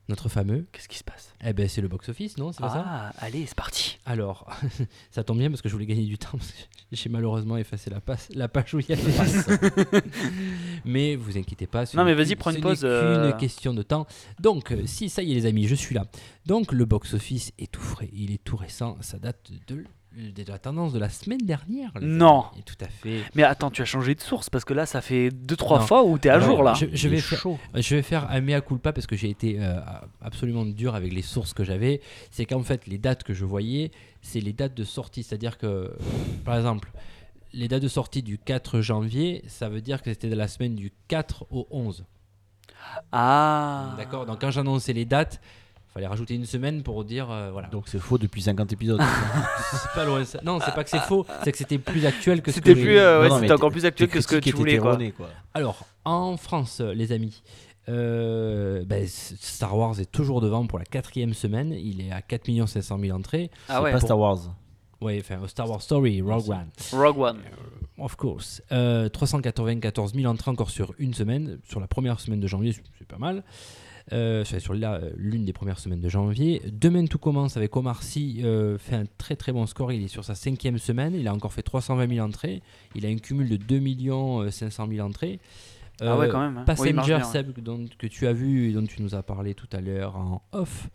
[0.09, 0.67] Notre fameux.
[0.71, 1.35] Qu'est-ce qui se passe?
[1.45, 2.53] Eh ben, c'est le box-office, non?
[2.53, 2.85] C'est pas ça?
[2.87, 3.99] Ah, allez, c'est parti.
[4.07, 4.49] Alors,
[5.11, 6.31] ça tombe bien parce que je voulais gagner du temps.
[6.39, 6.57] parce que
[6.93, 9.47] J'ai malheureusement effacé la, passe, la page où il y a les passes.
[10.85, 11.87] mais vous inquiétez pas.
[11.87, 13.31] ce Non, mais n'est vas-y, qu'une- prends une ce pause, n'est euh.
[13.33, 14.07] qu'une question de temps.
[14.41, 16.07] Donc, euh, si ça y est, les amis, je suis là.
[16.47, 18.09] Donc, le box-office est tout frais.
[18.13, 18.97] Il est tout récent.
[19.01, 19.85] Ça date de,
[20.17, 21.91] de la tendance de la semaine dernière.
[22.01, 22.47] Non.
[22.65, 23.23] tout à fait.
[23.35, 25.87] Mais attends, tu as changé de source parce que là, ça fait 2-3 Non.
[25.87, 26.75] fois où t'es à Alors, jour là.
[26.75, 27.59] Je, vais faire, chaud.
[27.75, 29.79] je vais faire un mea culpa parce que j'ai été euh,
[30.23, 32.01] absolument dur avec les sources que j'avais.
[32.31, 33.91] C'est qu'en fait, les dates que je voyais,
[34.23, 35.23] c'est les dates de sortie.
[35.23, 35.89] C'est-à-dire que, euh,
[36.45, 36.91] par exemple,
[37.53, 40.75] les dates de sortie du 4 janvier, ça veut dire que c'était de la semaine
[40.77, 42.05] du 4 au 11.
[43.13, 43.95] Ah.
[43.97, 44.27] D'accord?
[44.27, 45.41] Donc quand j'annonçais les dates,
[45.97, 47.69] fallait rajouter une semaine pour dire, euh, voilà.
[47.69, 49.01] Donc c'est faux depuis 50 épisodes.
[49.73, 50.41] c'est pas loin ça.
[50.45, 52.81] Non, c'est pas que c'est faux, c'est que c'était plus actuel que ce C'était que
[52.81, 54.99] plus, euh, ouais, c'était encore plus actuel que ce que tu voulais quoi.
[55.55, 57.43] Alors, en France, les amis,
[57.89, 61.73] euh, ben, Star Wars est toujours devant pour la quatrième semaine.
[61.73, 63.51] Il est à 4 500 000 entrées.
[63.69, 63.93] Ah C'est ouais.
[63.93, 64.39] pas pour- Star Wars.
[65.01, 66.49] Ouais, enfin, Star Wars Story, Rogue.
[66.51, 67.39] One, Rogue One.
[67.99, 68.63] of course.
[68.73, 71.59] Euh, 394 000 entrées encore sur une semaine.
[71.69, 73.45] Sur la première semaine de janvier, c'est- c'est pas mal.
[74.13, 76.63] Euh, sur la- l'une des premières semaines de janvier.
[76.71, 79.91] Demain, tout commence avec Omar Sy, euh, fait un très très bon score.
[79.93, 81.15] Il est sur sa cinquième semaine.
[81.15, 82.63] Il a encore fait 320 000 entrées.
[82.95, 83.81] Il a un cumul de 2
[84.51, 85.41] 500 000 entrées.
[86.01, 86.59] Ah ouais, Euh, quand même.
[86.59, 86.65] hein.
[86.65, 87.63] Passenger, ouais.
[87.63, 90.41] Dont- que tu as vu et dont tu nous as parlé tout à l'heure en
[90.53, 90.89] off,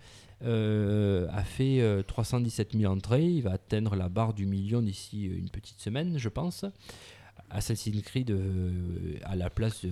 [0.43, 3.25] euh, a fait euh, 317 000 entrées.
[3.25, 6.65] Il va atteindre la barre du million d'ici euh, une petite semaine, je pense.
[7.53, 9.85] Assassin's Creed euh, à, la place,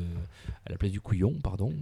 [0.65, 1.73] à la place du couillon, pardon.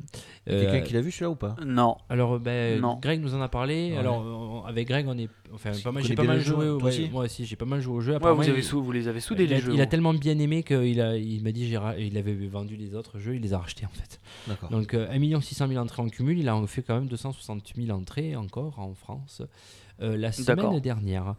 [0.50, 1.56] Euh, Quelqu'un qui l'a vu celui-là ou pas?
[1.66, 1.98] Non.
[2.10, 3.00] alors, ben, Non.
[3.02, 3.92] Greg nous en a parlé.
[3.92, 3.98] Ouais.
[3.98, 5.30] Alors, on- avec Greg, on est.
[5.54, 6.70] Enfin, pas mal, j'ai pas mal jeu, joué.
[6.70, 8.14] ouais, aussi moi aussi, j'ai pas mal joué au jeu.
[8.14, 9.74] Ouais, vous, avez il- sous, vous les avez soudés les jeux.
[9.74, 11.70] il a tellement bien aimé qu'il a, il m'a dit
[12.00, 14.20] il avait vendu les autres jeux, il les a rachetés en fait.
[14.48, 14.70] D'accord.
[14.70, 17.98] Donc euh, 1 600 000 entrées en cumul, il a fait quand même 260 000
[17.98, 19.42] entrées encore en France
[20.02, 21.36] euh, la semaine dernière.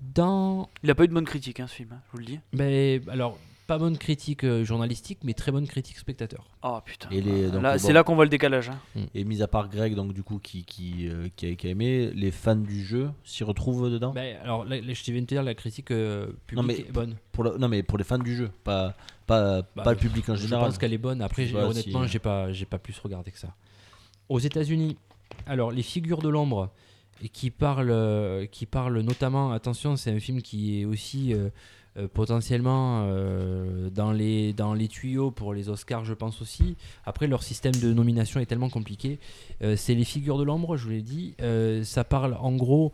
[0.00, 2.24] Dans Il a pas eu de bonne critique, hein, ce film, hein, je vous le
[2.24, 2.40] dis.
[2.52, 3.36] ben, alors
[3.68, 6.46] Pas bonne critique euh, journalistique, mais très bonne critique spectateur.
[6.62, 7.10] Oh putain.
[7.10, 7.78] Et les- donc, Là, bon.
[7.78, 8.70] c'est là qu'on voit le décalage.
[8.70, 8.78] hein.
[9.14, 11.70] Et mis à part Greg, donc du coup, qui, qui, euh, qui, a, qui a
[11.70, 14.12] aimé, les fans du jeu s'y retrouvent dedans?
[14.14, 16.78] Ben, alors, là, là, je viens de te dire, la critique euh, publique Non, mais-
[16.78, 17.16] est bonne.
[17.30, 18.94] pour le- Non, mais pour les fans du jeu, pas,
[19.26, 20.64] pas, Bah, pas le public en Je général.
[20.64, 21.20] pense qu'elle est bonne.
[21.20, 23.54] Après, Je j'ai- sais pas honnêtement, si- j'ai pas, j'ai pas plus regardé que ça.
[24.30, 24.96] Aux États-Unis,
[25.46, 26.70] alors les figures de l'ombre
[27.22, 29.52] et qui parlent, euh, qui parlent notamment.
[29.52, 31.50] Attention, c'est un film qui est aussi euh,
[31.98, 36.76] euh, potentiellement euh, dans les dans les tuyaux pour les Oscars, je pense aussi.
[37.04, 39.18] Après, leur système de nomination est tellement compliqué.
[39.62, 41.34] Euh, c'est les figures de l'ombre, je vous l'ai dit.
[41.84, 42.92] Ça parle en gros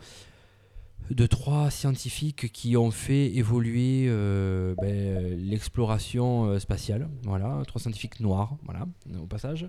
[1.11, 7.09] de trois scientifiques qui ont fait évoluer ben, l'exploration spatiale.
[7.25, 8.87] Voilà, trois scientifiques noirs, voilà,
[9.21, 9.69] au passage.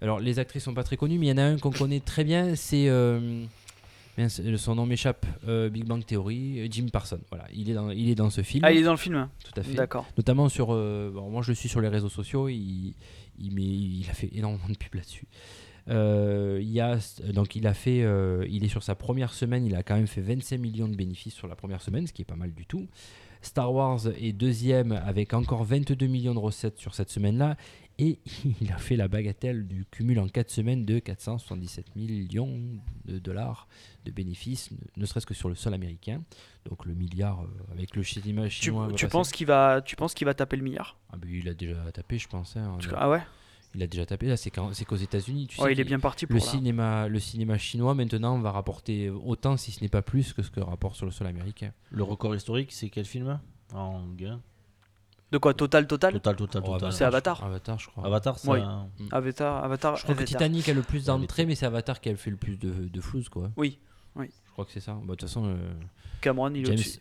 [0.00, 2.00] Alors, les actrices sont pas très connues, mais il y en a un qu'on connaît
[2.00, 2.88] très bien, c'est.
[4.56, 7.20] Son nom m'échappe, euh, Big Bang Theory, euh, Jim Parsons.
[7.30, 8.64] Voilà, il est dans, il est dans ce film.
[8.64, 9.28] Ah, il est dans le film.
[9.44, 9.74] Tout à fait.
[9.74, 10.06] D'accord.
[10.16, 10.68] Notamment sur.
[10.72, 12.48] euh, bon, moi, je le suis sur les réseaux sociaux.
[12.48, 12.94] Il,
[13.38, 15.26] il, met- il a fait énormément de pubs là-dessus.
[15.88, 16.98] Euh, il a,
[17.32, 18.04] donc, il a fait.
[18.48, 19.66] il est sur sa première semaine.
[19.66, 22.22] Il a quand même fait 25 millions de bénéfices sur la première semaine, ce qui
[22.22, 22.86] est pas mal du tout.
[23.44, 27.56] Star Wars est deuxième avec encore 22 millions de recettes sur cette semaine-là.
[27.98, 28.18] Et
[28.60, 32.58] il a fait la bagatelle du cumul en 4 semaines de 477 millions
[33.04, 33.68] de dollars
[34.04, 36.22] de bénéfices, ne, serait-ce que sur le sol américain.
[36.68, 38.88] Donc le milliard euh, avec le cinéma Tu, chinois.
[38.94, 40.96] tu penses qu'il va, tu penses qu'il va taper le milliard?
[41.12, 42.56] Ah bah, il a déjà tapé, je pense.
[42.56, 42.76] hein.
[42.80, 43.22] Tu- Ah ouais?
[43.74, 44.26] Il a déjà tapé.
[44.26, 46.46] Là, c'est qu'aux États-Unis, tu sais, il est bien parti pour le là.
[46.46, 50.50] cinéma, le cinéma chinois maintenant va rapporter autant, si ce n'est pas plus, que ce
[50.50, 51.72] que rapporte sur le sol américain.
[51.90, 53.40] Le record historique, c'est quel film?
[53.72, 54.42] En gain
[55.32, 56.12] De quoi Total, total.
[56.12, 56.92] Total, total, Oh, total.
[56.92, 57.42] C'est Avatar.
[57.42, 58.06] Avatar, je crois.
[58.06, 58.60] Avatar, c'est Oui.
[58.60, 59.96] un- Avatar, Avatar.
[59.96, 60.24] Je crois que.
[60.24, 63.00] Titanic a le plus d'entrées, mais c'est Avatar qui a fait le plus de, de
[63.00, 63.50] flouze, quoi.
[63.56, 63.78] Oui,
[64.14, 64.26] oui.
[64.46, 64.92] Je crois que c'est ça.
[64.92, 65.56] Bah, De toute façon, euh,
[66.20, 66.98] Cameron, il est au-dessus.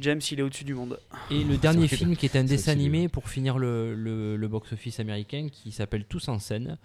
[0.00, 0.98] James, il est au-dessus du monde.
[1.30, 4.98] Et le dernier film qui est un dessin animé pour finir le, le- le box-office
[5.00, 6.78] américain qui s'appelle Tous en scène.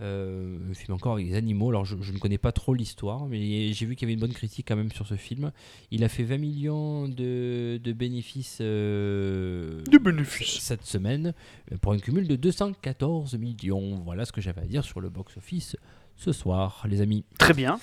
[0.00, 1.68] Euh, film encore avec des animaux.
[1.68, 4.20] Alors je, je ne connais pas trop l'histoire, mais j'ai vu qu'il y avait une
[4.20, 5.52] bonne critique quand même sur ce film.
[5.92, 10.58] Il a fait 20 millions de, de bénéfices, euh, De bénéfices.
[10.60, 11.32] cette semaine
[11.80, 14.00] pour un cumul de 214 millions.
[14.04, 15.76] Voilà ce que j'avais à dire sur le box-office
[16.16, 17.24] ce soir, les amis.
[17.38, 17.78] Très bien.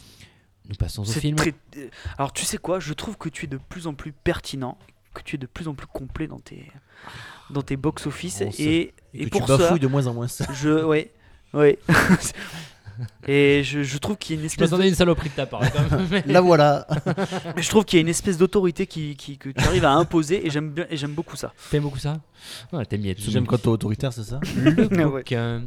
[0.70, 1.36] Nous passons au film.
[1.38, 1.88] très- euh,
[2.18, 4.78] Alors, tu sais quoi Je trouve que tu es de plus en plus pertinent,
[5.14, 6.66] que tu es de plus en plus complet dans tes,
[7.50, 8.42] dans tes box-office.
[8.42, 10.46] Et, Et et que pour tu ça, de moins en moins ça.
[10.54, 10.84] je.
[10.84, 11.12] Ouais.
[11.54, 11.78] Ouais.
[13.28, 15.30] et je, je trouve qu'il y a une Je espèce de- m'attendais à une saloperie
[15.30, 15.62] de ta part.
[15.72, 16.88] quand même, mais- La voilà
[17.58, 20.46] je trouve qu'il y a une espèce d'autorité qui, qui- que tu arrives à imposer
[20.46, 21.54] et j'aime bien et j'aime beaucoup ça.
[21.70, 22.20] T'aimes beaucoup ça?
[22.72, 23.14] Ouais, T'aimes bien.
[23.18, 24.40] J'aime quand t'es autoritaire, c'est ça?
[24.56, 25.06] Le Ouais.
[25.06, 25.64] bouquin.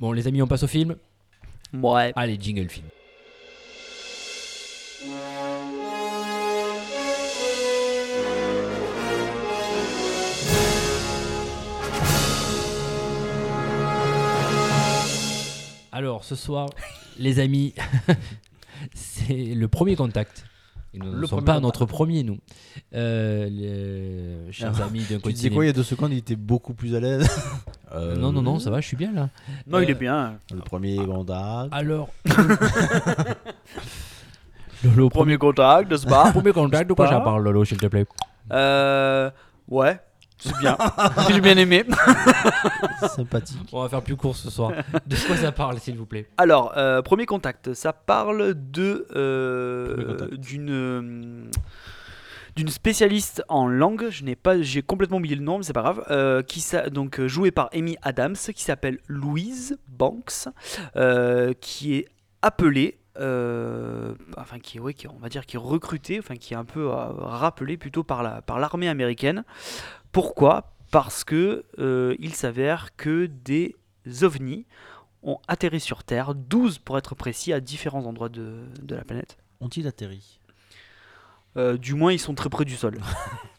[0.00, 0.96] Bon, les amis, on passe au film?
[1.72, 2.12] Ouais.
[2.16, 2.86] Allez, jingle film.
[15.92, 16.68] Alors, ce soir,
[17.18, 17.74] les amis,
[18.94, 20.44] c'est le premier contact.
[20.94, 21.62] Et nous ne Le sommes pas contact.
[21.62, 22.38] notre premier, nous.
[22.94, 23.48] Euh,
[24.46, 24.84] les chers Ah.
[24.86, 26.12] amis d'un Tu disais quoi il y a deux secondes?
[26.12, 27.26] Il était beaucoup plus à l'aise.
[27.94, 29.28] Euh, Non, non, non, ça va, je suis bien là.
[29.66, 30.38] Non, il Euh, est bien.
[30.50, 31.68] Le premier contact.
[31.72, 32.08] Alors.
[34.82, 37.12] Lolo, Premier contact, n'est-ce pas premier contact, de quoi Pas.
[37.12, 38.06] ça parle, Lolo, s'il te plaît?
[38.50, 39.30] Euh.
[39.68, 40.00] Ouais.
[40.44, 40.76] C'est bien.
[41.30, 41.84] J'ai bien aimé.
[43.14, 43.68] Sympathique.
[43.72, 44.72] On va faire plus court ce soir.
[45.06, 46.28] De quoi ça parle, s'il vous plaît?
[46.36, 51.44] Alors, euh, premier contact, ça parle de euh, d'une euh,
[52.56, 54.08] d'une spécialiste en langue.
[54.10, 56.04] Je n'ai pas, j'ai complètement oublié le nom, mais c'est pas grave.
[56.10, 60.48] euh, qui donc jouée par Amy Adams, qui s'appelle Louise Banks,
[60.96, 62.08] euh, qui est
[62.42, 62.98] appelée.
[63.20, 66.56] euh, enfin qui est ouais, qui, on va dire qui est recrutée enfin qui est
[66.56, 69.44] un peu euh, rappelée plutôt par la par l'armée américaine
[70.12, 70.74] pourquoi?
[70.90, 73.76] Parce que euh, il s'avère que des
[74.22, 74.66] ovnis
[75.22, 79.38] ont atterri sur Terre, 12 pour être précis, à différents endroits de, de la planète.
[79.60, 80.40] Ont-ils atterri?
[81.56, 82.98] Euh, du moins, ils sont très près du sol.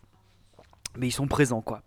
[0.97, 1.81] Mais ils sont présents, quoi.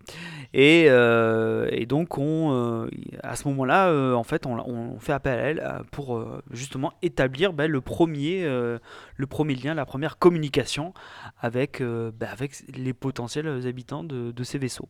[0.53, 2.89] Et, euh, et donc, on, euh,
[3.23, 7.53] à ce moment-là, euh, en fait, on, on fait appel à elle pour justement établir
[7.53, 10.93] ben, le, premier, le premier lien, la première communication
[11.41, 14.89] avec, ben, avec les potentiels habitants de, de ces vaisseaux.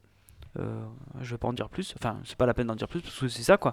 [0.59, 0.81] Euh,
[1.21, 3.19] je vais pas en dire plus, enfin, c'est pas la peine d'en dire plus parce
[3.21, 3.73] que c'est ça, quoi.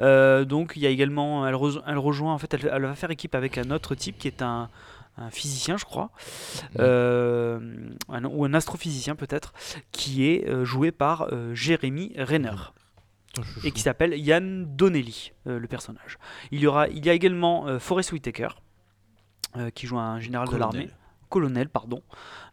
[0.00, 2.94] Euh, donc il y a également, elle, rejo- elle rejoint en fait, elle, elle va
[2.94, 4.70] faire équipe avec un autre type qui est un,
[5.16, 6.10] un physicien, je crois,
[6.78, 7.60] euh,
[8.08, 9.52] un- ou un astrophysicien peut-être,
[9.92, 12.54] qui est euh, joué par euh, Jérémy Renner.
[13.64, 16.18] Et qui s'appelle Yann Donnelly, euh, le personnage.
[16.52, 18.48] Il y aura, il y a également euh, Forrest Whitaker
[19.56, 20.90] euh, qui joue un général de l'armée,
[21.30, 22.02] colonel pardon,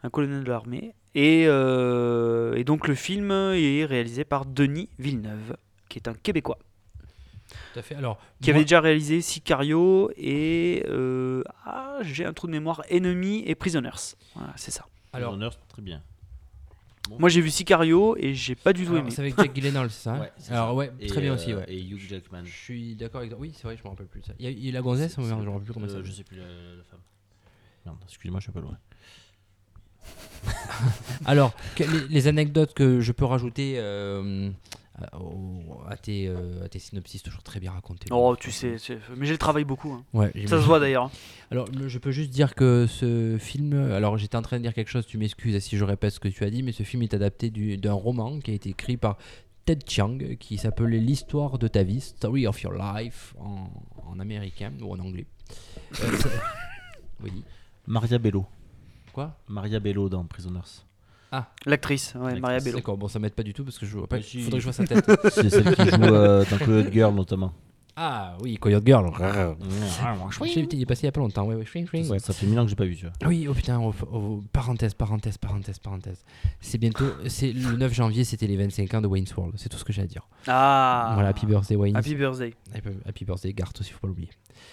[0.01, 5.55] un colonel de l'armée, Et, euh, et donc le film est réalisé par Denis Villeneuve,
[5.87, 6.57] qui est un Québécois,
[7.73, 7.95] Tout à fait.
[7.95, 12.81] Alors, qui moi- avait déjà réalisé Sicario et euh, ah, j'ai un trou de mémoire,
[12.91, 14.15] Enemy et Prisoners.
[14.35, 14.85] Voilà, c'est ça.
[15.13, 16.01] alors, Honneur, très bien.
[17.19, 19.11] Moi j'ai vu Sicario et j'ai pas du tout aimé.
[19.11, 20.73] c'est avec Jack Gyllenhaal, c'est ça hein Ouais, Alors ça.
[20.75, 21.65] ouais, Et, très bien euh, aussi, ouais.
[21.67, 22.43] Et Hugh Jackman.
[22.45, 23.39] Je suis d'accord avec toi.
[23.41, 24.33] Oui, c'est vrai, je me rappelle plus de ça.
[24.39, 25.95] Il y a, il y a la gonzesse, C'est- je me rappelle plus comment ça
[25.95, 26.03] euh.
[26.05, 26.99] Je sais plus la, la femme.
[27.85, 28.77] Merde, excusez-moi, je suis un peu loin.
[31.25, 34.49] Alors, que- les, les anecdotes que je peux rajouter euh,
[35.19, 38.07] au- à, tes, euh, à tes synopsis, toujours très bien racontées.
[38.11, 38.77] Oh, tu sais,
[39.17, 39.91] mais j'ai le travail beaucoup.
[39.91, 40.03] hein.
[40.13, 41.05] Ouais, Ça se voit d'ailleurs.
[41.05, 41.11] hein.
[41.51, 43.73] Alors, je peux juste dire que ce film.
[43.91, 46.27] Alors, j'étais en train de dire quelque chose, tu m'excuses si je répète ce que
[46.29, 48.97] tu as dit, mais ce film est adapté du- d'un roman qui a été écrit
[48.97, 49.17] par
[49.65, 53.69] Ted Chiang, qui s'appelait L'histoire de ta vie, Story of Your Life, en,
[54.07, 55.27] en américain ou en anglais.
[56.03, 56.11] Euh,
[57.23, 57.43] oui.
[57.87, 58.45] Maria Bello.
[59.13, 59.37] Quoi?
[59.47, 60.85] Maria Bello dans Prisoners.
[61.65, 62.63] L'actrice, ouais, Maria L'actrice.
[62.65, 62.77] Bello.
[62.77, 64.21] D'accord, bon, ça m'aide pas du tout parce que je vois pas.
[64.21, 64.41] Si.
[64.41, 65.05] Faudrait que je vois sa tête.
[65.31, 67.53] C'est celle qui joue euh, dans Coyote Girl notamment.
[67.95, 69.05] ah oui, Coyote Girl.
[69.05, 69.11] Mmh.
[70.31, 71.45] Je l'ai il est passé il y a pas longtemps.
[71.45, 72.19] Ouais, ouais.
[72.19, 73.13] Ça fait mille ans que j'ai pas vu, tu vois.
[73.29, 76.23] Oui, oh putain, oh, oh, parenthèse, parenthèse, parenthèse, parenthèse.
[76.59, 79.77] C'est bientôt, c'est le 9 janvier, c'était les 25 ans de Wayne's World, c'est tout
[79.77, 80.27] ce que j'ai à dire.
[80.47, 81.95] Ah Voilà, happy birthday Wayne.
[81.95, 82.53] Happy birthday.
[83.05, 84.29] Happy, birthday Garth aussi, faut pas l'oublier.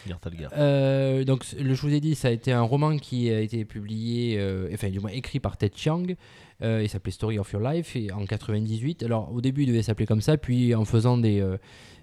[0.07, 0.51] Garde le gars.
[0.57, 3.65] Euh, donc, le, je vous ai dit, ça a été un roman qui a été
[3.65, 6.05] publié, euh, enfin, du moins écrit par Ted Chiang.
[6.63, 9.03] Euh, il s'appelait Story of Your Life et en 98.
[9.05, 11.57] Alors, au début, il devait s'appeler comme ça, puis en faisant des, euh,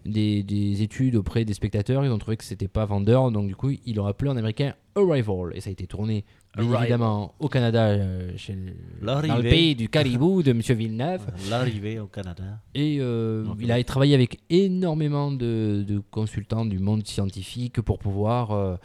[0.06, 3.56] des, des études auprès des spectateurs, ils ont trouvé que c'était pas vendeur, donc du
[3.56, 5.52] coup, ils l'ont appelé en américain Arrival.
[5.54, 6.24] Et ça a été tourné,
[6.58, 8.56] bien évidemment, au Canada, euh, chez,
[9.02, 11.26] dans le pays du caribou de Monsieur Villeneuve.
[11.50, 12.62] L'arrivée au Canada.
[12.74, 18.52] Et euh, il a travaillé avec énormément de, de consultants du monde scientifique pour pouvoir
[18.52, 18.78] euh,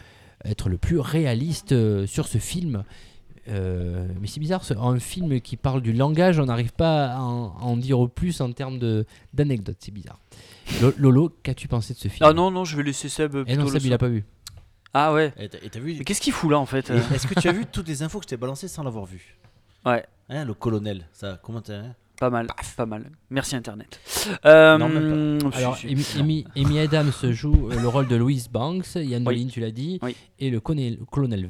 [0.45, 1.75] être le plus réaliste
[2.07, 2.83] sur ce film.
[3.49, 7.21] Euh, mais c'est bizarre, ce- un film qui parle du langage, on n'arrive pas à
[7.21, 10.19] en, à en dire plus en termes de- d'anecdotes, c'est bizarre.
[10.81, 12.29] Lo- Lolo, qu'as-tu pensé de ce film?
[12.29, 13.37] Ah non, non, je vais laisser Seb.
[13.47, 14.25] Eh non, le Seb, il a pas vu.
[14.93, 15.33] Ah ouais.
[15.39, 17.53] Et t'as vu Mais qu'est-ce qu'il fout là en fait euh Est-ce que tu as
[17.53, 19.37] vu toutes les infos que je t'ai balancées sans l'avoir vu?
[19.87, 20.05] Ouais.
[20.29, 21.83] Hein, le colonel, ça, comment t'as.
[22.19, 23.11] Pas mal, pas mal.
[23.31, 23.99] Merci Internet.
[24.45, 25.87] Euh, Non, même si, Alors, si.
[25.89, 29.37] Amy, Amy- Amy Adams joue euh, le rôle de Louise Banks, Yann Oui.
[29.39, 30.15] Dolin, tu l'as dit, Oui.
[30.39, 31.49] et le colonel, colonel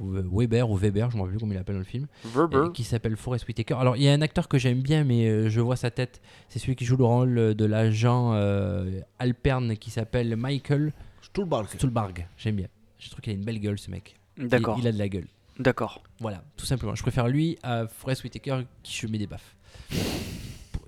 [0.00, 2.06] Weber ou Weber, je ne me rappelle plus comment il l'appelle dans le film.
[2.24, 2.56] Verber.
[2.56, 3.74] euh, qui s'appelle Forrest Whitaker.
[3.74, 6.20] Alors, il y a un acteur que j'aime bien, mais euh, je vois sa tête.
[6.48, 10.92] C'est celui qui joue le rôle euh, de l'agent euh, Alperne qui s'appelle Michael
[11.22, 11.68] Stuhlbarg.
[11.68, 12.26] Stulbarg.
[12.36, 12.68] J'aime bien.
[12.98, 14.16] Je trouve qu'il a une belle gueule, ce mec.
[14.38, 15.26] D'accord, Il, a de la gueule.
[15.58, 16.02] d'accord.
[16.20, 16.94] Voilà, tout simplement.
[16.94, 19.54] Je préfère lui à Forrest Whitaker qui je mets des baffes.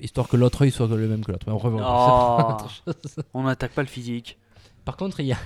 [0.00, 1.46] Histoire que l'autre œil soit le même que l'autre.
[1.46, 2.92] Mais on revient- Oh.
[3.34, 4.36] On n'attaque pas le physique.
[4.84, 5.38] Par contre, il y a.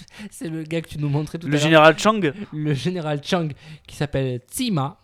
[0.30, 1.62] C'est le gars que tu nous montrais tout Le à l'heure.
[1.62, 2.20] général Chang
[2.52, 3.48] le général Chang
[3.86, 4.98] qui s'appelle Tsima.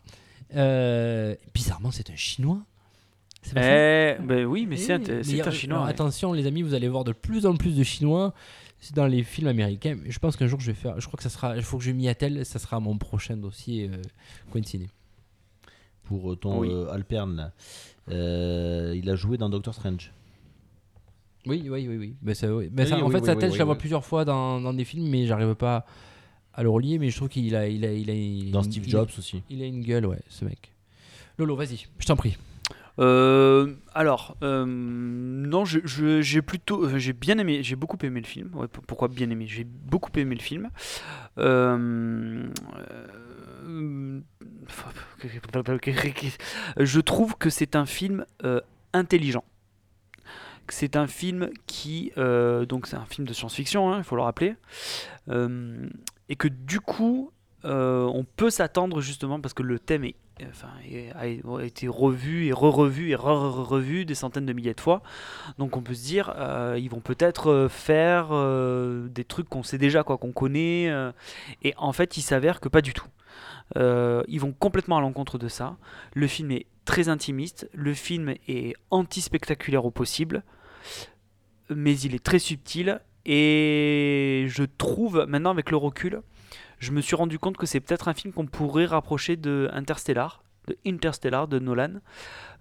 [0.55, 2.61] Euh, bizarrement, c'est un chinois.
[3.43, 5.79] C'est pas ça Eh, ben oui, mais c'est Eh oui, c'est mais, un chinois.
[5.79, 5.89] alors.
[5.89, 8.35] Attention, les amis, vous allez voir de plus en plus de chinois
[8.81, 9.99] c'est dans les films américains.
[10.07, 11.01] Je pense qu'un jour, je vais faire.
[11.01, 11.57] Je crois que ça sera.
[11.57, 12.47] Il faut que je m'y attelle.
[12.47, 13.97] Ça sera mon prochain dossier euh,
[14.53, 14.87] coinciné.
[16.05, 16.69] Pour ton Oui.
[16.71, 17.51] euh, Alperne.
[18.09, 20.13] Euh, il a joué dans Doctor Strange.
[21.49, 22.17] Oui, oui, oui, oui.
[22.23, 22.69] Mais ça, oui.
[22.73, 23.81] Mais Oui, ça- en fait, oui, sa tête, oui, je la vois oui.
[23.81, 25.87] plusieurs fois dans, dans des films, mais j'arrive pas
[26.55, 26.99] à le relier.
[26.99, 28.91] Mais je trouve qu'il a, il a, il a, il a Dans une- Steve il-
[28.91, 29.43] Jobs aussi.
[29.51, 30.73] Il a une gueule, ouais, ce mec.
[31.39, 32.37] Lolo, vas-y, je t'en prie.
[33.01, 38.21] Euh, alors, euh, non, je- je- j'ai plutôt, euh, j'ai bien aimé, j'ai beaucoup aimé
[38.21, 38.51] le film.
[38.57, 39.47] Ouais, pourquoi bien aimé?
[39.47, 40.69] J'ai beaucoup aimé le film.
[41.39, 42.43] Euh,
[43.65, 44.21] euh,
[46.79, 48.61] je trouve que c'est un film euh,
[48.93, 49.45] intelligent.
[50.73, 54.23] C'est un film qui, euh, donc c'est un film de science-fiction, hein, il faut le
[54.23, 54.55] rappeler,
[55.31, 55.89] Euh,
[56.31, 57.33] et que du coup,
[57.65, 60.07] euh, on peut s'attendre justement parce que le thème
[61.15, 65.03] a, été revu et re-revu et re-revu des centaines de milliers de fois.
[65.59, 66.35] Donc on peut se dire,
[66.79, 68.29] ils vont peut-être faire
[69.11, 70.91] des trucs qu'on sait déjà, quoi, qu'on connaît.
[71.63, 73.09] et en fait, il s'avère que pas du tout.
[73.77, 75.77] Ils vont complètement à l'encontre de ça.
[76.15, 77.69] Le film est très intimiste.
[77.75, 80.43] Le film est anti-spectaculaire au possible.
[81.71, 83.01] Mais il est très subtil.
[83.25, 86.23] Et je trouve, maintenant avec le recul,
[86.79, 90.43] je me suis rendu compte que c'est peut-être un film qu'on pourrait rapprocher de Interstellar,
[90.67, 92.01] de Interstellar de Nolan,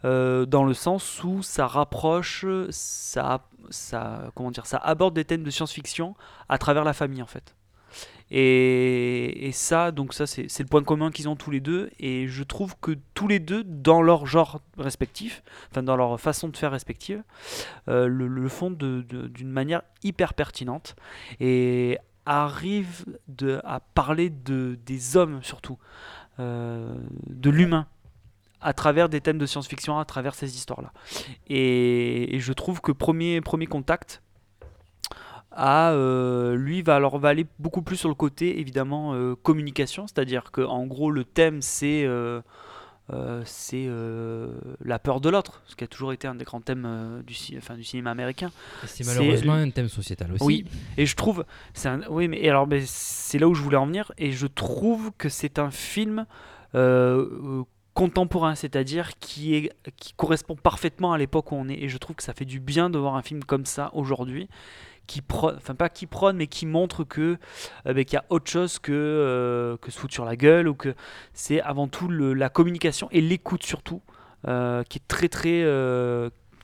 [0.06, 3.48] euh, dans le sens où ça rapproche, ça,
[4.36, 6.16] comment dire, ça aborde des thèmes de science-fiction
[6.50, 7.57] à travers la famille en fait.
[8.30, 11.90] Et, ça, donc ça, c'est le point commun qu'ils ont tous les deux.
[12.00, 16.50] Et je trouve que tous les deux, dans leur genre respectif, enfin dans leur façon
[16.50, 17.24] de faire respective,
[17.88, 20.96] euh, le, font d'une manière hyper pertinente
[21.40, 23.06] et arrivent
[23.64, 25.78] à parler de, des hommes surtout,
[26.40, 26.94] euh,
[27.28, 27.88] de l'humain,
[28.60, 30.92] à travers des thèmes de science-fiction, à travers ces histoires-là.
[31.48, 34.22] Et, et je trouve que premier, premier contact,
[35.60, 40.52] euh, lui va alors va aller beaucoup plus sur le côté évidemment euh, communication, c'est-à-dire
[40.52, 42.42] que en gros le thème c'est euh,
[43.46, 43.88] c'est
[44.84, 47.56] la peur de l'autre, ce qui a toujours été un des grands thèmes du, ci-
[47.58, 48.52] enfin, du cinéma américain.
[48.86, 50.44] C'est malheureusement un thème sociétal aussi.
[50.44, 50.66] Oui,
[50.98, 53.86] et je trouve, c'est un- oui, mais alors, mais c'est là où je voulais en
[53.88, 56.26] venir, et je trouve que c'est un film
[57.94, 62.16] contemporain, c'est-à-dire qui est qui correspond parfaitement à l'époque où on est, et je trouve
[62.16, 64.50] que ça fait du bien de voir un film comme ça aujourd'hui,
[65.08, 67.38] qui prône, enfin pas qui prône, mais qui montre que
[67.88, 70.68] euh, ben, qu'il y a autre chose que euh, que se foutre sur la gueule,
[70.68, 70.94] ou que
[71.34, 74.02] c'est avant tout le- la communication et l'écoute surtout,
[74.48, 75.64] euh, qui est très très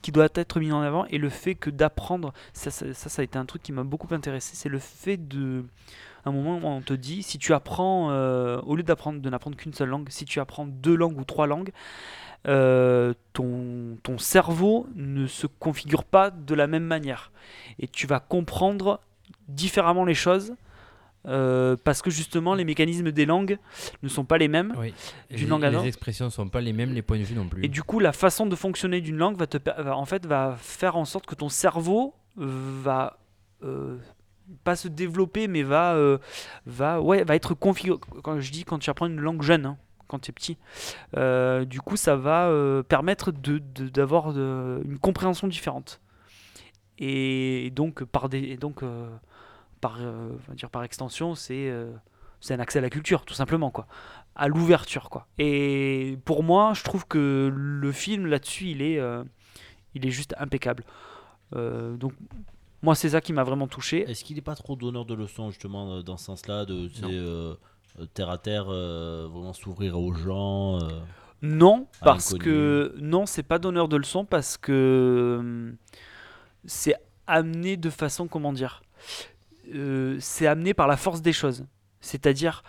[0.02, 3.24] qui doit être mis en avant et le fait que d'apprendre ça, ça, ça, a
[3.24, 5.64] été un truc qui m'a beaucoup intéressé c'est le fait de
[6.26, 8.08] un moment où on te dit si tu apprends
[8.58, 11.46] au lieu d'apprendre de n'apprendre qu'une seule langue si tu apprends deux langues ou trois
[11.46, 11.70] langues
[12.46, 17.32] euh, ton, ton cerveau ne se configure pas de la même manière
[17.78, 19.00] et tu vas comprendre
[19.48, 20.54] différemment les choses
[21.26, 23.58] euh, parce que justement les mécanismes des langues
[24.02, 24.92] ne sont pas les mêmes Oui.
[25.30, 25.86] D'une Les- langue à Les l'autre.
[25.86, 27.64] expressions sont pas les mêmes, les points de vue non plus.
[27.64, 30.54] et du coup, la façon de fonctionner d'une langue va te, va- en fait, va
[30.58, 33.18] faire en sorte que ton cerveau va
[33.62, 33.96] euh,
[34.64, 36.18] pas se développer, mais va, euh,
[36.66, 37.98] va, ouais, va être configuré.
[38.22, 39.78] Quand je dis quand tu apprends une langue jeune, hein,
[40.08, 40.56] quand tu es petit,
[41.16, 46.00] euh, du coup, ça va euh, permettre de- de- d'avoir de, une compréhension différente.
[46.98, 49.08] Et, donc, par des, et donc, euh,
[49.80, 51.92] par, euh, dire par extension, c'est euh,
[52.50, 53.86] un accès à la culture, tout simplement, quoi
[54.36, 55.28] à l'ouverture quoi.
[55.38, 59.22] Et pour moi, je trouve que le film là-dessus, il est euh,
[59.94, 60.82] il est juste impeccable.
[61.54, 62.14] Euh, donc
[62.82, 64.00] moi, c'est ça qui m'a vraiment touché.
[64.10, 66.88] Est-ce qu'il n'est pas trop donneur de leçons justement euh, dans ce sens-là, de
[68.00, 70.88] euh, terre à terre, euh, vraiment s'ouvrir aux gens euh,
[71.42, 75.76] Non, À parce que non, c'est pas donneur de leçons parce que hum,
[76.64, 78.82] c'est amené de façon comment dire,
[79.74, 81.64] Euh, c'est amené par la force des choses.
[82.00, 82.62] C'est-à-dire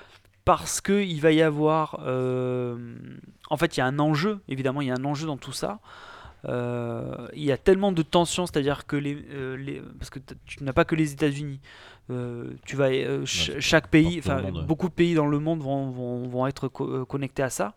[0.45, 2.77] parce que il va y avoir, euh,
[3.49, 4.39] en fait, il y a un enjeu.
[4.47, 5.79] Évidemment, il y a un enjeu dans tout ça.
[6.47, 10.63] Euh, il y a tellement de tensions, c'est-à-dire que les, euh, les- parce que tu
[10.63, 11.59] n'as pas que les États-Unis.
[12.11, 14.35] Euh, tu vas ch- Ouais, chaque pays, enfin
[14.67, 17.73] beaucoup de pays dans le monde vont, vont, vont être co- connectés à ça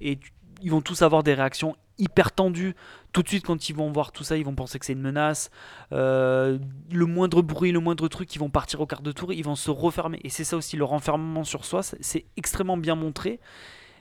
[0.00, 2.74] et tu- ils vont tous avoir des réactions hyper tendues.
[3.12, 5.00] Tout de suite, quand ils vont voir tout ça, ils vont penser que c'est une
[5.00, 5.50] menace.
[5.90, 6.58] Le
[7.06, 9.70] moindre bruit, le moindre truc, ils vont partir au quart de tour, ils vont se
[9.70, 10.20] refermer.
[10.24, 13.40] Et c'est ça aussi, le renfermement sur soi, c'est extrêmement bien montré.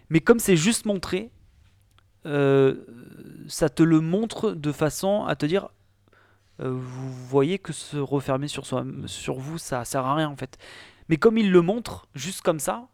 [0.09, 1.30] Mais comme c'est juste montré,
[2.26, 2.76] euh,
[3.47, 5.69] ça te le montre de façon à te dire
[6.59, 10.36] euh, vous voyez que se refermer sur, soi, sur vous, ça sert à rien en
[10.36, 10.57] fait.
[11.09, 12.88] Mais comme il le montre juste comme ça,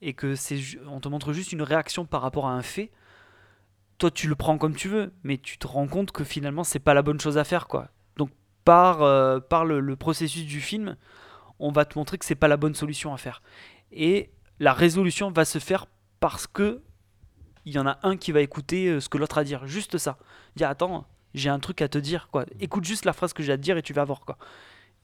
[0.00, 2.90] et que c'est on te montre juste une réaction par rapport à un fait,
[3.98, 6.78] toi tu le prends comme tu veux, mais tu te rends compte que finalement c'est
[6.78, 7.88] pas la bonne chose à faire quoi.
[8.16, 8.30] Donc
[8.64, 10.96] par, euh, par le processus du film,
[11.58, 13.42] on va te montrer que c'est pas la bonne solution à faire.
[13.90, 15.86] Et la résolution va se faire
[16.20, 16.82] parce que
[17.64, 19.66] il y en a un qui va écouter euh, ce que l'autre a à dire,
[19.66, 20.18] juste ça.
[20.56, 22.44] Dire attends, j'ai un truc à te dire quoi.
[22.60, 24.36] Écoute juste la phrase que j'ai à te dire et tu vas voir quoi.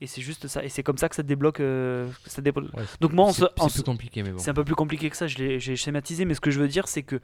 [0.00, 0.62] Et c'est juste ça.
[0.64, 1.58] Et c'est comme ça que ça débloque.
[1.60, 2.72] euh, ça débloque.
[2.74, 4.38] Ouais, Donc moi, c'est plus compliqué, mais bon.
[4.38, 6.60] c'est un peu plus compliqué que ça, je l'ai- j'ai schématisé, mais ce que je
[6.60, 7.20] veux dire, c'est que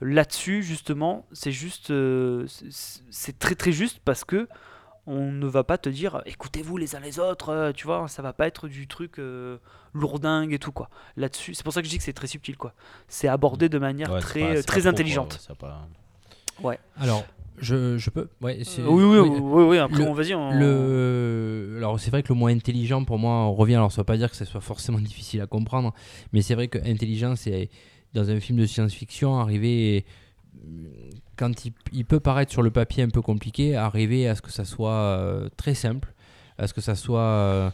[0.00, 1.90] là-dessus, justement, c'est juste.
[1.90, 4.48] euh, c'est- c'est très très juste parce que
[5.08, 8.22] on ne va pas te dire écoutez-vous les uns les autres, euh, tu vois, ça
[8.22, 9.56] va pas être du truc euh,
[9.94, 10.90] lourdingue et tout, quoi.
[11.16, 12.74] Là-dessus, c'est pour ça que je dis que c'est très subtil, quoi.
[13.08, 15.32] C'est abordé de manière ouais, très, pas- euh, très trop, quoi, intelligente.
[15.32, 15.88] ouais, c'est pas-
[16.96, 17.24] Alors,
[17.58, 18.28] je, je peux.
[18.40, 20.34] Ouais, c'est- Euh, oui, oui, oui, oui, oui, oui, après, le- on vas-y.
[20.34, 21.74] on- Le...
[21.78, 24.16] Alors c'est vrai que le mot intelligent pour moi on revient, alors ça veut pas
[24.16, 25.94] dire que ce soit forcément difficile à comprendre,
[26.32, 27.70] mais c'est vrai que intelligent c'est
[28.14, 30.04] dans un film de science-fiction arriver
[31.38, 34.64] quand il, peut paraître sur le papier un peu compliqué, arriver à ce que ça
[34.64, 36.12] soit euh, très simple,
[36.58, 37.20] à ce que ça soit...
[37.20, 37.70] euh,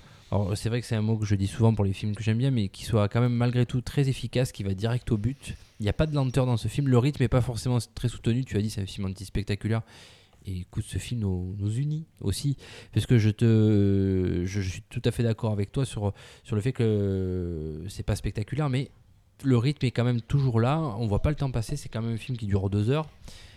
[0.55, 2.39] c'est vrai que c'est un mot que je dis souvent pour les films que j'aime
[2.39, 5.55] bien, mais qui soit quand même malgré tout très efficace, qui va direct au but.
[5.81, 8.09] Il n'y a pas de lenteur dans ce film, le rythme n'est pas forcément très
[8.09, 9.83] soutenu, tu as dit c'est un film anti-spectaculaire.
[10.47, 12.59] Et écoute, ce film nous, unit aussi.
[12.93, 13.31] Parce que je
[14.61, 16.13] suis tout à fait d'accord avec toi sur,
[16.43, 18.91] sur le fait que c'est pas spectaculaire, mais
[19.43, 20.79] le rythme est quand même toujours là.
[20.99, 21.77] On voit pas le temps passer.
[21.77, 23.09] C'est quand même un film qui dure deux heures,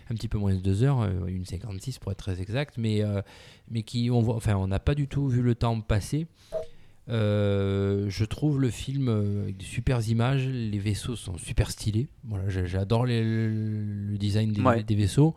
[0.09, 3.01] un petit peu moins de deux heures, euh, une 56 pour être très exact, mais,
[3.03, 3.21] euh,
[3.69, 6.27] mais qui on voit, enfin, on n'a pas du tout vu le temps passer.
[7.09, 9.07] Euh, je trouve le film
[9.43, 12.07] avec de super images, les vaisseaux sont super stylés.
[12.25, 14.83] Voilà, j'a- j'adore le, design des, Ouais.
[14.83, 15.33] des vaisseaux.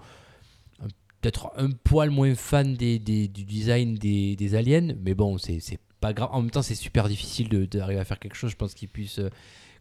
[1.21, 5.61] Peut-être un poil moins fan des, des- du design des, aliens, mais bon, c'est
[6.01, 6.31] pas grave.
[6.33, 8.51] En même temps, c'est super difficile de- d'arriver à faire quelque chose.
[8.51, 9.29] Je pense qu'ils puissent euh,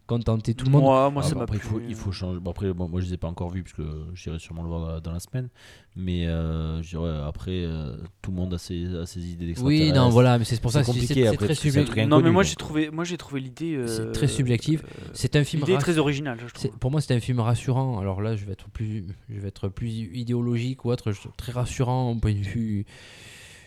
[0.09, 0.81] contenter tout le monde.
[0.81, 2.39] Moi, moi Ah, ça bon, m'a après, il faut, il faut changer.
[2.39, 3.83] Bon, après, bon, moi, je les ai pas encore vus parce que
[4.15, 5.49] j'irai sûrement le voir dans, dans la semaine.
[5.95, 9.91] Mais euh, je dirais, après, euh, tout le monde a ses, a ses idées Oui,
[9.93, 12.05] non, voilà, mais c'est pour ça C'est que c'est- compliqué c'est après, très subjectif.
[12.07, 13.75] Non, mais moi j'ai trouvé, moi j'ai trouvé l'idée.
[13.75, 14.81] euh, C'est très subjectif.
[14.83, 16.71] euh, C'est un film L'idée est très originale, je trouve.
[16.79, 17.99] Pour moi, c'est un film rassurant.
[17.99, 21.11] Alors là, je vais être plus, je vais être plus idéologique ou autre.
[21.37, 22.85] Très rassurant au point de vue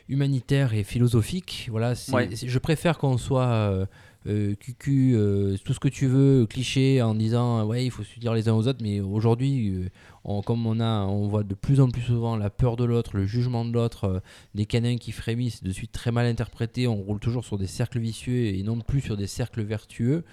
[0.08, 1.68] humanitaire et philosophique.
[1.70, 2.28] Voilà, Ouais.
[2.32, 3.86] je préfère qu'on soit
[4.26, 8.18] euh, euh, euh, tout ce que tu veux, cliché, en disant ouais, il faut se
[8.18, 8.80] dire les uns aux autres.
[8.82, 9.88] Mais aujourd'hui,
[10.26, 13.16] euh, comme on a, on voit de plus en plus souvent la peur de l'autre,
[13.16, 14.20] le jugement de l'autre, euh,
[14.54, 16.86] des canins qui frémissent, de suite très mal interprétés.
[16.86, 20.24] On roule toujours sur des cercles vicieux et non plus sur des cercles vertueux.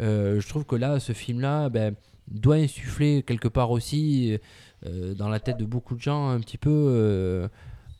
[0.00, 1.94] Euh, je trouve que là, ce film-là, ben,
[2.28, 4.38] doit insuffler quelque part aussi
[4.86, 7.48] euh, dans la tête de beaucoup de gens un petit peu euh,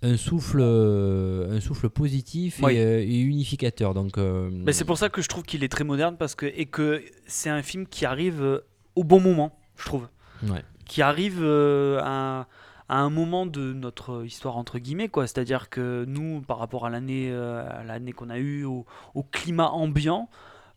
[0.03, 2.75] un souffle, euh, un souffle positif Oui.
[2.77, 3.93] et, euh, et unificateur.
[3.95, 6.47] Donc, euh, Mais c'est pour ça que je trouve qu'il est très moderne parce que
[6.47, 8.63] et que c'est un film qui arrive
[8.97, 10.09] au bon moment, je trouve.
[10.45, 10.65] ouais.
[10.87, 12.49] Qui arrive à,
[12.89, 15.27] à un moment de notre histoire entre guillemets quoi.
[15.27, 19.23] C'est-à-dire que nous, par rapport à l'année, euh, à l'année qu'on a eue, au, au
[19.23, 20.29] climat ambiant.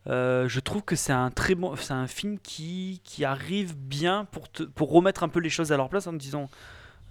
[0.06, 4.26] euh, je trouve que c'est un très bon, c'est un film qui, qui arrive bien
[4.30, 6.48] pour, te, pour remettre un peu les choses à leur place en disant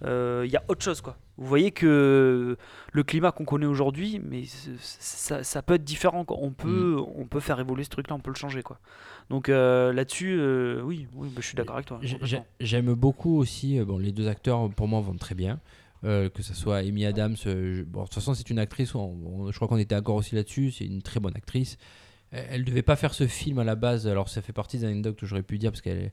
[0.02, 1.16] il y a autre chose quoi.
[1.36, 2.56] Vous voyez que
[2.92, 4.44] le climat qu'on connaît aujourd'hui, mais
[4.78, 6.24] ça, ça peut être différent.
[6.24, 6.36] Quoi.
[6.40, 8.62] On, peut, on peut faire évoluer ce truc-là, on peut le changer.
[8.62, 8.78] Quoi.
[9.30, 11.98] Donc euh, là-dessus, euh, oui, oui bah, je suis d'accord avec toi.
[12.02, 15.58] J'ai- J'aime beaucoup aussi, euh, bon, les deux acteurs pour moi vont très bien.
[16.04, 18.94] Euh, que ce soit Amy Adams, euh, je- bon, de toute façon c'est une actrice,
[18.94, 21.78] on- on- je crois qu'on était d'accord aussi là-dessus, c'est une très bonne actrice.
[22.30, 24.84] Elle, elle devait pas faire ce film à la base, alors ça fait partie des
[24.84, 26.12] anecdotes que j'aurais pu dire parce qu'elle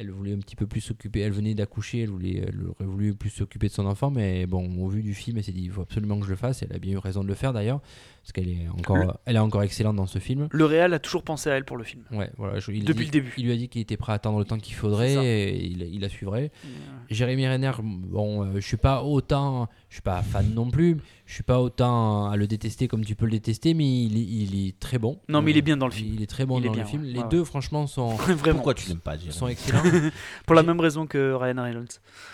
[0.00, 3.14] elle voulait un petit peu plus s'occuper, elle venait d'accoucher, elle, voulait, elle aurait voulu
[3.14, 5.70] plus s'occuper de son enfant, mais bon, au vu du film, elle s'est dit il
[5.70, 7.82] faut absolument que je le fasse, elle a bien eu raison de le faire d'ailleurs,
[8.22, 10.48] parce qu'elle est encore, elle est encore excellente dans ce film.
[10.52, 12.04] Le réal a toujours pensé à elle pour le film.
[12.12, 13.32] Ouais, voilà, je- il, Depuis le début.
[13.38, 15.82] Il lui a dit qu'il était prêt à attendre le temps qu'il faudrait et il,
[15.82, 16.52] il la suivrait.
[16.64, 16.68] Euh,
[17.10, 21.34] Jérémy Renner, bon, euh, je suis pas autant, je suis pas fan non plus, je
[21.34, 24.68] suis pas autant à le détester comme tu peux le détester, mais il, est- il
[24.68, 25.18] est très bon.
[25.28, 26.12] Non, mais il Euh, est bien dans le film.
[26.14, 27.02] Il est très bon Il dans bien, le film.
[27.02, 27.08] ouais.
[27.08, 28.16] Les Ouais, deux, franchement, sont.
[28.44, 29.82] Pourquoi tu n'aimes pas sont excellents.
[30.46, 31.88] Pour la même raison que Ryan Reynolds.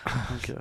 [0.30, 0.54] Donc, euh,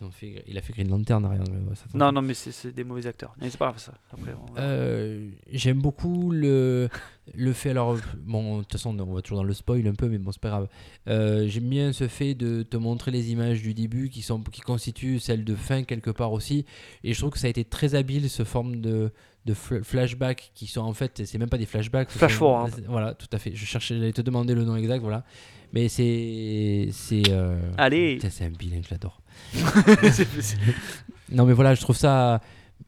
[0.00, 1.40] Ils ont fait, il a fait Green Lantern, rien.
[1.40, 3.34] euh, non, non, mais c'est des mauvais acteurs.
[3.40, 3.92] Mais c'est pas grave ça.
[4.18, 6.88] Va- Euh, J'aime beaucoup le,
[7.34, 7.70] le fait.
[7.70, 10.32] Alors, bon, de toute façon, on va toujours dans le spoil un peu, mais bon,
[10.32, 10.68] c'est pas grave.
[11.08, 14.60] Euh, J'aime bien ce fait de te montrer les images du début qui, sont, qui
[14.62, 16.64] constituent celles de fin quelque part aussi.
[17.04, 19.12] Et je trouve que ça a été très habile, ce forme de,
[19.44, 22.10] de fl- flashback qui sont en fait, c'est même pas des flashbacks.
[22.10, 22.72] Flash forward.
[22.88, 23.52] Voilà, tout à fait.
[23.54, 25.24] Je cherchais, j'allais te demander le nom exact, voilà.
[25.72, 26.88] Mais c'est.
[26.92, 28.18] c'est euh, Allez.
[28.30, 29.20] C'est un bilingue, j'adore.
[31.32, 32.34] Non, mais voilà, je trouve ça.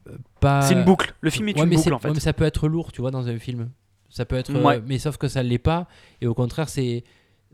[0.09, 0.63] euh, Pas...
[0.63, 1.15] c'est une boucle.
[1.21, 2.09] Le film est Ouais, une mais boucle en fait.
[2.09, 3.71] ouais, mais ça peut être lourd, tu vois, dans un film.
[4.11, 4.55] Ça peut être.
[4.55, 4.83] euh, Ouais.
[4.87, 5.87] mais sauf que ça ne l'est pas.
[6.21, 7.05] Et au contraire, c'est.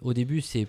[0.03, 0.67] Au début, c'est.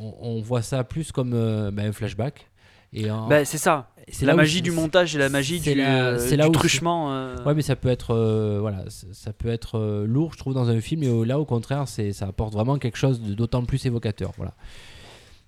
[0.00, 2.48] On, voit ça plus comme euh, bah, un flashback.
[2.92, 3.90] Et en- Bah, c'est ça.
[4.08, 7.12] c'est la magie du montage et la magie du, euh, c'est là où truchement.
[7.12, 8.10] euh, Ouais, mais ça peut être.
[8.14, 11.02] euh, voilà, ça peut être euh, lourd, je trouve, dans un film.
[11.04, 14.32] Et euh, là, au contraire, c'est ça apporte vraiment quelque chose d'autant plus évocateur.
[14.36, 14.54] Voilà.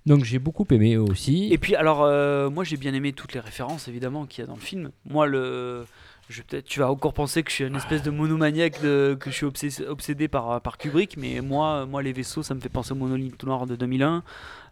[0.07, 1.52] Donc, j'ai beaucoup aimé aussi.
[1.52, 4.46] Et puis alors euh, moi j'ai bien aimé toutes les références évidemment qu'il y a
[4.46, 4.90] dans le film.
[5.09, 5.84] Moi le
[6.28, 9.30] je peut-être tu vas encore penser que je suis une espèce de monomaniaque de, que
[9.30, 12.68] je suis obsé- obsédé par, par Kubrick mais moi moi les vaisseaux ça me fait
[12.68, 14.22] penser au monolithe noir de 2001.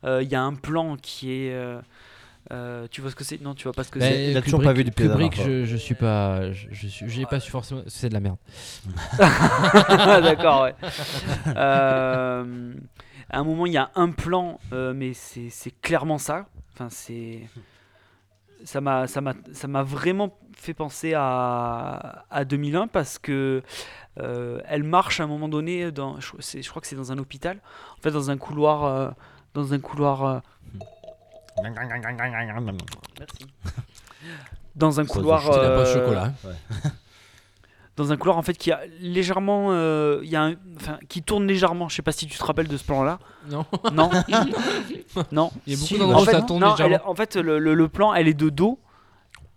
[0.05, 1.81] Euh, Il y a un plan qui est euh,
[2.53, 3.41] euh, tu vois ce que c'est?
[3.41, 4.31] Non, tu vois pas ce que Ben, c'est.
[4.33, 6.53] Il a toujours pas vu la Kubrick, je, je suis pas.
[6.53, 7.83] Je, je suis- j'ai pas su forcément.
[7.87, 8.37] C'est de la merde.
[9.19, 10.75] D'accord, ouais.
[13.33, 16.47] Euh, à un moment, il y a un plan, euh, mais c'est clairement ça.
[16.73, 17.43] Enfin, c'est.
[18.65, 23.63] Ça m'a, ça, m'a, ça m'a vraiment fait penser à, à 2001 parce que
[24.21, 27.59] euh, elle marche à un moment donné dans, je, crois que c'est dans un hôpital,
[27.99, 29.11] en fait dans un couloir, euh,
[29.55, 30.39] dans un couloir, euh,
[33.19, 33.47] merci,
[34.77, 36.33] dans un couloir, poche euh, chocolat.
[37.97, 41.23] dans un couloir en fait qui a légèrement euh, il y a un- enfin qui
[41.23, 41.89] tourne légèrement.
[41.89, 43.19] Je sais pas si tu te rappelles de ce plan là
[43.51, 43.65] Non.
[43.93, 44.11] non.
[45.33, 45.51] Non.
[45.67, 46.95] Il y a beaucoup Si, d'endroits en fait, ça tourne non, légèrement.
[46.97, 48.81] elle- en fait le, le- le plan elle est de dos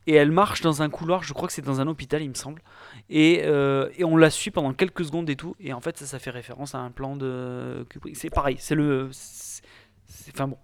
[0.05, 1.23] et elle marche dans un couloir.
[1.23, 2.61] Je crois que c'est dans un hôpital il me semble.
[3.09, 5.55] Et, euh, et on la suit pendant quelques secondes et tout.
[5.59, 8.15] Et en fait ça ça fait référence à un plan de Kubrick.
[8.15, 8.57] C'est pareil.
[8.59, 9.63] C'est le c'est-
[10.05, 10.57] c'est- enfin bon.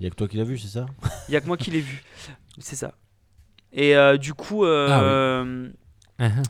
[0.00, 0.86] Il y a que toi qui l'as vu, c'est ça?
[1.28, 2.02] Il y a que moi qui l'ai vu.
[2.58, 2.94] C'est ça.
[3.72, 5.72] Et euh, du coup euh, Ah oui.
[6.22, 6.42] Uh-huh.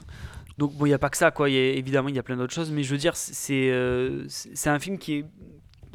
[0.58, 1.48] Donc bon, il n'y a pas que ça, quoi.
[1.48, 4.26] Évidemment, il y a plein d'autres choses, mais je veux dire, c'est- euh,
[4.66, 5.24] un film qui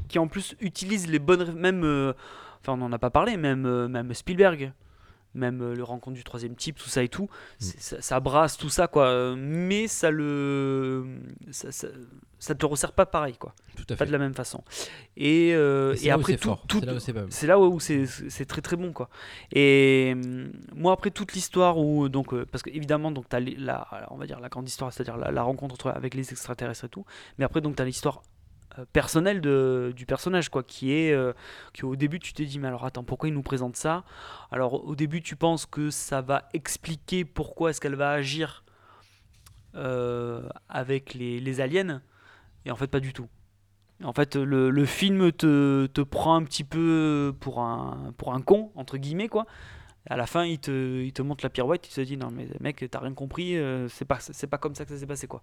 [0.07, 2.13] qui en plus utilise les bonnes, même, euh,
[2.61, 4.71] enfin on n'en a pas parlé, même euh, même Spielberg,
[5.38, 7.29] même euh, le rencontre du troisième type, tout ça et tout,
[7.59, 9.05] c'est- ça, ça brasse tout ça, quoi.
[9.05, 11.05] euh, Mais ça le.
[11.51, 11.88] Ça, ça,
[12.39, 13.55] ça te resserre pas pareil, quoi.
[13.75, 14.05] Tout à Pas fait.
[14.07, 14.63] de la même façon.
[15.15, 16.93] Et, euh, Et après, c'est tout, c'est là
[17.59, 19.09] où c'est pas- très très bon quoi.
[19.51, 20.15] Et
[20.75, 24.17] moi après toute l'histoire où donc euh, parce que évidemment donc t'as les- la on
[24.17, 27.05] va dire la grande histoire c'est-à-dire la, la rencontre avec les extraterrestres et tout,
[27.38, 28.21] mais après donc t'as l'histoire
[28.78, 31.34] euh, personnelle de, du personnage quoi qui est euh,
[31.73, 34.03] qui au début tu t'es dit mais alors attends pourquoi il nous présente ça?
[34.51, 38.63] Alors au début tu penses que ça va expliquer pourquoi est-ce qu'elle va agir
[39.75, 42.01] euh, avec les, les aliens
[42.65, 43.28] et en fait pas du tout
[44.03, 48.41] en fait, le, le film te, te prend un petit peu pour un, pour un
[48.41, 49.47] con, entre guillemets, quoi.
[50.07, 52.47] À la fin, il te, il te montre la pirouette, il te dit non, mais
[52.59, 53.57] mec, t'as rien compris,
[53.89, 55.41] c'est pas, c'est pas comme ça que ça s'est passé, quoi.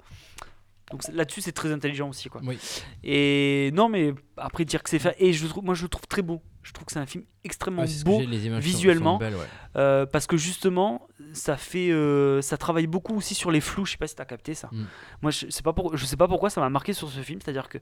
[0.90, 2.40] Donc là-dessus, c'est très intelligent aussi, quoi.
[2.44, 2.58] Oui.
[3.02, 6.06] Et non, mais après dire que c'est fait, et je trouve, moi je le trouve
[6.06, 6.42] très beau.
[6.64, 9.14] Je trouve que c'est un film extrêmement Ouais, beau les images visuellement.
[9.14, 9.46] sont belles, ouais.
[9.76, 13.84] euh, parce que justement, ça fait, euh, ça travaille beaucoup aussi sur les flous.
[13.84, 14.68] Je sais pas si t'as capté ça.
[14.72, 14.84] Mm.
[15.22, 17.38] Moi, je sais pas pour, je sais pas pourquoi ça m'a marqué sur ce film.
[17.44, 17.78] C'est-à-dire que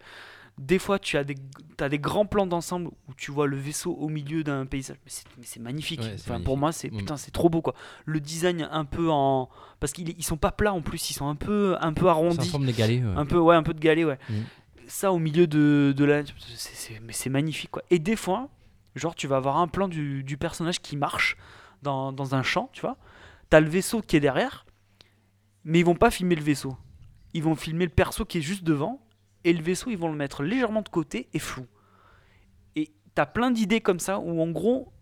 [0.59, 1.37] des fois, tu as des,
[1.81, 4.97] as des grands plans d'ensemble où tu vois le vaisseau au milieu d'un paysage.
[5.07, 5.13] Mais
[5.45, 6.01] c'est, magnifique.
[6.01, 6.97] Ouais, pour moi, c'est Mm.
[6.99, 7.75] putain, c'est trop beau quoi.
[8.05, 9.49] Le design un peu en,
[9.81, 12.49] parce qu'ils ils sont pas plats en plus, ils sont un peu, un peu arrondis,
[12.51, 12.99] forme de galet.
[12.99, 13.15] ouais.
[13.17, 14.19] un peu, ouais, un peu de galet, ouais.
[14.29, 14.35] Mm.
[14.89, 16.23] Ça au milieu de, de la,
[16.57, 17.83] c'est- mais c'est magnifique quoi.
[17.91, 18.49] Et des fois,
[18.95, 21.37] genre, tu vas avoir un plan du, du personnage qui marche
[21.83, 22.97] dans, un champ, tu vois.
[23.51, 24.65] T'as le vaisseau qui est derrière,
[25.65, 26.77] mais ils vont pas filmer le vaisseau.
[27.35, 29.05] Ils vont filmer le perso qui est juste devant,
[29.45, 31.67] et le vaisseau, ils vont le mettre légèrement de côté et flou.
[32.77, 34.93] Et t'as plein d'idées comme ça où en gros,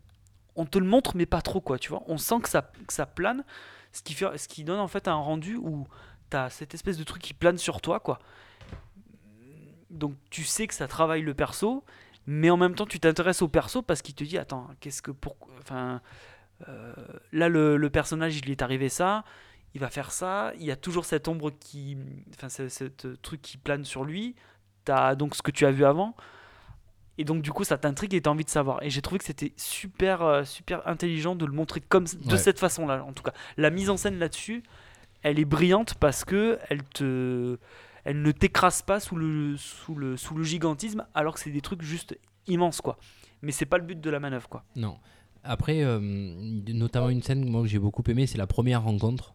[0.57, 2.03] on te le montre, mais pas trop, quoi, tu vois.
[2.07, 3.45] On sent que ça, que ça plane,
[3.93, 5.86] ce qui, fait, ce qui donne en fait un rendu où
[6.30, 8.18] t'as cette espèce de truc qui plane sur toi, quoi.
[9.91, 11.84] Donc tu sais que ça travaille le perso,
[12.27, 15.11] mais en même temps tu t'intéresses au perso parce qu'il te dit attends qu'est-ce que
[15.11, 16.01] pour enfin
[16.68, 16.93] euh,
[17.33, 19.25] là le, le personnage il lui est arrivé ça
[19.75, 21.97] il va faire ça il y a toujours cette ombre qui
[22.35, 22.85] enfin ce, ce
[23.23, 24.35] truc qui plane sur lui.
[24.85, 26.16] T'as donc ce que tu as vu avant.
[27.18, 28.83] Et donc du coup ça t'intrigue et t'as envie de savoir.
[28.83, 32.39] Et j'ai trouvé que c'était super euh, super intelligent de le montrer comme de Ouais.
[32.39, 33.33] cette façon là en tout cas.
[33.59, 34.62] La mise en scène là-dessus
[35.23, 37.59] elle est brillante parce que elle te
[38.05, 41.61] elle ne t'écrase pas sous le, sous, le, sous le gigantisme alors que c'est des
[41.61, 42.98] trucs juste immenses quoi
[43.42, 44.98] mais c'est pas le but de la manœuvre quoi Non.
[45.42, 49.34] Après, euh, notamment une scène moi, que j'ai beaucoup aimé, c'est la première rencontre.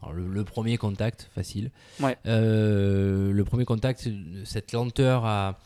[0.00, 1.72] Alors, le, le premier contact, facile.
[1.98, 2.16] Ouais.
[2.26, 4.08] Euh, le premier contact,
[4.44, 5.58] cette lenteur à,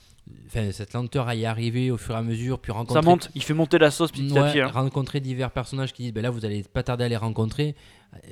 [0.46, 3.02] enfin, cette lenteur à y arriver au fur et à mesure, puis rencontrer.
[3.02, 4.68] ça monte il fait monter la sauce petit à Ouais, petit hein.
[4.68, 7.74] rencontrer divers personnages qui disent ben là vous allez pas tarder à les rencontrer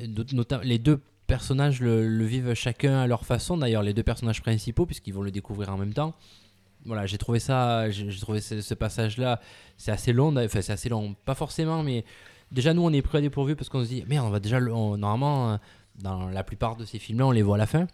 [0.00, 1.00] Euh, not- nota- les deux
[1.36, 3.56] personnages le, le vivent chacun à leur façon.
[3.56, 6.12] D'ailleurs les deux personnages principaux puisqu'ils vont le découvrir en même temps.
[6.84, 9.40] Voilà j'ai trouvé ça j'ai trouvé ce, ce passage là
[9.76, 12.04] c'est assez long enfin c'est assez long pas forcément mais
[12.50, 14.58] déjà nous on est pris à dépourvu parce qu'on se dit merde on va déjà
[14.60, 15.56] on- normalement euh,
[16.02, 17.86] dans la plupart de ces films là on les voit à la fin.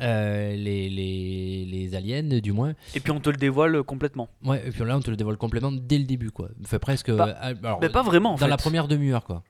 [0.00, 2.74] Euh, les, les, les aliens du moins.
[2.94, 4.28] Et puis on te le dévoile complètement.
[4.44, 6.48] Ouais et puis là on te le dévoile complètement dès le début quoi.
[6.64, 8.48] Enfin presque Bah, euh, alors, mais pas vraiment en dans fait.
[8.48, 9.42] la première demi-heure quoi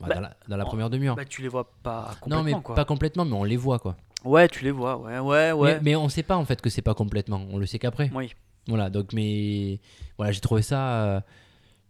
[0.00, 1.16] Ouais, Bah, dans la, dans la première demi-heure.
[1.16, 2.74] bah tu les vois pas non complètement mais quoi.
[2.74, 3.96] pas complètement mais on les voit quoi.
[4.24, 5.74] Ouais tu les vois ouais ouais ouais.
[5.76, 7.46] Mais, mais on sait pas en fait que c'est pas complètement.
[7.50, 8.10] On le sait qu'après.
[8.14, 8.34] Oui.
[8.68, 9.80] Voilà donc mais
[10.18, 11.20] voilà j'ai trouvé ça euh,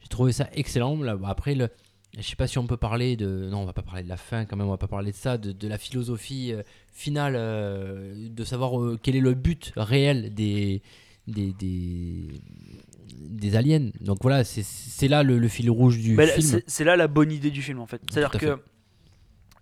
[0.01, 0.97] j'ai trouvé ça excellent.
[1.03, 1.69] Là, bah, après le
[2.17, 4.17] je sais pas si on peut parler de non on va pas parler de la
[4.17, 7.35] fin quand même on va pas parler de ça de, de la philosophie euh, finale
[7.37, 10.81] euh, de savoir quel est le but réel des
[11.27, 12.41] des, des,
[13.19, 16.85] des aliens donc voilà c'est- c'est là le, le fil rouge du Bah, film c'est
[16.85, 18.61] là la bonne idée du film en fait c'est à dire Tout à que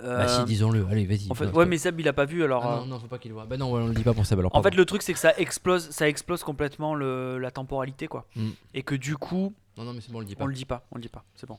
[0.02, 2.24] bah si euh, disons-le allez vas-y en fait, Non, ouais mais Seb il a pas
[2.24, 3.46] vu alors Ah euh, non, non, faut pas qu'il le voit.
[3.46, 4.34] Bah non, ouais, on le dit pas pour ça.
[4.34, 8.08] Alors, En fait, le truc, c'est que ça explose, ça explose complètement le, la temporalité,
[8.08, 8.26] quoi.
[8.34, 8.48] Mm.
[8.74, 10.44] Et que du coup, Non, non, mais c'est bon, on le dit pas.
[10.44, 11.56] on le dit pas, on le dit pas, c'est bon.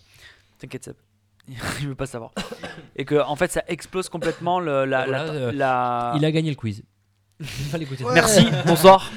[0.60, 0.96] T'inquiète, Seb.
[1.80, 2.34] Il veut pas savoir.
[2.98, 6.32] Et que, en fait, ça explose complètement le, la, Voilà, la- euh, la- Il a
[6.32, 6.84] gagné le quiz.
[7.39, 8.13] Il fallait écouter ça.
[8.13, 9.12] Merci, bonsoir.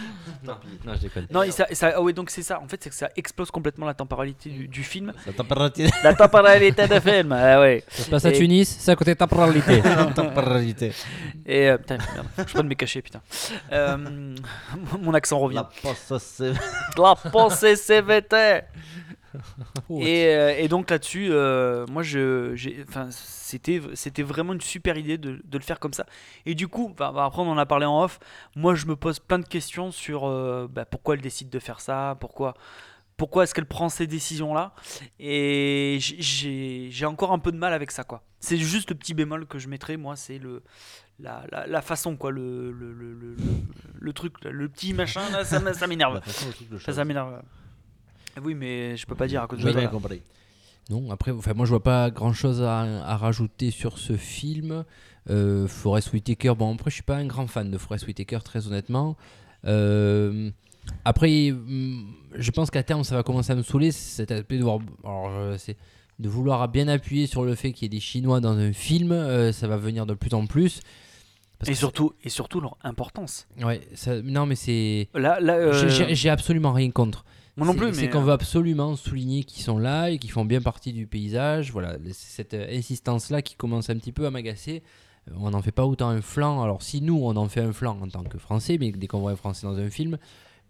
[0.45, 1.27] Non, je déconne.
[1.31, 2.61] Non, et ça, ça- ah oui, donc c'est ça.
[2.61, 5.13] En fait, c'est que ça explose complètement la temporalité du, du film.
[5.27, 5.89] La température.
[6.03, 7.85] La temporalité de film, ah ouais.
[7.89, 9.19] Ça se passe à Et- Tunis, c'est à côté de.
[9.19, 9.27] La
[10.07, 10.93] température.
[11.47, 13.21] Et euh, putain, merde, je peux pas de me cacher, putain.
[13.73, 13.97] Euh,
[15.01, 15.57] mon accent revient.
[15.57, 16.53] La poste, c'est.
[16.97, 18.63] La pensée CVT.
[19.91, 22.55] Et, euh, et donc là-dessus, euh, moi, je,
[23.11, 26.07] c'était, c'était vraiment une super idée de, de le faire comme ça.
[26.47, 28.19] Et du coup, bah, après on en a parlé en off.
[28.57, 31.81] Moi, je me pose plein de questions sur euh, bah, pourquoi elle décide de faire
[31.81, 32.55] ça, pourquoi,
[33.17, 34.73] pourquoi est-ce qu'elle prend ces décisions-là.
[35.19, 38.23] Et j'ai- encore un peu de mal avec ça, quoi.
[38.41, 40.63] C'est juste le petit bémol que je mettrais, moi, c'est le
[41.21, 46.21] la, la, la façon, quoi, le, le, truc, le petit machin, là, ça, m'énerve.
[46.93, 47.43] Ça m'énerve.
[48.43, 50.23] Oui, mais je peux pas dire à cause de compris.
[50.91, 54.85] Non, après, enfin, moi je vois pas grand chose à, à rajouter sur ce film.
[55.29, 58.67] Euh, Forest Whitaker, bon, après, je suis pas un grand fan de Forest Whitaker, très
[58.67, 59.17] honnêtement.
[59.67, 60.51] Euh,
[61.05, 63.91] après, hum, je pense qu'à terme, ça va commencer à me saouler.
[63.93, 65.77] Cet aspect de, voir, alors, euh, c'est
[66.19, 69.13] de vouloir bien appuyer sur le fait qu'il y ait des Chinois dans un film.
[69.13, 70.81] euh, ça va venir de plus en plus.
[71.59, 73.47] Parce Et que surtout, et surtout leur importance.
[73.63, 75.09] ouais, ça- non, mais c'est.
[75.13, 77.25] Là, là euh, j'ai- j'ai- J'ai absolument rien contre.
[77.59, 80.19] Moi non C'est- plus, mais C'est qu'on euh, veut absolument souligner qu'ils sont là et
[80.19, 81.71] qu'ils font bien partie du paysage.
[81.73, 84.83] Voilà, cette euh, insistance-là qui commence un petit peu à m'agacer.
[85.29, 86.63] Euh, On n'en fait pas autant un flanc.
[86.63, 89.19] Alors, si nous, on en fait un flanc en tant que Français, mais dès qu'on
[89.21, 90.17] voit un Français dans un film,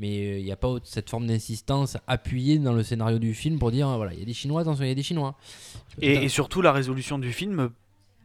[0.01, 3.59] mais euh, il n'y a pas cette forme d'insistance appuyée dans le scénario du film
[3.59, 5.37] pour dire voilà, il y a des Chinois, attention, il y a des Chinois.
[6.01, 7.71] et, et surtout la résolution du film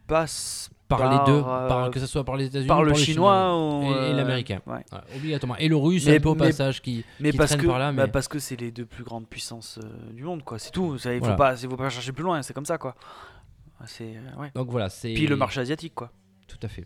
[0.06, 2.90] passe par, par, les deux, par- que ce soit par les États-Unis, par ou le
[2.92, 4.60] par chinois ou, et- et euh, l'américain.
[4.66, 4.74] ouais.
[4.92, 5.56] Ouais, obligatoirement.
[5.58, 7.78] Et le russe, Mais- un peu au passage, qui, Mais qui parce traîne que, par
[7.78, 7.92] là.
[7.92, 8.10] bah, Mais...
[8.12, 10.58] parce que c'est les deux plus grandes puissances euh, du monde, quoi.
[10.58, 10.98] C'est tout.
[10.98, 11.36] Ça, Il faut Voilà.
[11.36, 12.40] pas, il faut pas chercher plus loin.
[12.42, 12.94] C'est comme ça, quoi.
[13.86, 14.50] C'est euh, ouais.
[14.54, 15.12] Donc voilà, c'est.
[15.14, 16.10] Puis le marché asiatique, quoi.
[16.48, 16.84] Tout à fait.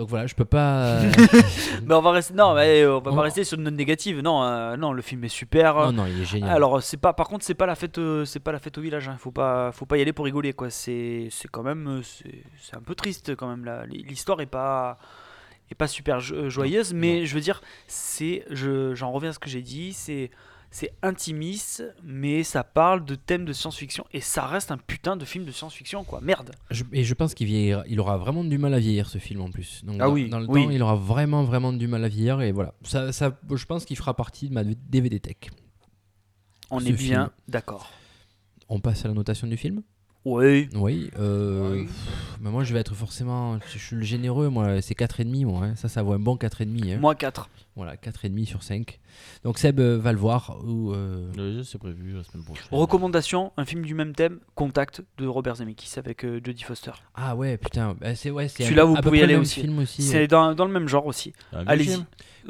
[0.00, 0.98] Donc voilà, je peux pas.
[1.84, 3.74] Mais on va rester, non, mais euh, on va On- pas rester sur une note
[3.74, 4.20] négative.
[4.22, 5.74] Non, euh, non, le film est super.
[5.74, 6.48] non, non, il est génial.
[6.52, 8.80] Alors c'est pas, par contre c'est pas la fête, euh, c'est pas la fête au
[8.80, 9.10] village.
[9.10, 9.16] Hein.
[9.18, 10.70] Faut pas, faut pas y aller pour rigoler quoi.
[10.70, 13.84] C'est, c'est quand même, c'est, un peu triste quand même là.
[13.90, 14.96] L'histoire est pas,
[15.70, 19.38] est pas super jo- joyeuse, mais je veux dire, c'est, je, j'en reviens à ce
[19.38, 20.30] que j'ai dit, c'est,
[20.70, 25.24] c'est intimiste, mais ça parle de thèmes de science-fiction et ça reste un putain de
[25.24, 26.20] film de science-fiction quoi.
[26.20, 26.52] Merde.
[26.70, 29.40] Je- et je pense qu'il vieillira- il aura vraiment du mal à vieillir ce film
[29.40, 29.84] en plus.
[29.84, 30.64] Donc, Ah dans, oui, dans le oui.
[30.64, 32.74] temps, il aura vraiment vraiment du mal à vieillir et voilà.
[32.84, 35.36] Ça, ça, je pense qu'il fera partie de ma DVD tech.
[36.70, 37.90] On Ce est bien d'accord.
[38.68, 39.82] On passe à la notation du film?
[40.24, 40.68] Oui.
[40.74, 41.10] Oui.
[41.18, 43.58] euh, pff, mais moi, je vais être forcément.
[43.72, 44.50] Je suis le généreux.
[44.50, 45.44] Moi, c'est 4,5.
[45.46, 45.74] Moi, hein.
[45.76, 46.92] ça, ça vaut un bon 4,5.
[46.94, 46.98] Hein.
[47.00, 47.48] Moi 4.
[47.80, 49.00] Voilà, 4,5 sur 5.
[49.42, 50.58] Donc Seb euh, va le voir.
[50.66, 52.66] Ou, euh, Le jeu, c'est prévu la semaine prochaine.
[52.70, 56.90] Recommandation, un film du même thème, Contact de Robert Zemeckis avec euh, Jodie Foster.
[57.14, 57.96] Ah ouais, putain.
[57.98, 59.60] bah, c'est ouais, c'est Celui-là, vous à pouvez y aller aussi.
[59.62, 60.26] Film aussi C'est ouais.
[60.28, 61.32] dans, dans le même genre aussi.
[61.52, 61.96] Allez-y.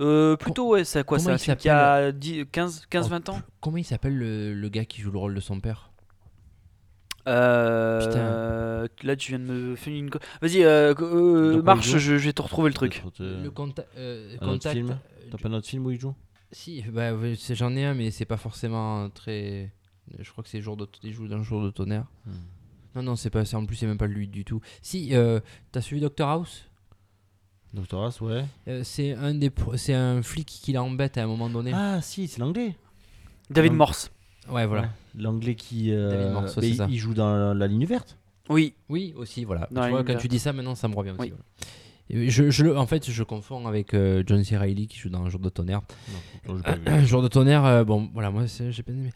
[0.01, 3.41] Euh, plutôt, ouais, c'est quoi un il qui a 10, 15, 15 Oh, 20 ans
[3.61, 5.91] Comment il s'appelle le, le gars qui joue le rôle de son père?
[7.29, 10.11] Euh, Là, tu viens de me faire une.
[10.41, 13.03] Vas-y, euh, euh, marche, je, je vais te retrouver le truc.
[13.21, 14.75] Euh, Le conta- euh, un autre contact.
[14.75, 14.91] film?
[14.91, 14.95] euh,
[15.31, 16.15] T'as pas un autre film où il joue?
[16.53, 19.73] Si, bah, c'est- j'en ai un, mais c'est pas forcément très.
[20.19, 20.89] Je crois que c'est jour de...
[21.05, 22.07] il joue dans le jour de tonnerre.
[22.27, 22.33] Hmm.
[22.97, 23.57] Non, non, c'est pas ça.
[23.59, 24.61] En plus, c'est même pas lui du tout.
[24.83, 25.39] Si, euh,
[25.71, 26.65] t'as suivi Doctor House?
[27.73, 28.45] Doctor House, ouais.
[28.67, 31.71] Euh, C'est un des, c'est un flic qui l'embête à un moment donné.
[31.73, 32.75] Ah, si, c'est l'anglais.
[33.49, 33.73] David.
[33.75, 34.11] Morse.
[34.49, 34.83] ouais, voilà.
[34.83, 34.89] Ouais.
[35.17, 35.93] L'anglais qui.
[35.93, 36.87] euh, David Morse, c'est il, ça.
[36.91, 38.19] il joue dans la, la ligne verte.
[38.49, 38.75] Oui.
[38.89, 39.69] Oui, aussi, voilà.
[39.69, 41.21] Tu vois, quand tu dis ça, maintenant, ça me revient aussi.
[41.21, 41.29] Oui.
[41.29, 41.45] voilà.
[42.13, 44.57] Je, je le- en fait, je confonds avec euh, John C.
[44.57, 45.81] Reilly qui joue dans Un jour de tonnerre.
[46.49, 46.57] Non.
[46.87, 49.11] Un jour de tonnerre, euh, bon, voilà, moi, j'ai pas aimé.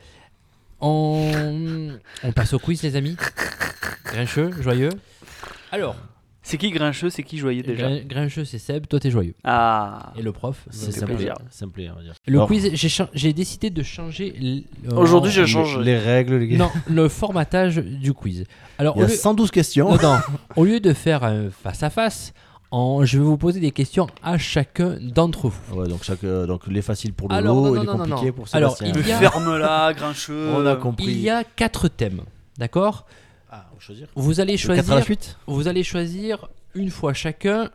[0.81, 1.91] On...
[2.23, 3.17] on passe au quiz, les amis.
[4.07, 4.91] Grincheux, joyeux.
[5.73, 5.97] Alors,
[6.43, 9.35] C'est qui Grincheux C'est qui Joyeux déjà Grin- Grincheux, c'est Seb, toi, t'es joyeux.
[9.45, 10.13] Ah.
[10.17, 10.67] Et le prof.
[10.71, 11.35] C'est simple, plaisir.
[11.51, 12.13] simple, on va dire.
[12.27, 12.71] Le Alors, quiz,
[13.15, 14.65] j'ai décidé de changer.
[14.91, 15.79] euh, Aujourd'hui, je change.
[15.79, 16.59] Les règles, les gars.
[16.59, 18.45] Non, le formatage du quiz.
[18.79, 19.91] Alors, Il y a lieu, 112 questions.
[19.91, 20.19] non, non,
[20.57, 22.35] au lieu de faire un face-à-face,
[22.75, 25.75] en- je vais vous poser des questions à chacun d'entre vous.
[25.81, 28.05] Ouais, donc, chaque, euh, donc les faciles pour Alors, Lolo non, et non, les non,
[28.05, 28.33] compliqués non.
[28.33, 29.03] pour Alors, Sébastien.
[29.03, 30.51] il y a- Ferme-la, Grincheux.
[30.55, 31.05] On a compris.
[31.07, 32.23] Il y a quatre thèmes,
[32.59, 33.07] d'accord?
[33.51, 33.67] Ah.
[34.17, 35.37] Vous allez Le 4 à la choisir, suite?
[35.47, 37.71] Vous allez choisir une fois chacun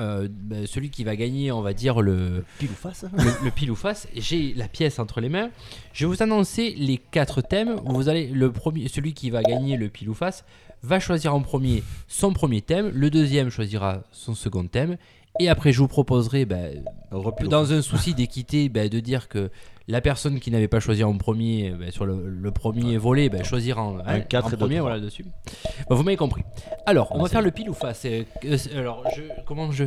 [0.00, 3.50] euh, ben, celui qui va gagner, on va dire le, Pile ou face le, le
[3.50, 4.08] pile ou face.
[4.16, 5.50] J'ai la pièce entre les mains.
[5.92, 7.76] Je vais vous annoncer les quatre thèmes.
[7.84, 10.44] Vous allez le premier, celui qui va gagner le pile ou face
[10.82, 12.90] va choisir en premier son premier thème.
[12.94, 14.96] Le deuxième choisira son second thème.
[15.40, 16.84] Et après, je vous proposerai, ben,
[17.48, 19.50] dans un souci d'équité, ben, de dire que
[19.88, 23.42] la personne qui n'avait pas choisi en premier, ben, sur le, le premier volet, ben,
[23.42, 25.24] choisira en, Un hein, en premier, voilà, dessus.
[25.88, 26.42] Vous m'avez compris.
[26.84, 28.02] Alors, on Ah, va faire le pile ou face.
[28.04, 29.84] Euh, euh, alors, je, comment je.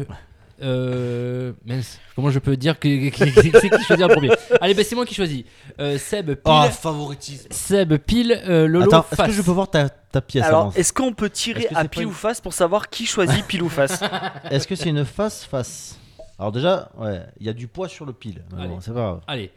[0.62, 4.30] Euh, mince, comment je peux dire que, que- que- que c'est qui choisit en premier
[4.62, 5.44] Allez, ben, c'est moi qui choisis.
[5.80, 6.42] Euh, Seb, pile.
[6.46, 7.48] Oh, favoritisme.
[7.52, 9.28] Seb, pile, euh, Lolo, Attends, est-ce face.
[9.28, 11.82] que je peux voir ta, ta pièce Alors, est-ce qu'on peut tirer Est-ce que à
[11.82, 14.02] c'est pile ou face pour savoir qui choisit pile ou face
[14.50, 16.00] Est-ce que c'est une face-face
[16.40, 18.44] Alors déjà, ouais, il y a du poids sur le pile.
[18.54, 18.70] Mais Allez.
[18.70, 19.22] bon, c'est pas grave.
[19.28, 19.52] Allez,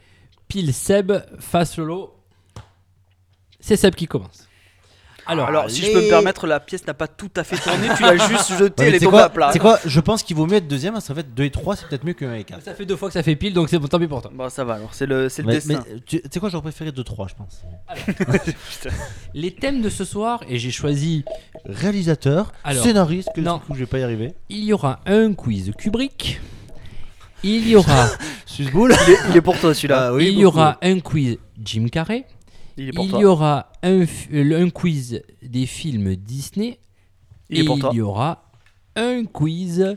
[0.48, 2.12] pile Seb, face Lolo.
[3.60, 4.47] C'est Seb qui commence.
[5.28, 7.86] Alors, Alors, si je peux me permettre, la pièce n'a pas tout à fait tourné,
[7.96, 9.50] tu l'as juste jetée, Ouais, elle est c'est tombée quoi, à plat.
[9.52, 11.76] c'est quoi Je pense qu'il vaut mieux être deuxième, ça va être 2 et 3,
[11.76, 12.62] c'est peut-être mieux que 1 et 4.
[12.62, 14.30] ça fait deux fois que ça fait pile, donc c'est bon, tant pis pour toi.
[14.34, 15.84] Bon, ça va alors, c'est le, c'est le Mais, destin.
[15.86, 17.62] mais tu sais quoi, j'aurais préféré 2 3, je pense.
[19.34, 21.24] Les thèmes de ce soir, et j'ai choisi,
[21.66, 23.56] Réalisateur, Alors, scénariste, que non.
[23.56, 24.34] du coup, je vais pas y arriver.
[24.48, 26.40] il y aura un quiz Kubrick,
[27.42, 28.08] il y aura,
[28.46, 30.06] Susboul Il, est, il est pour toi celui-là.
[30.08, 32.24] Ah oui, il y aura un quiz Jim Carrey,
[32.78, 33.20] Il est pour il toi.
[33.20, 36.78] y aura un, euh, un quiz des films Disney.
[37.50, 37.90] Il est et pour toi.
[37.92, 38.50] il y aura
[38.96, 39.96] un quiz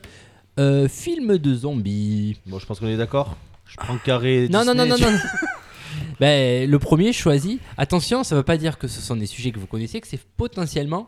[0.60, 2.38] euh, film de zombies.
[2.48, 3.38] Bon, je pense qu'on est d'accord.
[3.66, 4.48] Je prends carré.
[4.49, 5.08] Non, non, non, non, non.
[6.20, 7.60] Ben, le premier choisi.
[7.78, 10.08] Attention, ça ne veut pas dire que ce sont des sujets que vous connaissez, que
[10.08, 11.08] c'est potentiellement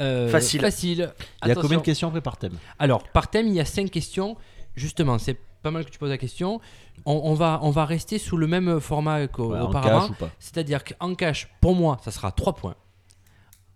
[0.00, 0.60] euh, Facile.
[0.60, 0.96] facile.
[0.96, 1.12] Il y a
[1.42, 1.62] Attention.
[1.62, 2.54] combien de questions après par thème?
[2.78, 4.36] Alors, par thème, il y a cinq questions.
[4.74, 6.60] Justement, c'est pas mal que tu poses la question.
[7.06, 10.00] On, on va, on va rester sous le même format qu'auparavant.
[10.00, 12.74] cash ou pas C'est-à-dire qu'en cash, pour moi, ça sera 3 points.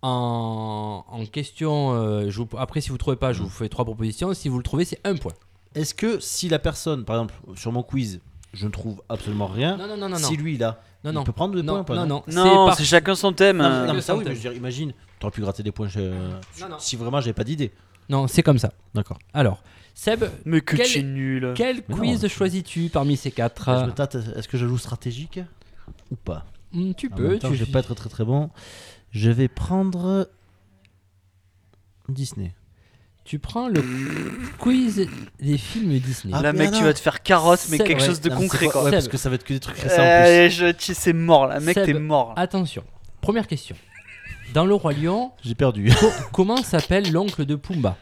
[0.03, 3.67] En, en question, euh, je vous- après, si vous ne trouvez pas, je vous fais
[3.67, 4.33] 3 propositions.
[4.33, 5.33] Si vous le trouvez, c'est 1 point.
[5.75, 8.21] Est-ce que si la personne, par exemple, sur mon quiz,
[8.53, 10.17] je ne trouve absolument rien, Non, non, non, non.
[10.17, 11.23] si lui là, non, il non.
[11.23, 12.23] peut prendre des points non, non.
[12.27, 13.57] Non, par- c'est chacun son thème.
[13.57, 14.27] Non, non, mais ça oui, centaine.
[14.29, 16.09] mais je veux dire, imagine, t'aurais pu gratter des points chez-
[16.61, 16.75] Non, non.
[16.79, 17.73] si vraiment j'avais pas d'idée.
[18.09, 18.71] Non, c'est comme ça.
[18.93, 19.17] D'accord.
[19.33, 19.61] Alors,
[19.99, 21.53] Seb, Mais que Quel- tu es nul.
[21.55, 24.77] quel Mais non, quiz choisis-tu parmi ces 4 Je me tâte, est-ce que je joue
[24.77, 25.39] stratégique
[26.11, 27.29] ou pas Tu En peux.
[27.29, 27.55] même temps, tu...
[27.55, 28.51] je vais pas être très très bon.
[29.09, 30.29] Je vais prendre
[32.09, 32.53] Disney.
[33.25, 33.81] tu prends le
[34.59, 35.07] quiz
[35.39, 36.31] des films Disney.
[36.37, 38.83] Ah, Là, mec, tu vas te faire carotte, mais quelque chose de Non, concret, quoi.
[38.85, 40.51] Ouais, parce que ça va être que des trucs récents en plus.
[40.55, 41.59] Je, tu- c'est mort, là.
[41.59, 41.85] Mec, Seb.
[41.85, 42.29] t'es mort.
[42.35, 42.41] là.
[42.43, 42.83] Attention.
[43.19, 43.75] Première question.
[44.53, 45.91] Dans Le Roi Lion, J'ai perdu.
[45.99, 47.97] co- comment s'appelle l'oncle de Pumba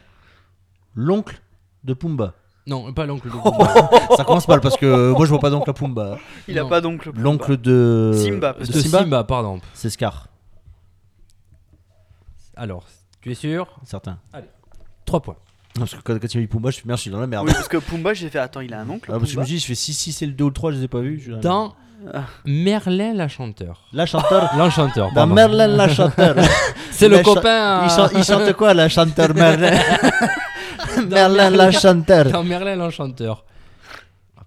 [0.93, 1.41] L'oncle
[1.85, 2.33] de Pumba.
[2.67, 3.89] Non, pas l'oncle de Pumba.
[4.17, 6.17] Ça commence mal parce que moi je vois pas d'oncle à Pumba.
[6.47, 6.69] Il a Non.
[6.69, 7.11] pas d'oncle.
[7.11, 7.21] Pumba.
[7.21, 9.59] L'oncle de Simba, de parce de Simba, Simba, pardon.
[9.73, 10.27] c'est Scar,
[12.55, 12.83] Alors,
[13.21, 13.67] tu es sûr?
[13.83, 14.17] Certain.
[15.05, 15.35] 3 points.
[15.75, 17.19] Non, parce que quand, quand il m'a dit Pumba, je suis merde, je suis dans
[17.19, 17.45] la merde.
[17.47, 18.39] Oui, parce que Pumba, j'ai fait.
[18.39, 19.09] Attends, il a un oncle.
[19.13, 20.53] Ah, parce que je me dis, je fais si si c'est le 2 ou le
[20.53, 21.17] 3, je les ai pas vus.
[21.19, 21.43] je suis dans la merde.
[21.43, 21.75] Dans
[22.13, 22.23] Ah.
[22.45, 23.83] Merlin l'Enchanteur.
[23.93, 24.51] La chanteur.
[24.57, 25.33] L'Enchanteur, Dans pardon.
[25.33, 26.35] Merlin la chanteur.
[26.91, 27.81] C'est le La cha- copain.
[27.83, 29.77] il, euh, chante, il chante quoi la chanteur Merlin
[31.05, 32.31] Merlin la chanteur.
[32.31, 33.45] Dans Merlin l'Enchanteur.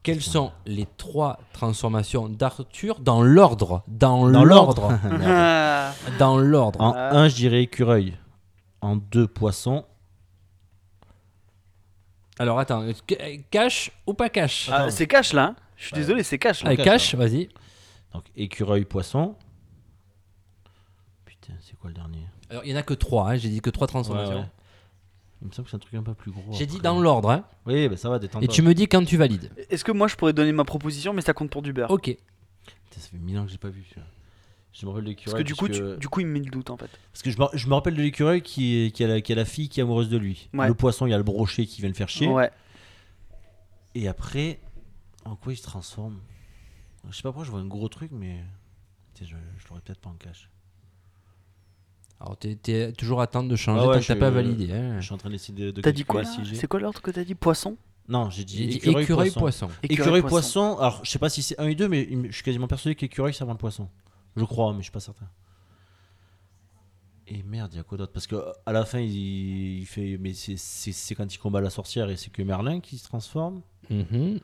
[0.03, 4.99] Quelles sont les trois transformations d'Arthur dans l'ordre Dans, Dans l'ordre.
[5.23, 5.93] Ah.
[6.19, 6.81] dans l'ordre.
[6.81, 8.17] En 1, je dirais écureuil.
[8.81, 9.85] En 2, poisson.
[12.39, 13.17] Alors attends, euh, ca-
[13.51, 15.45] cash ou pas cash Ah, c'est cash là.
[15.45, 15.57] hein.
[15.77, 16.01] Je suis Ouais.
[16.01, 16.69] désolé, c'est cash là.
[16.71, 17.49] Allez, cash, cash, vas-y.
[18.15, 19.35] Donc écureuil, poisson.
[21.25, 22.27] Putain, c'est quoi le dernier?
[22.51, 24.35] Alors il y en a que trois, hein, j'ai dit que trois transformations.
[24.37, 24.49] Ouais, ouais.
[25.43, 26.53] Il me semble que c'est un truc un peu plus gros.
[26.53, 26.83] J'ai dit après.
[26.89, 28.45] dans l'ordre, hein, Oui, bah ça va, détendre.
[28.45, 29.51] et tu me dis quand tu valides.
[29.71, 32.05] Est-ce que moi je pourrais donner ma proposition, mais ça compte pour du beurre Ok.
[32.05, 32.19] Putain,
[33.01, 33.85] ça fait mille ans que j'ai pas vu.
[33.89, 34.07] celui-là.
[34.73, 35.43] Je me rappelle de Parce l'écureuil.
[35.45, 36.91] que du coup, tu- du coup, il me met le doute en fait.
[37.13, 39.33] Parce que je me, je me rappelle de l'écureuil qui, est- qui, a la, qui
[39.33, 40.49] a la fille qui est amoureuse de lui.
[40.55, 40.69] Ouais.
[40.69, 42.29] Le poisson, il y a le brochet qui vient le faire chier.
[42.29, 42.51] Ouais.
[43.95, 44.61] Et après,
[45.25, 46.19] en quoi il se transforme?
[47.11, 48.43] Je sais pas pourquoi je vois un gros truc, mais
[49.15, 50.49] Putain, je, je l'aurais peut-être pas en cache.
[52.21, 54.73] Alors t'es, t'es toujours à de changer Ah ouais, tant que t'as je- pas validé.
[54.73, 54.99] hein.
[55.01, 55.71] Je suis en train d'essayer de.
[55.71, 57.35] de T'as dit quoi C'est quoi l'ordre que t'as dit?
[57.37, 57.77] Poisson?
[58.09, 59.67] Non, j'ai dit J'ai dit écureuil, écureuil, poisson.
[59.67, 59.69] poisson.
[59.83, 60.77] Écureuil, poisson.
[60.79, 63.35] Alors, je sais pas si c'est 1 et 2, mais je suis quasiment persuadé qu'écureuil,
[63.35, 63.89] c'est avant le poisson.
[64.37, 65.29] Je crois, mais je suis pas certain.
[67.29, 68.13] Et merde, il y a quoi d'autre?
[68.13, 70.17] Parce que à la fin, il, il fait.
[70.19, 73.05] Mais c'est- c'est c'est quand il combat la sorcière et c'est que Merlin qui se
[73.05, 73.61] transforme.
[73.91, 74.41] Mhm.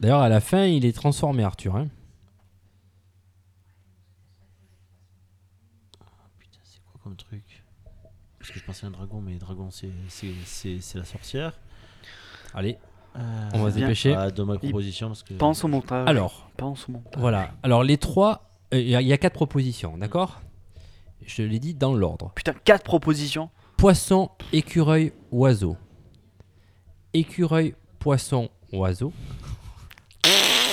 [0.00, 1.74] D'ailleurs, à la fin, il est transformé, Arthur.
[1.74, 1.88] hein.
[6.38, 7.64] Putain, c'est quoi comme truc
[8.38, 11.58] Parce que je pensais à un dragon, mais dragon, c'est c'est- c'est- c'est la sorcière.
[12.54, 12.76] Allez,
[13.16, 13.86] Euh, on va se bien.
[13.86, 14.14] dépêcher.
[14.14, 15.32] Ah, donne ma proposition parce que.
[15.34, 16.06] Pense au montage.
[16.06, 17.18] Alors, Pense au montage.
[17.18, 17.54] voilà.
[17.62, 20.40] Alors, les trois, euh, il y, y a quatre propositions, d'accord?
[21.26, 22.30] Je l'ai dit dans l'ordre.
[22.36, 23.50] Putain, 4 propositions.
[23.76, 25.76] Poisson, écureuil, oiseau.
[27.14, 29.12] Écureuil, poisson, oiseau.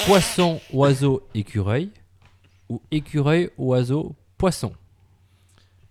[0.05, 1.89] Poisson, oiseau, écureuil.
[2.69, 4.73] Ou écureuil, oiseau, poisson.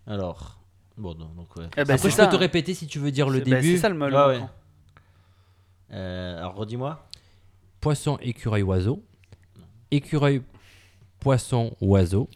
[0.07, 0.59] Alors.
[0.97, 1.65] Bon, non, donc ouais.
[1.73, 2.27] Eh ben, Après, c'est je ça.
[2.27, 3.73] peux te répéter si tu veux dire le C'est- bah, début.
[3.77, 4.13] C'est ça le mal.
[4.15, 4.41] Ouais, ouais.
[5.93, 7.07] Euh, alors, redis-moi.
[7.81, 9.03] Poisson, écureuil, oiseau.
[9.91, 10.43] Écureuil,
[11.21, 12.29] poisson, oiseau.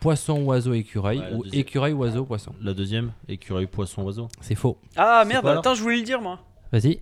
[0.00, 1.18] Poisson, oiseau, écureuil.
[1.18, 1.60] Ouais, la ou deuxième.
[1.60, 2.52] écureuil, oiseau, poisson.
[2.60, 4.28] La deuxième, écureuil, poisson, oiseau.
[4.40, 4.78] C'est faux.
[4.96, 6.40] Ah C'est merde, quoi, alors attends, je voulais le dire moi.
[6.72, 7.00] Vas-y.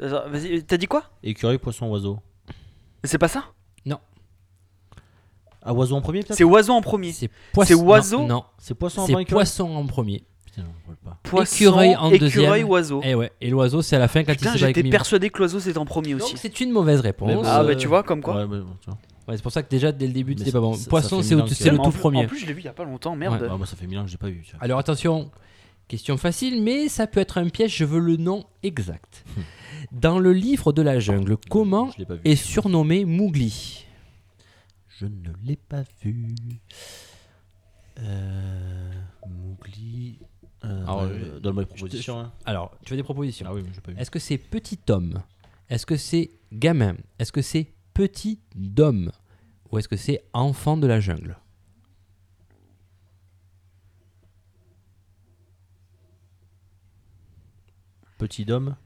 [0.00, 1.04] Attends, Vas-y, t'as dit quoi?
[1.22, 2.20] Écureuil, poisson, oiseau.
[3.02, 3.44] C'est pas ça?
[5.66, 7.12] Ah, oiseau en premier, peut-être C'est oiseau en premier.
[7.12, 7.74] C'est poisson.
[7.84, 8.44] oiseau Non, non.
[8.58, 10.24] C'est poisson avant c'est écureuil poisson en premier.
[10.46, 11.18] Putain, on voit pas.
[11.24, 12.68] Poisson, écureuil en écureuil, deuxième.
[12.68, 13.00] oiseau.
[13.02, 13.30] Et ouais.
[13.40, 15.38] Et l'oiseau, c'est à la fin quand Putain, il se bat avec j'étais persuadé que
[15.38, 16.36] l'oiseau c'était en premier Donc aussi.
[16.38, 17.32] c'est une mauvaise réponse.
[17.34, 18.36] Bon, Ah Euh, bah tu vois, comme quoi.
[18.36, 18.98] Ouais, mais bon, tu vois.
[19.28, 20.74] ouais, c'est pour ça que déjà dès le début Mais c'était ça- pas bon.
[20.74, 22.24] ça- ça Poisson, fait c'est mille au- ans que- c'est le En tout plus- premier.
[22.24, 23.46] En plus, je l'ai vu il y a pas longtemps, merde.
[23.50, 24.42] Ah, moi, ça fait mille ans que j'ai pas vu.
[24.46, 24.62] tu vois.
[24.64, 25.30] Alors attention,
[25.88, 29.24] question facile, mais ça peut être un piège, je veux le nom exact.
[29.92, 32.20] Dans le livre de la jungle, comment Je l'ai pas vu.
[32.24, 33.84] est surnommé Mowgli?
[34.98, 36.34] Je ne l'ai pas vu.
[37.98, 38.92] Euh,
[39.28, 40.18] Mowgli.
[40.64, 42.18] Euh, ah Alors, Donne-moi des propositions.
[42.20, 42.32] Hein.
[42.44, 43.98] Alors, tu veux des propositions Ah oui, pas vu.
[43.98, 45.22] Est-ce que c'est petit homme
[45.68, 49.12] Est-ce que c'est gamin Est-ce que c'est petit d'homme
[49.70, 51.36] Ou est-ce que c'est enfant de la jungle
[58.18, 58.76] Petit homme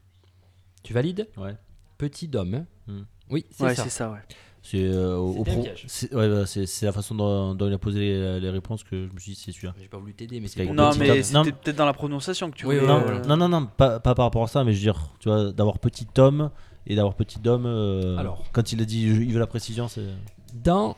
[0.83, 1.55] Tu valides Ouais.
[1.97, 2.65] Petit d'homme.
[2.87, 3.03] Hmm.
[3.29, 3.83] Oui, c'est Ouais, ça.
[3.83, 4.19] c'est ça, ouais.
[4.63, 5.85] C'est euh, piège.
[5.87, 9.13] c'est- ouais, c'est la façon dont, dont il a posé les, les réponses que je
[9.13, 9.73] me suis dit c'est celui-là.
[9.81, 12.67] J'ai pas voulu t'aider, mais c'est Non, mais c'était peut-être dans la prononciation que tu
[12.67, 12.87] Oui, voulais.
[12.87, 14.77] oui, non, oui, euh, non, non, non, pas, pas par rapport à ça, mais je
[14.77, 16.51] veux dire, tu vois, d'avoir petit Tom
[16.85, 17.63] et d'avoir petit Dom.
[17.65, 18.43] euh, Alors.
[18.51, 20.05] quand il a dit il veut la précision, c'est.
[20.53, 20.95] Dans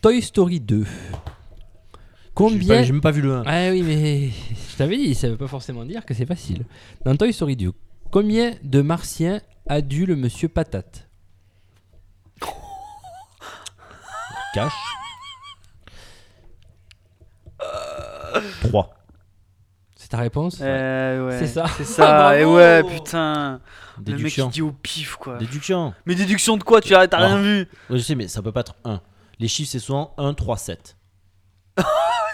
[0.00, 1.22] Toy Story 2, J'ai pas-
[2.34, 2.82] combien.
[2.82, 3.42] J'ai même pas vu le 1.
[3.46, 4.28] Ah oui, mais
[4.72, 6.64] je t'avais dit, ça veut pas forcément dire que c'est facile.
[7.04, 7.72] Dans Toy Story 2,
[8.10, 11.08] combien de martiens a dû le monsieur Patate?
[14.54, 14.72] Cash.
[18.62, 18.94] 3.
[19.96, 21.38] C'est ta réponse euh, ouais.
[21.38, 21.64] C'est ça.
[21.76, 22.36] C'est ça.
[22.38, 22.56] et Bravo.
[22.56, 23.60] ouais, putain.
[23.98, 24.46] Le mec Déduction.
[24.48, 25.36] qui dit au pif, quoi.
[25.38, 25.94] Déduction.
[26.06, 28.52] Mais déduction de quoi Tu as t'as rien vu Ouais, je sais, mais ça peut
[28.52, 29.00] pas être 1.
[29.38, 30.96] Les chiffres, c'est souvent 1, 3, 7.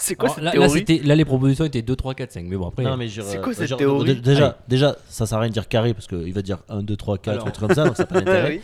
[0.01, 2.33] C'est quoi Alors, cette là, là, théorie c'était- là, les propositions étaient 2, 3, 4,
[2.33, 2.45] 5.
[2.47, 2.85] Mais bon, après.
[2.85, 5.41] Non, mais je- C'est euh, quoi cette je- théorie dé- déjà, déjà, ça sert à
[5.43, 7.49] rien de dire carré parce qu'il va dire 1, 2, 3, 4, Alors.
[7.49, 8.49] ou comme ça, donc ça n'a pas d'intérêt.
[8.51, 8.61] Oui.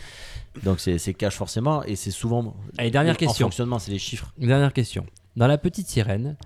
[0.63, 2.55] Donc c'est c'est cash forcément, et c'est souvent.
[2.77, 3.47] Allez, dernière en question.
[3.47, 4.31] fonctionnement, c'est les chiffres.
[4.37, 5.05] Dernière question.
[5.35, 6.37] Dans La Petite Sirène,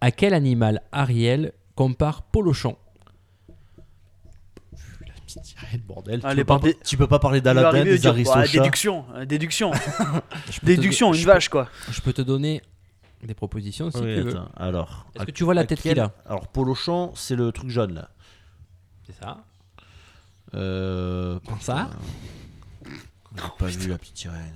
[0.00, 2.76] à quel animal Ariel compare Polochon?
[5.06, 6.20] La petite sirène, bordel.
[6.24, 8.58] Allez, tu, peux pas, par tu peux pas parler d'Aladin, des dire, bah, Aristochats.
[8.62, 9.72] déduction, euh, déduction,
[10.50, 11.68] Je peux te déduction, do- une je vache quoi.
[11.90, 12.62] Je peux te donner
[13.22, 14.30] des propositions si Oui, tu veux.
[14.32, 15.06] attends, alors.
[15.14, 16.12] Est-ce que tu vois la tête quel- qu'il a?
[16.26, 18.10] Alors, Polochon, c'est le truc jaune là.
[19.06, 19.44] C'est ça.
[20.54, 21.38] Euh.
[21.60, 21.90] Ça?
[23.36, 24.52] J'ai pas vu la petite sirène.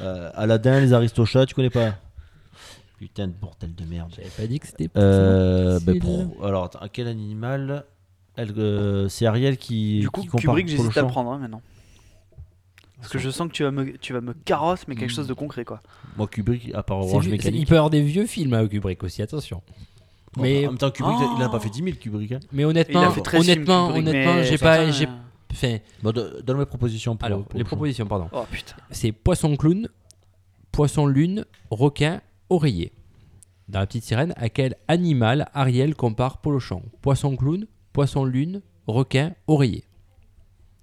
[0.00, 1.94] Euh, Aladin, les Aristochats, tu connais pas?
[2.98, 4.10] Putain de bordel de merde.
[4.16, 4.88] J'avais pas dit que c'était.
[4.96, 7.84] Euh, ben, pour- alors, attends, quel animal?
[8.36, 10.00] Elle, euh, C'est Ariel qui.
[10.00, 11.62] Du coup, qui compare Kubrick, j'hésite à prendre hein, maintenant.
[12.98, 15.16] Parce que je sens que tu vas me, tu vas me carosse, mais quelque Hmm.
[15.16, 15.82] chose de concret quoi.
[16.16, 17.60] Moi, Kubrick, à part C'est Orange c'est- Mécanique.
[17.60, 19.62] il peut y avoir des vieux films à Kubrick aussi, attention.
[20.34, 21.34] Bon, mais, En même temps, Kubrick, Oh.
[21.38, 22.32] il a pas fait 10 000 Kubrick.
[22.32, 22.40] hein.
[22.52, 25.10] mais honnêtement, il a fait 13 films, honnêtement, Kubrick, honnêtement, mais j'ai pas, j'ai, euh,
[25.56, 27.26] enfin, Bon, do- donne mes propositions pour.
[27.26, 28.28] alors pour les le propositions, pardon.
[28.32, 28.74] Oh putain.
[28.90, 29.88] C'est poisson clown,
[30.72, 32.20] poisson lune, requin,
[32.50, 32.92] oreiller.
[33.68, 39.34] Dans la petite sirène, à quel animal Ariel compare Polochon Poisson clown, poisson lune, requin,
[39.48, 39.82] oreiller.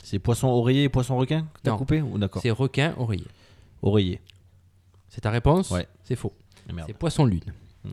[0.04, 3.28] C'est poisson oreiller et poisson requin que t'as coupé ou d'accord C'est requin, oreiller.
[3.82, 4.20] Oreiller.
[5.08, 5.88] C'est ta réponse Ouais.
[6.04, 6.34] C'est faux.
[6.70, 6.88] Ah, merde.
[6.90, 7.41] C'est poisson lune.
[7.86, 7.91] Hmm.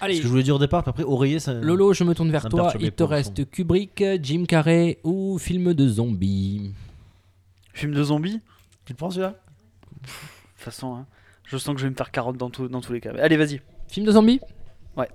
[0.00, 1.54] Allez, Ce que je voulais dire au départ, puis après oreiller, ça.
[1.54, 2.72] Lolo, je me tourne vers toi.
[2.78, 6.72] Il te reste Kubrick, Jim Carrey ou film de zombies
[7.72, 8.40] Film de zombies
[8.84, 10.10] Tu le prends celui-là De toute
[10.56, 11.06] façon, hein,
[11.44, 13.12] je sens que je vais me faire carotte dans, tout- dans tous les cas.
[13.18, 13.60] Allez, vas-y.
[13.88, 14.40] Film de zombies
[14.96, 15.08] Ouais.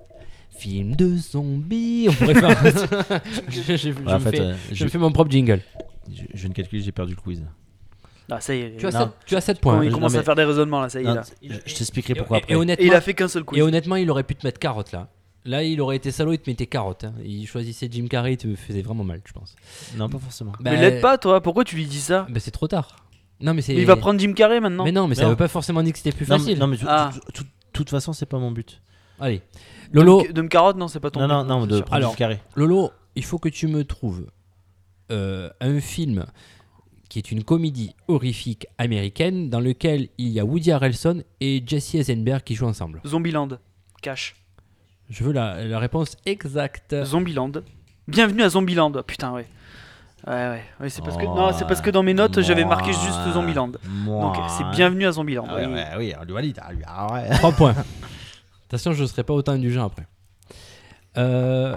[0.50, 3.22] Film de zombies On pourrait faire.
[3.48, 5.60] je, je- je Ouais, me En fait, fais, euh, je me fais mon propre jingle.
[6.10, 7.42] je- je viens de calculer, j'ai perdu le quiz.
[8.30, 8.76] Ah, ça y est.
[8.78, 9.84] Tu as, il- 7, tu as sept Bon, points.
[9.84, 11.06] il commence mais- à faire des raisonnements là, ça y est.
[11.06, 11.22] Non, Là.
[11.42, 12.54] je je t'expliquerai pourquoi et, et après.
[12.54, 13.58] Et honnêtement, il a fait qu'un seul quiz.
[13.58, 15.08] et honnêtement, il aurait pu te mettre carotte là.
[15.44, 17.02] Là, il aurait été salaud, il te mettait carotte.
[17.04, 17.14] hein.
[17.24, 19.56] Il choisissait Jim Carrey, il te faisait vraiment mal, je pense.
[19.96, 20.52] Non, pas forcément.
[20.60, 21.40] Mais l'aide pas, toi.
[21.40, 22.96] Pourquoi tu lui dis ça bah, c'est trop tard.
[23.40, 23.74] Non, mais c'est.
[23.74, 24.84] Il va prendre Jim Carrey maintenant.
[24.84, 25.30] Mais non, mais ça Non.
[25.30, 26.58] veut pas forcément dire que c'était plus Non, facile.
[26.60, 27.10] Non, mais de Ah.
[27.72, 28.80] toute façon, c'est pas mon but.
[29.18, 29.42] Allez.
[29.92, 31.80] De me- Lolo, De me carotte, non, c'est pas ton Non, but, non, non, de
[31.80, 32.40] prendre Alors, du carré.
[32.54, 34.26] Lolo, il faut que tu me trouves
[35.10, 36.24] euh, un film
[37.12, 41.96] qui est une comédie horrifique américaine dans lequel il y a Woody Harrelson et Jesse
[41.96, 43.02] Eisenberg qui jouent ensemble.
[43.06, 43.48] Zombieland.
[44.00, 44.34] Cash.
[45.10, 46.96] Je veux la, la réponse exacte.
[47.04, 47.52] Zombieland.
[48.08, 48.92] Bienvenue à Zombieland.
[49.06, 49.44] Putain, ouais.
[50.26, 50.62] Ouais, ouais.
[50.80, 51.24] ouais c'est parce que...
[51.26, 53.72] Oh, Non, c'est parce que dans mes notes, j'avais marqué juste Zombieland.
[53.90, 54.32] moi.
[54.34, 55.44] Donc, c'est bienvenue à Zombieland.
[55.50, 55.72] Ah ouais, Oui.
[55.74, 56.60] ouais, oui, on lui valide.
[56.62, 57.28] ah, ah ouais.
[57.36, 57.74] 3 points.
[58.70, 60.06] Attention, je ne serai pas autant indulgent après.
[61.18, 61.76] Euh,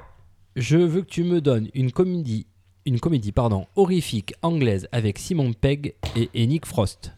[0.55, 2.47] je veux que tu me donnes une comédie,
[2.85, 7.11] une comédie pardon, horrifique anglaise avec Simon Pegg et, et Nick Frost.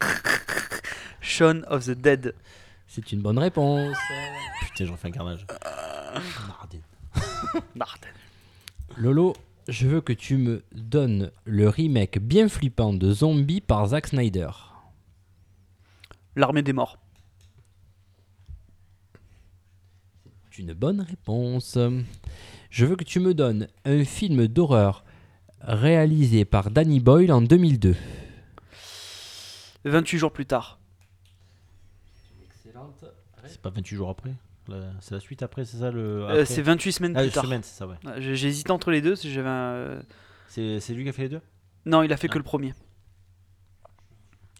[1.20, 2.34] Shaun of the Dead.
[2.86, 3.96] C'est une bonne réponse.
[4.60, 5.46] Putain, j'en fais un carnage.
[6.46, 6.82] Mardine.
[7.74, 8.08] Martin.
[8.96, 9.34] Lolo,
[9.68, 14.50] je veux que tu me donnes le remake bien flippant de Zombie par Zack Snyder.
[16.36, 16.98] L'armée des morts.
[20.50, 21.76] C'est une bonne réponse.
[22.70, 25.04] Je veux que tu me donnes un film d'horreur
[25.60, 27.96] réalisé par Danny Boyle en 2002.
[29.84, 30.78] 28 jours plus tard.
[33.46, 34.32] C'est pas 28 jours après
[35.00, 36.24] C'est la suite après, c'est ça le.
[36.24, 37.46] Euh, c'est 28 semaines Ah, plus tard.
[37.62, 37.96] ça, ouais.
[38.04, 39.16] Ouais, j'ai- J'ai hésité entre les deux.
[39.16, 39.72] si j'avais un...
[39.72, 40.02] euh,
[40.48, 41.40] C'est c'est lui qui a fait les deux?
[41.86, 42.32] Non, il a fait Ah.
[42.34, 42.74] que le premier.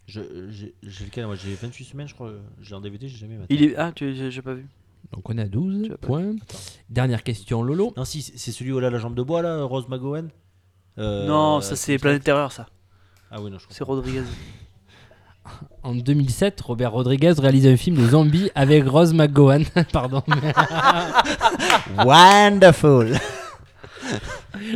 [0.06, 1.26] Je- J'ai j'ai lequel?
[1.26, 2.32] Moi j'ai 28 semaines, je crois.
[2.62, 3.36] J'ai en DVD, j'ai jamais.
[3.36, 3.54] maté.
[3.54, 3.76] Il est...
[3.76, 4.14] Ah, tu...
[4.14, 4.66] j'ai j'ai pas vu.
[5.12, 6.34] Donc on est à 12 Tu as pas- points.
[6.90, 7.92] Dernière question, Lolo.
[7.96, 10.28] Non, si, c'est c'est celui où elle a la jambe de bois là, Rose McGowan
[10.98, 12.24] Euh, non, ça c'est Planète.
[12.24, 12.66] Terreur, ça.
[13.30, 13.96] Ah oui, non, je C'est crois.
[13.96, 14.22] Rodriguez.
[15.82, 19.64] En 2007, Robert Rodriguez réalise un film de zombie avec Rose McGowan.
[19.92, 20.22] Pardon.
[22.04, 23.14] Wonderful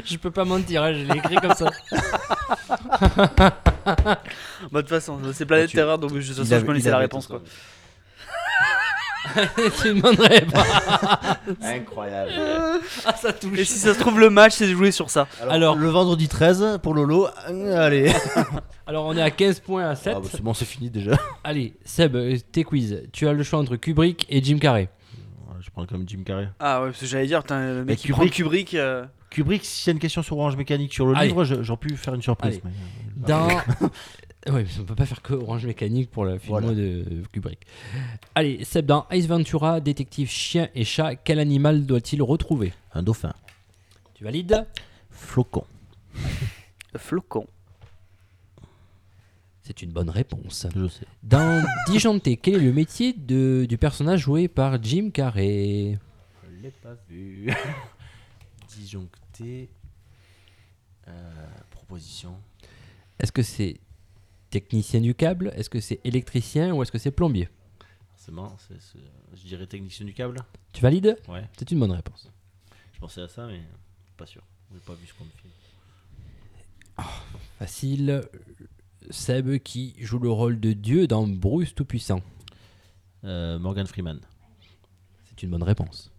[0.04, 1.68] Je peux pas mentir, hein, je l'ai écrit comme ça.
[3.84, 4.00] Bah,
[4.72, 6.98] de toute façon, c'est Planète Tu- Terreur, donc je, de toute façon, je connaissais la
[6.98, 7.26] réponse.
[7.26, 7.42] Quoi.
[9.82, 11.38] tu ne demanderais pas.
[11.62, 12.32] Incroyable.
[13.06, 13.58] Ah, ça touche.
[13.58, 15.26] Et si ça se trouve, le match, c'est joué sur ça.
[15.40, 17.28] Alors, Alors- le vendredi 13 pour Lolo.
[17.48, 18.12] euh, Allez.
[18.86, 20.14] Alors, on est à 15 points à 7.
[20.16, 21.12] Ah, bah, c'est bon, c'est fini déjà.
[21.44, 23.02] Allez, Seb, euh, tes quiz.
[23.12, 24.88] Tu as le choix entre Kubrick et Jim Carrey.
[25.60, 26.48] Je prends comme Jim Carrey.
[26.58, 28.74] Ah ouais, parce que j'allais dire, putain, le Mais mec qui Kubrick- prend Kubrick.
[28.74, 31.28] euh, Kubrick, s'il y a une question sur Orange Mécanique sur le Allez.
[31.28, 32.60] livre, je- j'aurais pu faire une surprise.
[32.64, 32.74] Allez.
[33.16, 33.88] mais, euh, Dans.
[34.48, 36.74] Ouais, mais on peut pas faire que Orange Mécanique pour le film Voilà.
[36.74, 37.60] de Kubrick.
[38.34, 42.72] Allez, Seb, dans Ace Ventura, détective chien et chat, quel animal doit-il retrouver?
[42.92, 43.32] Un dauphin.
[44.14, 44.66] Tu valides?
[45.10, 45.64] Flocon.
[46.96, 47.46] Flocon.
[49.62, 50.66] C'est une bonne réponse.
[50.74, 51.06] Je sais.
[51.22, 55.98] Dans Disjoncté, quel est le métier de, du personnage joué par Jim Carrey?
[56.44, 57.48] Je l'ai pas vu.
[58.76, 59.70] Disjoncté.
[61.08, 62.34] Euh, proposition.
[63.20, 63.78] Est-ce que c'est
[64.52, 67.48] technicien du câble Est-ce que c'est électricien ou est-ce que c'est plombier
[68.14, 68.98] Forcément, c'est, c'est-
[69.36, 70.36] je dirais technicien du câble.
[70.72, 71.44] Tu valides Ouais.
[71.58, 72.30] C'est une bonne réponse.
[72.92, 73.60] Je pensais à ça, mais
[74.16, 74.42] pas sûr.
[74.72, 75.52] J'ai pas vu ce qu'on me filme.
[77.58, 78.22] Facile.
[79.10, 82.20] Seb qui joue le rôle de Dieu dans Bruce Tout-Puissant.
[83.24, 84.20] Euh, Morgan Freeman.
[85.24, 86.11] C'est une bonne réponse.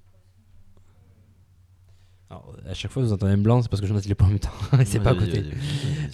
[2.34, 4.26] Alors, à chaque fois, vous entendez un blanc, c'est parce que je ne l'ai pas
[4.26, 4.50] en même temps.
[4.80, 5.44] Et c'est Ouais, pas à côté.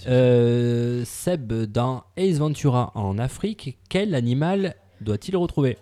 [0.06, 5.78] Euh, Seb, dans Ace Ventura en Afrique, quel animal doit-il retrouver?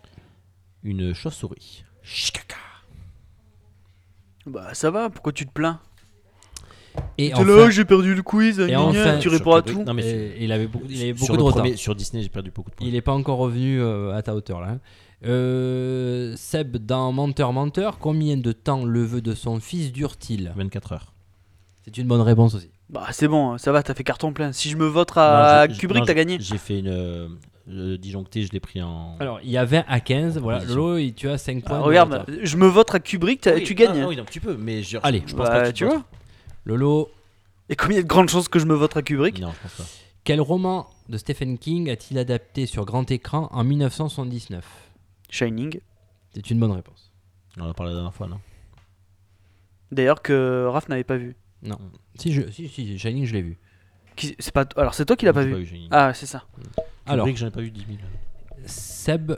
[0.85, 1.85] Une chauve-souris.
[2.03, 2.55] Chikaka.
[4.47, 5.81] Bah ça va, pourquoi tu te plains?
[7.19, 9.83] Et enfin, là, j'ai perdu le quiz, Et gna enfin- tu réponds à tout.
[9.85, 11.63] Non, mais sur- il avait beaucoup, il avait beaucoup de retard.
[11.63, 12.87] premier- sur Disney, j'ai perdu beaucoup de points.
[12.87, 14.79] Il n'est pas encore revenu euh, à ta hauteur là.
[15.25, 20.93] Euh, Seb, dans Menteur Menteur, combien de temps le vœu de son fils dure-t-il 24
[20.93, 21.13] heures.
[21.85, 22.71] C'est une bonne réponse aussi.
[22.91, 24.53] Bah c'est bon, ça va, t'as fait carton plein.
[24.53, 26.39] Si je me vote à Non, je- Kubrick, t'as je- gagné.
[26.41, 26.89] J'ai fait une.
[26.89, 27.29] euh,
[27.67, 29.17] le disjoncté, je l'ai pris en.
[29.21, 30.39] Alors, il y a 20 à 15.
[30.39, 30.65] Voilà.
[30.65, 31.77] Lolo, tu as 5 points.
[31.77, 34.01] Ah, de regarde, je me vote à Kubrick, Oui, tu gagnes.
[34.05, 35.91] ah oui, donc tu peux, mais je, Allez, je pense Bah, pas que tu te
[35.91, 36.03] vois.
[36.65, 37.11] Lolo,
[37.69, 39.39] Et combien de grandes chances que je me voterai à Kubrick?
[39.41, 39.85] Non, je pense pas.
[40.25, 44.65] quel roman de Stephen King a-t-il adapté sur grand écran en 1979
[45.31, 45.81] Shining.
[46.35, 47.11] C'est une bonne réponse.
[47.59, 48.41] On en a parlé la dernière fois, non?
[49.91, 51.35] D'ailleurs que Raph n'avait pas vu.
[52.19, 53.59] Si, je, si, si, Shining, je l'ai vu.
[54.17, 54.67] Qui- C'est pas.
[54.77, 55.65] Alors c'est toi qui l'as pas J'ai vu.
[55.65, 56.45] j'ai- Ah c'est ça.
[57.07, 57.99] Alors, Kubrick, j'en ai pas vu 10 000.
[58.67, 59.33] Seb,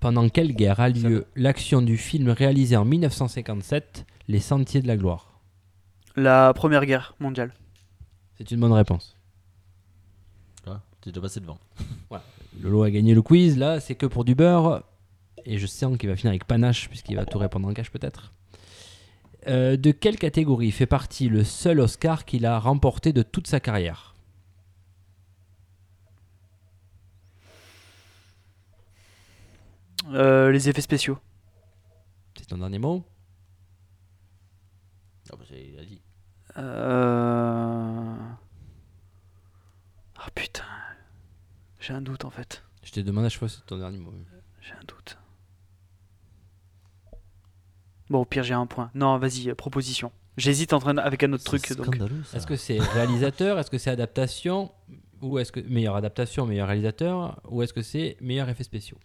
[0.00, 4.96] pendant quelle guerre a lieu l'action du film réalisé en 1957, Les Sentiers de la
[4.96, 5.40] Gloire?
[6.16, 7.52] La première guerre mondiale.
[8.38, 9.16] C'est une bonne réponse.
[10.66, 11.58] Ah, T'es déjà passé devant.
[12.60, 14.82] Lolo a gagné le quiz, là, c'est que pour du beurre.
[15.46, 18.32] Et je sens qu'il va finir avec panache, puisqu'il va tout répondre en cash peut-être.
[19.46, 23.60] Euh, de quelle catégorie fait partie le seul Oscar qu'il a remporté de toute sa
[23.60, 24.16] carrière?
[30.08, 31.18] Euh, les effets spéciaux.
[32.36, 33.04] C'est ton dernier mot?
[35.30, 35.36] A
[35.84, 36.00] dit.
[36.56, 38.16] Euh...
[40.16, 40.64] Ah putain.
[41.80, 42.64] J'ai un doute en fait.
[42.82, 44.12] Je t'ai demandé à chaque fois si c'est ton dernier mot.
[44.60, 45.18] J'ai un doute.
[48.08, 48.90] Bon, au pire, j'ai un point.
[48.94, 50.12] Non, vas-y, euh, proposition.
[50.36, 51.72] J'hésite en train avec un autre truc.
[51.76, 51.98] Donc...
[52.34, 53.58] Est-ce que c'est réalisateur?
[53.58, 54.70] Est-ce que c'est adaptation?
[55.22, 57.40] Ou est-ce que meilleure adaptation, meilleur réalisateur?
[57.48, 58.98] Ou est-ce que c'est meilleur effet spéciaux?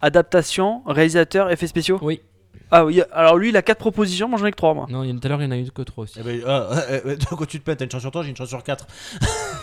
[0.00, 1.98] Adaptation, réalisateur, effets spéciaux?
[2.02, 2.20] Oui.
[2.70, 4.86] Ah oui, alors lui, il a 4 propositions, moi j'en ai que 3 moi.
[4.90, 6.18] Non, il y a- tout à l'heure, il y en a eu que trois aussi.
[6.20, 8.22] Eh ben, ah, ah, ah, donc, quand tu te plains, t'as une chance sur toi,
[8.22, 8.86] j'ai une chance sur 4.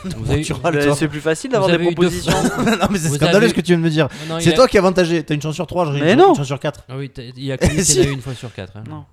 [0.05, 0.95] Vous avez- tu râles, Bah, toi.
[0.95, 2.31] c'est plus facile d'avoir Vous des avez eu deux propositions.
[2.57, 4.07] non, mais c'est Vous scandaleux avez- ce que tu viens de me dire.
[4.27, 5.23] Non, non, il C'est a- toi qui es avantagé.
[5.23, 6.29] T'as une chance sur 3, j'ai Mais une, non.
[6.29, 6.85] une chance sur 4.
[6.87, 7.99] Ah oui, t'as- il y a que lui qui Si.
[7.99, 8.77] en a eu une fois sur quatre.
[8.77, 8.83] hein.
[8.89, 9.05] Non.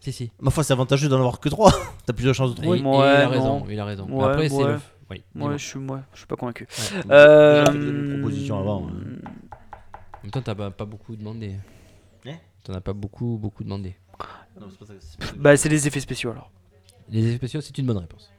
[0.00, 0.30] Si, si.
[0.40, 1.72] Ma foi, c'est avantageux d'en avoir que 3.
[2.06, 2.78] T'as plus de chances de Et- trouver.
[2.78, 3.30] et Ouais, il a non.
[3.30, 3.66] raison.
[3.68, 4.06] Il a raison.
[4.08, 4.64] Mais Ouais, Après, c'est ouais.
[4.74, 4.78] le.
[5.10, 5.16] Oui.
[5.34, 5.48] dis-moi.
[5.48, 6.66] Moi, je suis, moi, je suis pas convaincu.
[6.94, 7.00] Ouais.
[7.10, 7.64] Euh...
[7.66, 7.72] En
[10.24, 11.52] même temps, t'as pas, pas beaucoup demandé.
[12.68, 13.96] T'en as pas beaucoup, beaucoup demandé.
[14.60, 15.32] Non, c'est pas ça, c'est pas ça.
[15.38, 16.50] Bah, c'est les effets spéciaux alors.
[17.08, 18.30] Les effets spéciaux, c'est une bonne réponse.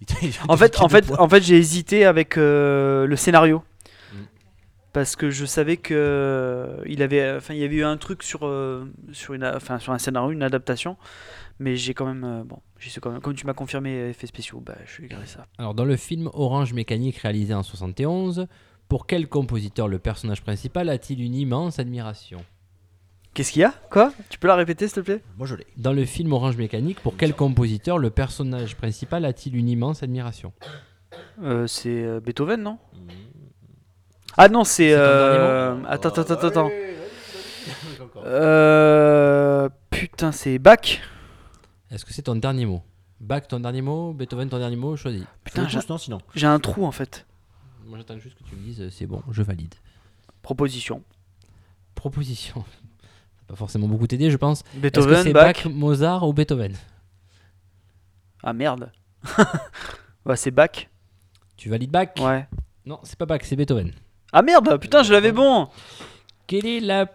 [0.48, 3.62] En fait, en fait, en fait, j'ai hésité avec euh, le scénario
[4.12, 4.16] Mm.
[4.92, 8.22] parce que je savais que euh, il avait, enfin, il y avait eu un truc
[8.24, 10.96] sur euh, sur une, a- enfin, sur un scénario, une adaptation,
[11.60, 14.26] mais j'ai quand même, euh, bon, j'ai su quand même, comme tu m'as confirmé effets
[14.26, 15.46] spéciaux, bah, je vais garder ça.
[15.58, 18.46] Alors, dans le film Orange Mécanique réalisé en 71,
[18.88, 22.42] pour quel compositeur le personnage principal a-t-il une immense admiration?
[23.38, 23.72] Qu'est-ce qu'il y a?
[23.88, 24.12] Quoi?
[24.30, 25.22] Tu peux la répéter, s'il te plaît?
[25.36, 25.64] Moi, je l'ai.
[25.76, 30.52] Dans le film Orange Mécanique, pour quel compositeur le personnage principal a-t-il une immense admiration?
[31.44, 32.78] Euh, C'est euh, Beethoven, non?
[32.94, 32.98] Mmh.
[34.38, 34.90] Ah non, c'est.
[34.90, 36.70] Ton euh, dernier Attends, attends, attends, attends.
[38.24, 40.98] Euh, Putain, c'est Bach.
[41.92, 42.82] Est-ce que c'est ton dernier mot?
[43.20, 44.14] Bach, ton dernier mot?
[44.14, 44.96] Beethoven, ton dernier mot?
[44.96, 45.22] Choisis.
[45.44, 46.18] Putain, j'ai- tous, non, sinon.
[46.34, 47.24] j'ai un trou en fait.
[47.86, 49.76] Moi, j'attends juste que tu me dises, euh, c'est bon, je valide.
[50.42, 51.04] Proposition.
[51.94, 52.64] Proposition.
[53.48, 54.60] Pas forcément beaucoup t'aider, je pense.
[54.60, 55.64] Est-ce que Beethoven, c'est Bach.
[55.64, 56.74] Bach, Mozart ou Beethoven?
[58.42, 58.92] Ah merde.
[60.26, 60.88] ouais, c'est Bach.
[61.56, 62.08] Tu valides Bach?
[62.20, 62.46] Ouais.
[62.84, 63.92] Non, c'est pas Bach, c'est Beethoven.
[64.32, 65.68] Ah merde, putain, je l'avais bon.
[66.46, 67.06] Quelle est la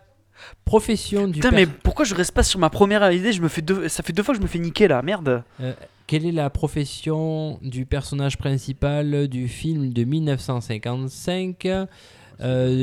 [0.65, 3.31] profession du Putain, mais pourquoi je reste pas sur ma première idée?
[3.31, 3.87] Je me fais deux...
[3.87, 5.43] Ça fait deux fois que je me fais niquer là, merde.
[5.61, 5.73] Euh,
[6.07, 11.85] quelle est la profession du personnage principal du film de 1955 euh,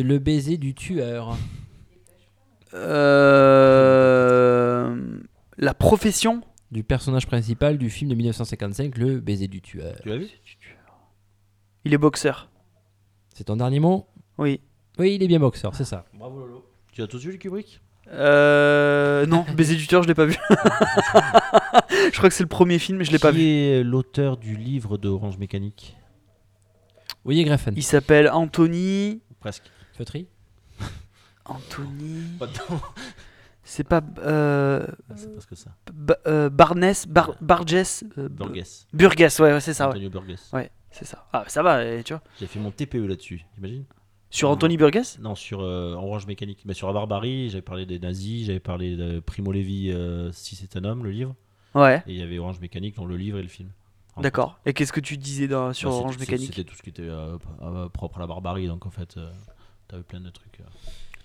[0.02, 1.36] Le baiser du tueur.
[5.58, 6.40] La profession
[6.70, 9.96] Du personnage principal du film de 1955, Le baiser du tueur.
[10.02, 10.28] Tu l'as vu?
[11.84, 12.48] Il est boxeur.
[13.34, 14.06] C'est ton dernier mot?
[14.38, 14.60] Oui.
[14.98, 16.04] Oui, il est bien boxeur, c'est ça.
[16.14, 16.64] Bravo Lolo.
[16.92, 17.80] Tu as tous vu le Kubrick?
[18.12, 19.24] Euh...
[19.26, 20.36] Non, Baiser du tueur, je l'ai pas vu.
[20.50, 23.44] je crois que c'est le premier film, mais je l'ai pas Qui vu.
[23.44, 25.96] est l'auteur du livre de Orange Mécanique?
[27.24, 27.74] Oui, Greffen.
[27.76, 29.20] Il s'appelle Anthony.
[29.40, 29.64] Presque.
[29.96, 30.26] Feutry?
[31.50, 32.22] Anthony.
[32.38, 32.48] Pas.
[33.62, 34.00] C'est pas.
[34.18, 34.86] Euh...
[35.10, 35.70] Ah, C'est presque ça.
[35.92, 36.92] Ba- euh, Barnes.
[37.08, 37.34] Bar...
[37.40, 38.04] Barges.
[38.18, 38.86] euh, Burgess.
[38.92, 39.90] Burgess, ouais, ouais, c'est ça, ouais.
[39.92, 40.50] Antonio Burgess.
[40.52, 41.26] Ouais, c'est ça.
[41.32, 42.22] Ah, ça va, tu vois.
[42.38, 43.84] J'ai fait mon TPE là-dessus, t'imagines?
[44.32, 46.62] Sur Anthony Burgess Non, sur euh, Orange Mécanique.
[46.64, 49.92] Mais sur la barbarie, j'avais parlé des nazis, j'avais parlé de Primo Levi,
[50.32, 51.34] Si c'est un homme, le livre.
[51.74, 53.70] Ouais, Et il y avait Orange Mécanique, dans le livre et le film.
[54.18, 54.58] D'accord.
[54.66, 55.72] Et qu'est-ce que tu disais dans...
[55.72, 56.54] sur Bah, Orange c'était- Mécanique?
[56.54, 57.08] C'était tout ce qui était
[57.92, 59.18] propre à la barbarie, donc en fait,
[59.88, 60.60] t'avais plein de trucs.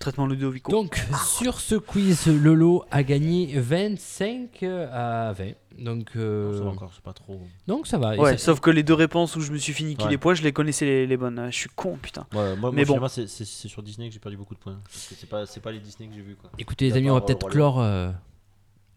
[0.07, 0.11] Euh.
[0.11, 0.71] Traitement Ludovico.
[0.71, 1.03] Donc,
[1.37, 5.51] sur ce quiz, Lolo a gagné 25 à 20.
[5.79, 7.39] Donc, euh, Non, ça va encore, c'est pas trop.
[7.67, 8.15] donc ça va.
[8.15, 10.11] Et Ouais, ça- sauf que les deux réponses où je me suis fini qui Ouais.
[10.11, 11.47] les points, je les connaissais les, les bonnes.
[11.51, 12.25] Je suis con, putain.
[12.33, 12.83] Ouais, moi, Mais moi, bon.
[12.85, 14.79] finalement, c'est- c'est c'est sur Disney que j'ai perdu beaucoup de points.
[14.83, 16.35] Parce que c'est pas, c'est pas les Disney que j'ai vus.
[16.39, 16.49] Quoi.
[16.57, 17.51] Écoutez, les amis, on va peut-être Lion.
[17.51, 18.11] clore euh,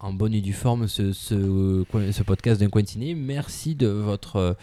[0.01, 3.15] en bonne et due forme ce, ce, ce podcast d'un coin de ciné.
[3.15, 4.53] Merci de votre, euh,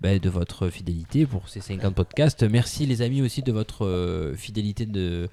[0.00, 2.42] ben, de votre fidélité pour ces 50 podcasts.
[2.42, 4.84] Merci, les amis, aussi de votre euh, fidélité.
[4.84, 5.28] de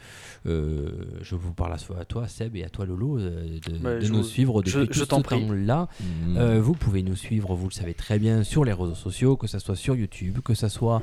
[0.46, 0.90] euh,
[1.22, 4.24] Je vous parle à toi, Seb, et à toi, Lolo, euh, de, je nous vous-
[4.24, 5.42] suivre depuis je tout t'en ce prie.
[5.46, 5.88] temps-là.
[6.38, 9.48] Euh, vous pouvez nous suivre, vous le savez très bien, sur les réseaux sociaux, que
[9.48, 11.02] ce soit sur YouTube, que ce soit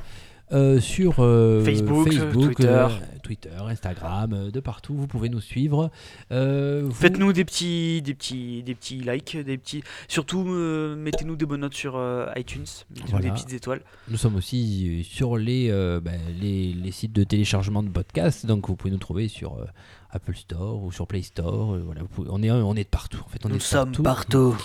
[0.51, 2.67] euh, sur euh, Facebook, Twitter.
[2.67, 2.87] euh,
[3.23, 4.95] Twitter, Instagram, de partout.
[4.95, 5.91] Vous pouvez nous suivre.
[6.31, 9.83] Euh, vous- Faites-nous des petits, des petits, des petits likes, des petits.
[10.07, 12.63] Surtout, euh, mettez-nous des bonnes notes sur euh, iTunes,
[13.09, 13.25] Voilà.
[13.25, 13.81] des petites étoiles.
[14.09, 18.67] Nous sommes aussi sur les, euh, ben, les, les sites de téléchargement de podcasts, donc
[18.69, 19.65] vous pouvez nous trouver sur euh,
[20.11, 21.73] Apple Store ou sur Play Store.
[21.75, 23.21] euh, voilà, vous pouvez- on, est, on est de partout.
[23.25, 24.03] En fait, on est Nous sommes partout.
[24.03, 24.57] partout.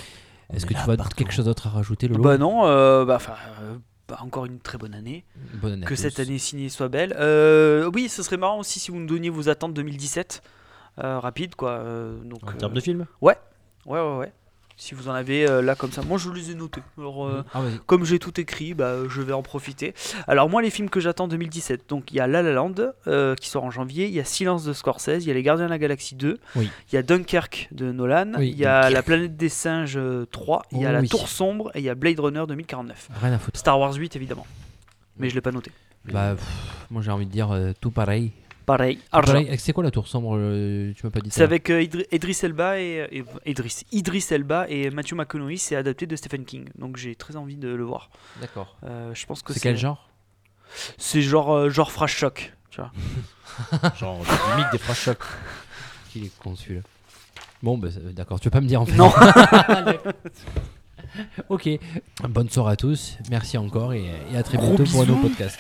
[0.55, 2.23] Est-ce que tu as quelque chose d'autre à rajouter, Lolo?
[2.23, 3.33] Bah non, euh, bah, enfin,
[3.63, 3.75] euh,
[4.12, 5.24] bah, encore une très bonne année.
[5.55, 7.14] Bonne année à que cette année ciné soit belle.
[7.18, 10.43] Euh, oui, ce serait marrant aussi si vous nous donniez vos attentes 2017.
[11.02, 11.70] Euh, rapide quoi.
[11.70, 13.06] euh, donc, En termes de film?
[13.22, 13.39] Ouais,
[13.86, 14.32] ouais, ouais.
[14.77, 16.81] Si vous en avez euh, là comme ça, moi je les ai notés.
[16.99, 19.94] Alors, euh, Ah, comme j'ai tout écrit, bah, je vais en profiter.
[20.27, 22.74] Alors moi les films que j'attends 2017, donc il y a La La Land
[23.07, 25.43] euh, qui sort en janvier, il y a Silence de Scorsese, il y a Les
[25.43, 26.70] Gardiens de la Galaxie 2, Oui.
[26.90, 28.94] il y a Dunkerque de Nolan, Oui, il y a Dunkerque.
[28.94, 31.09] La Planète des Singes euh, 3, il y a La oui.
[31.09, 33.09] Tour Sombre et il y a Blade Runner 2049.
[33.20, 33.59] Rien à foutre.
[33.59, 34.47] Star Wars 8 évidemment,
[35.19, 35.70] mais je l'ai pas noté.
[36.12, 36.44] Bah, pff,
[36.90, 38.32] moi j'ai envie de dire tout pareil.
[38.66, 39.32] Pareil, Tout argent.
[39.32, 39.59] pareil.
[39.59, 41.36] C'est quoi la tour sombre euh, Tu m'as pas dit ça.
[41.39, 45.76] C'est avec euh, Idri- Idris Elba et, et- Idris, Idris Elba et Matthew McConaughey, c'est
[45.76, 46.68] adapté de Stephen King.
[46.78, 48.10] Donc j'ai très envie de le voir.
[48.40, 48.76] D'accord.
[48.84, 50.09] Euh, je pense que C'est quel genre?
[50.98, 52.90] C'est genre euh, genre Fresh Shock, tu vois.
[54.01, 54.24] Genre, le
[54.56, 55.18] gimmick des phrases choc.
[56.10, 56.80] Qu'il est con celui-là.
[57.62, 58.97] Bon, bah, d'accord, tu veux pas me dire en fait?
[58.97, 59.12] Non.
[61.51, 61.68] ok,
[62.28, 65.28] bonne soirée à tous, merci encore et, et à très Gros bientôt pour un nouveau
[65.28, 65.59] podcast.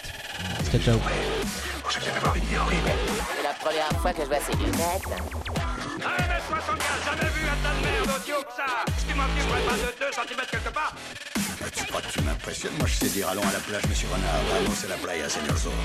[0.70, 0.98] Ciao, ciao.
[1.92, 5.04] C'est la première fois que je vois ces lunettes.
[6.00, 8.64] 1m75, jamais vu un tas de merde aussi haut que ça
[9.06, 10.94] Tu m'en ficherais pas de 2 cm quelque part
[11.76, 12.72] Tu crois que tu m'impressionnes?
[12.78, 14.40] Moi, je sais dire allons à la plage, monsieur Renard.
[14.50, 15.76] Vamos a la playa, señor Zorro.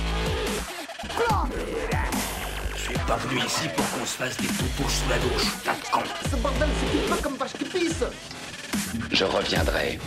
[2.77, 5.73] Je suis pas venu ici pour qu'on se fasse des toutous sous la douche, tas
[5.73, 6.03] de con.
[6.31, 8.05] Ce bordel, c'est pas comme vache qui pisse
[9.11, 9.99] Je reviendrai.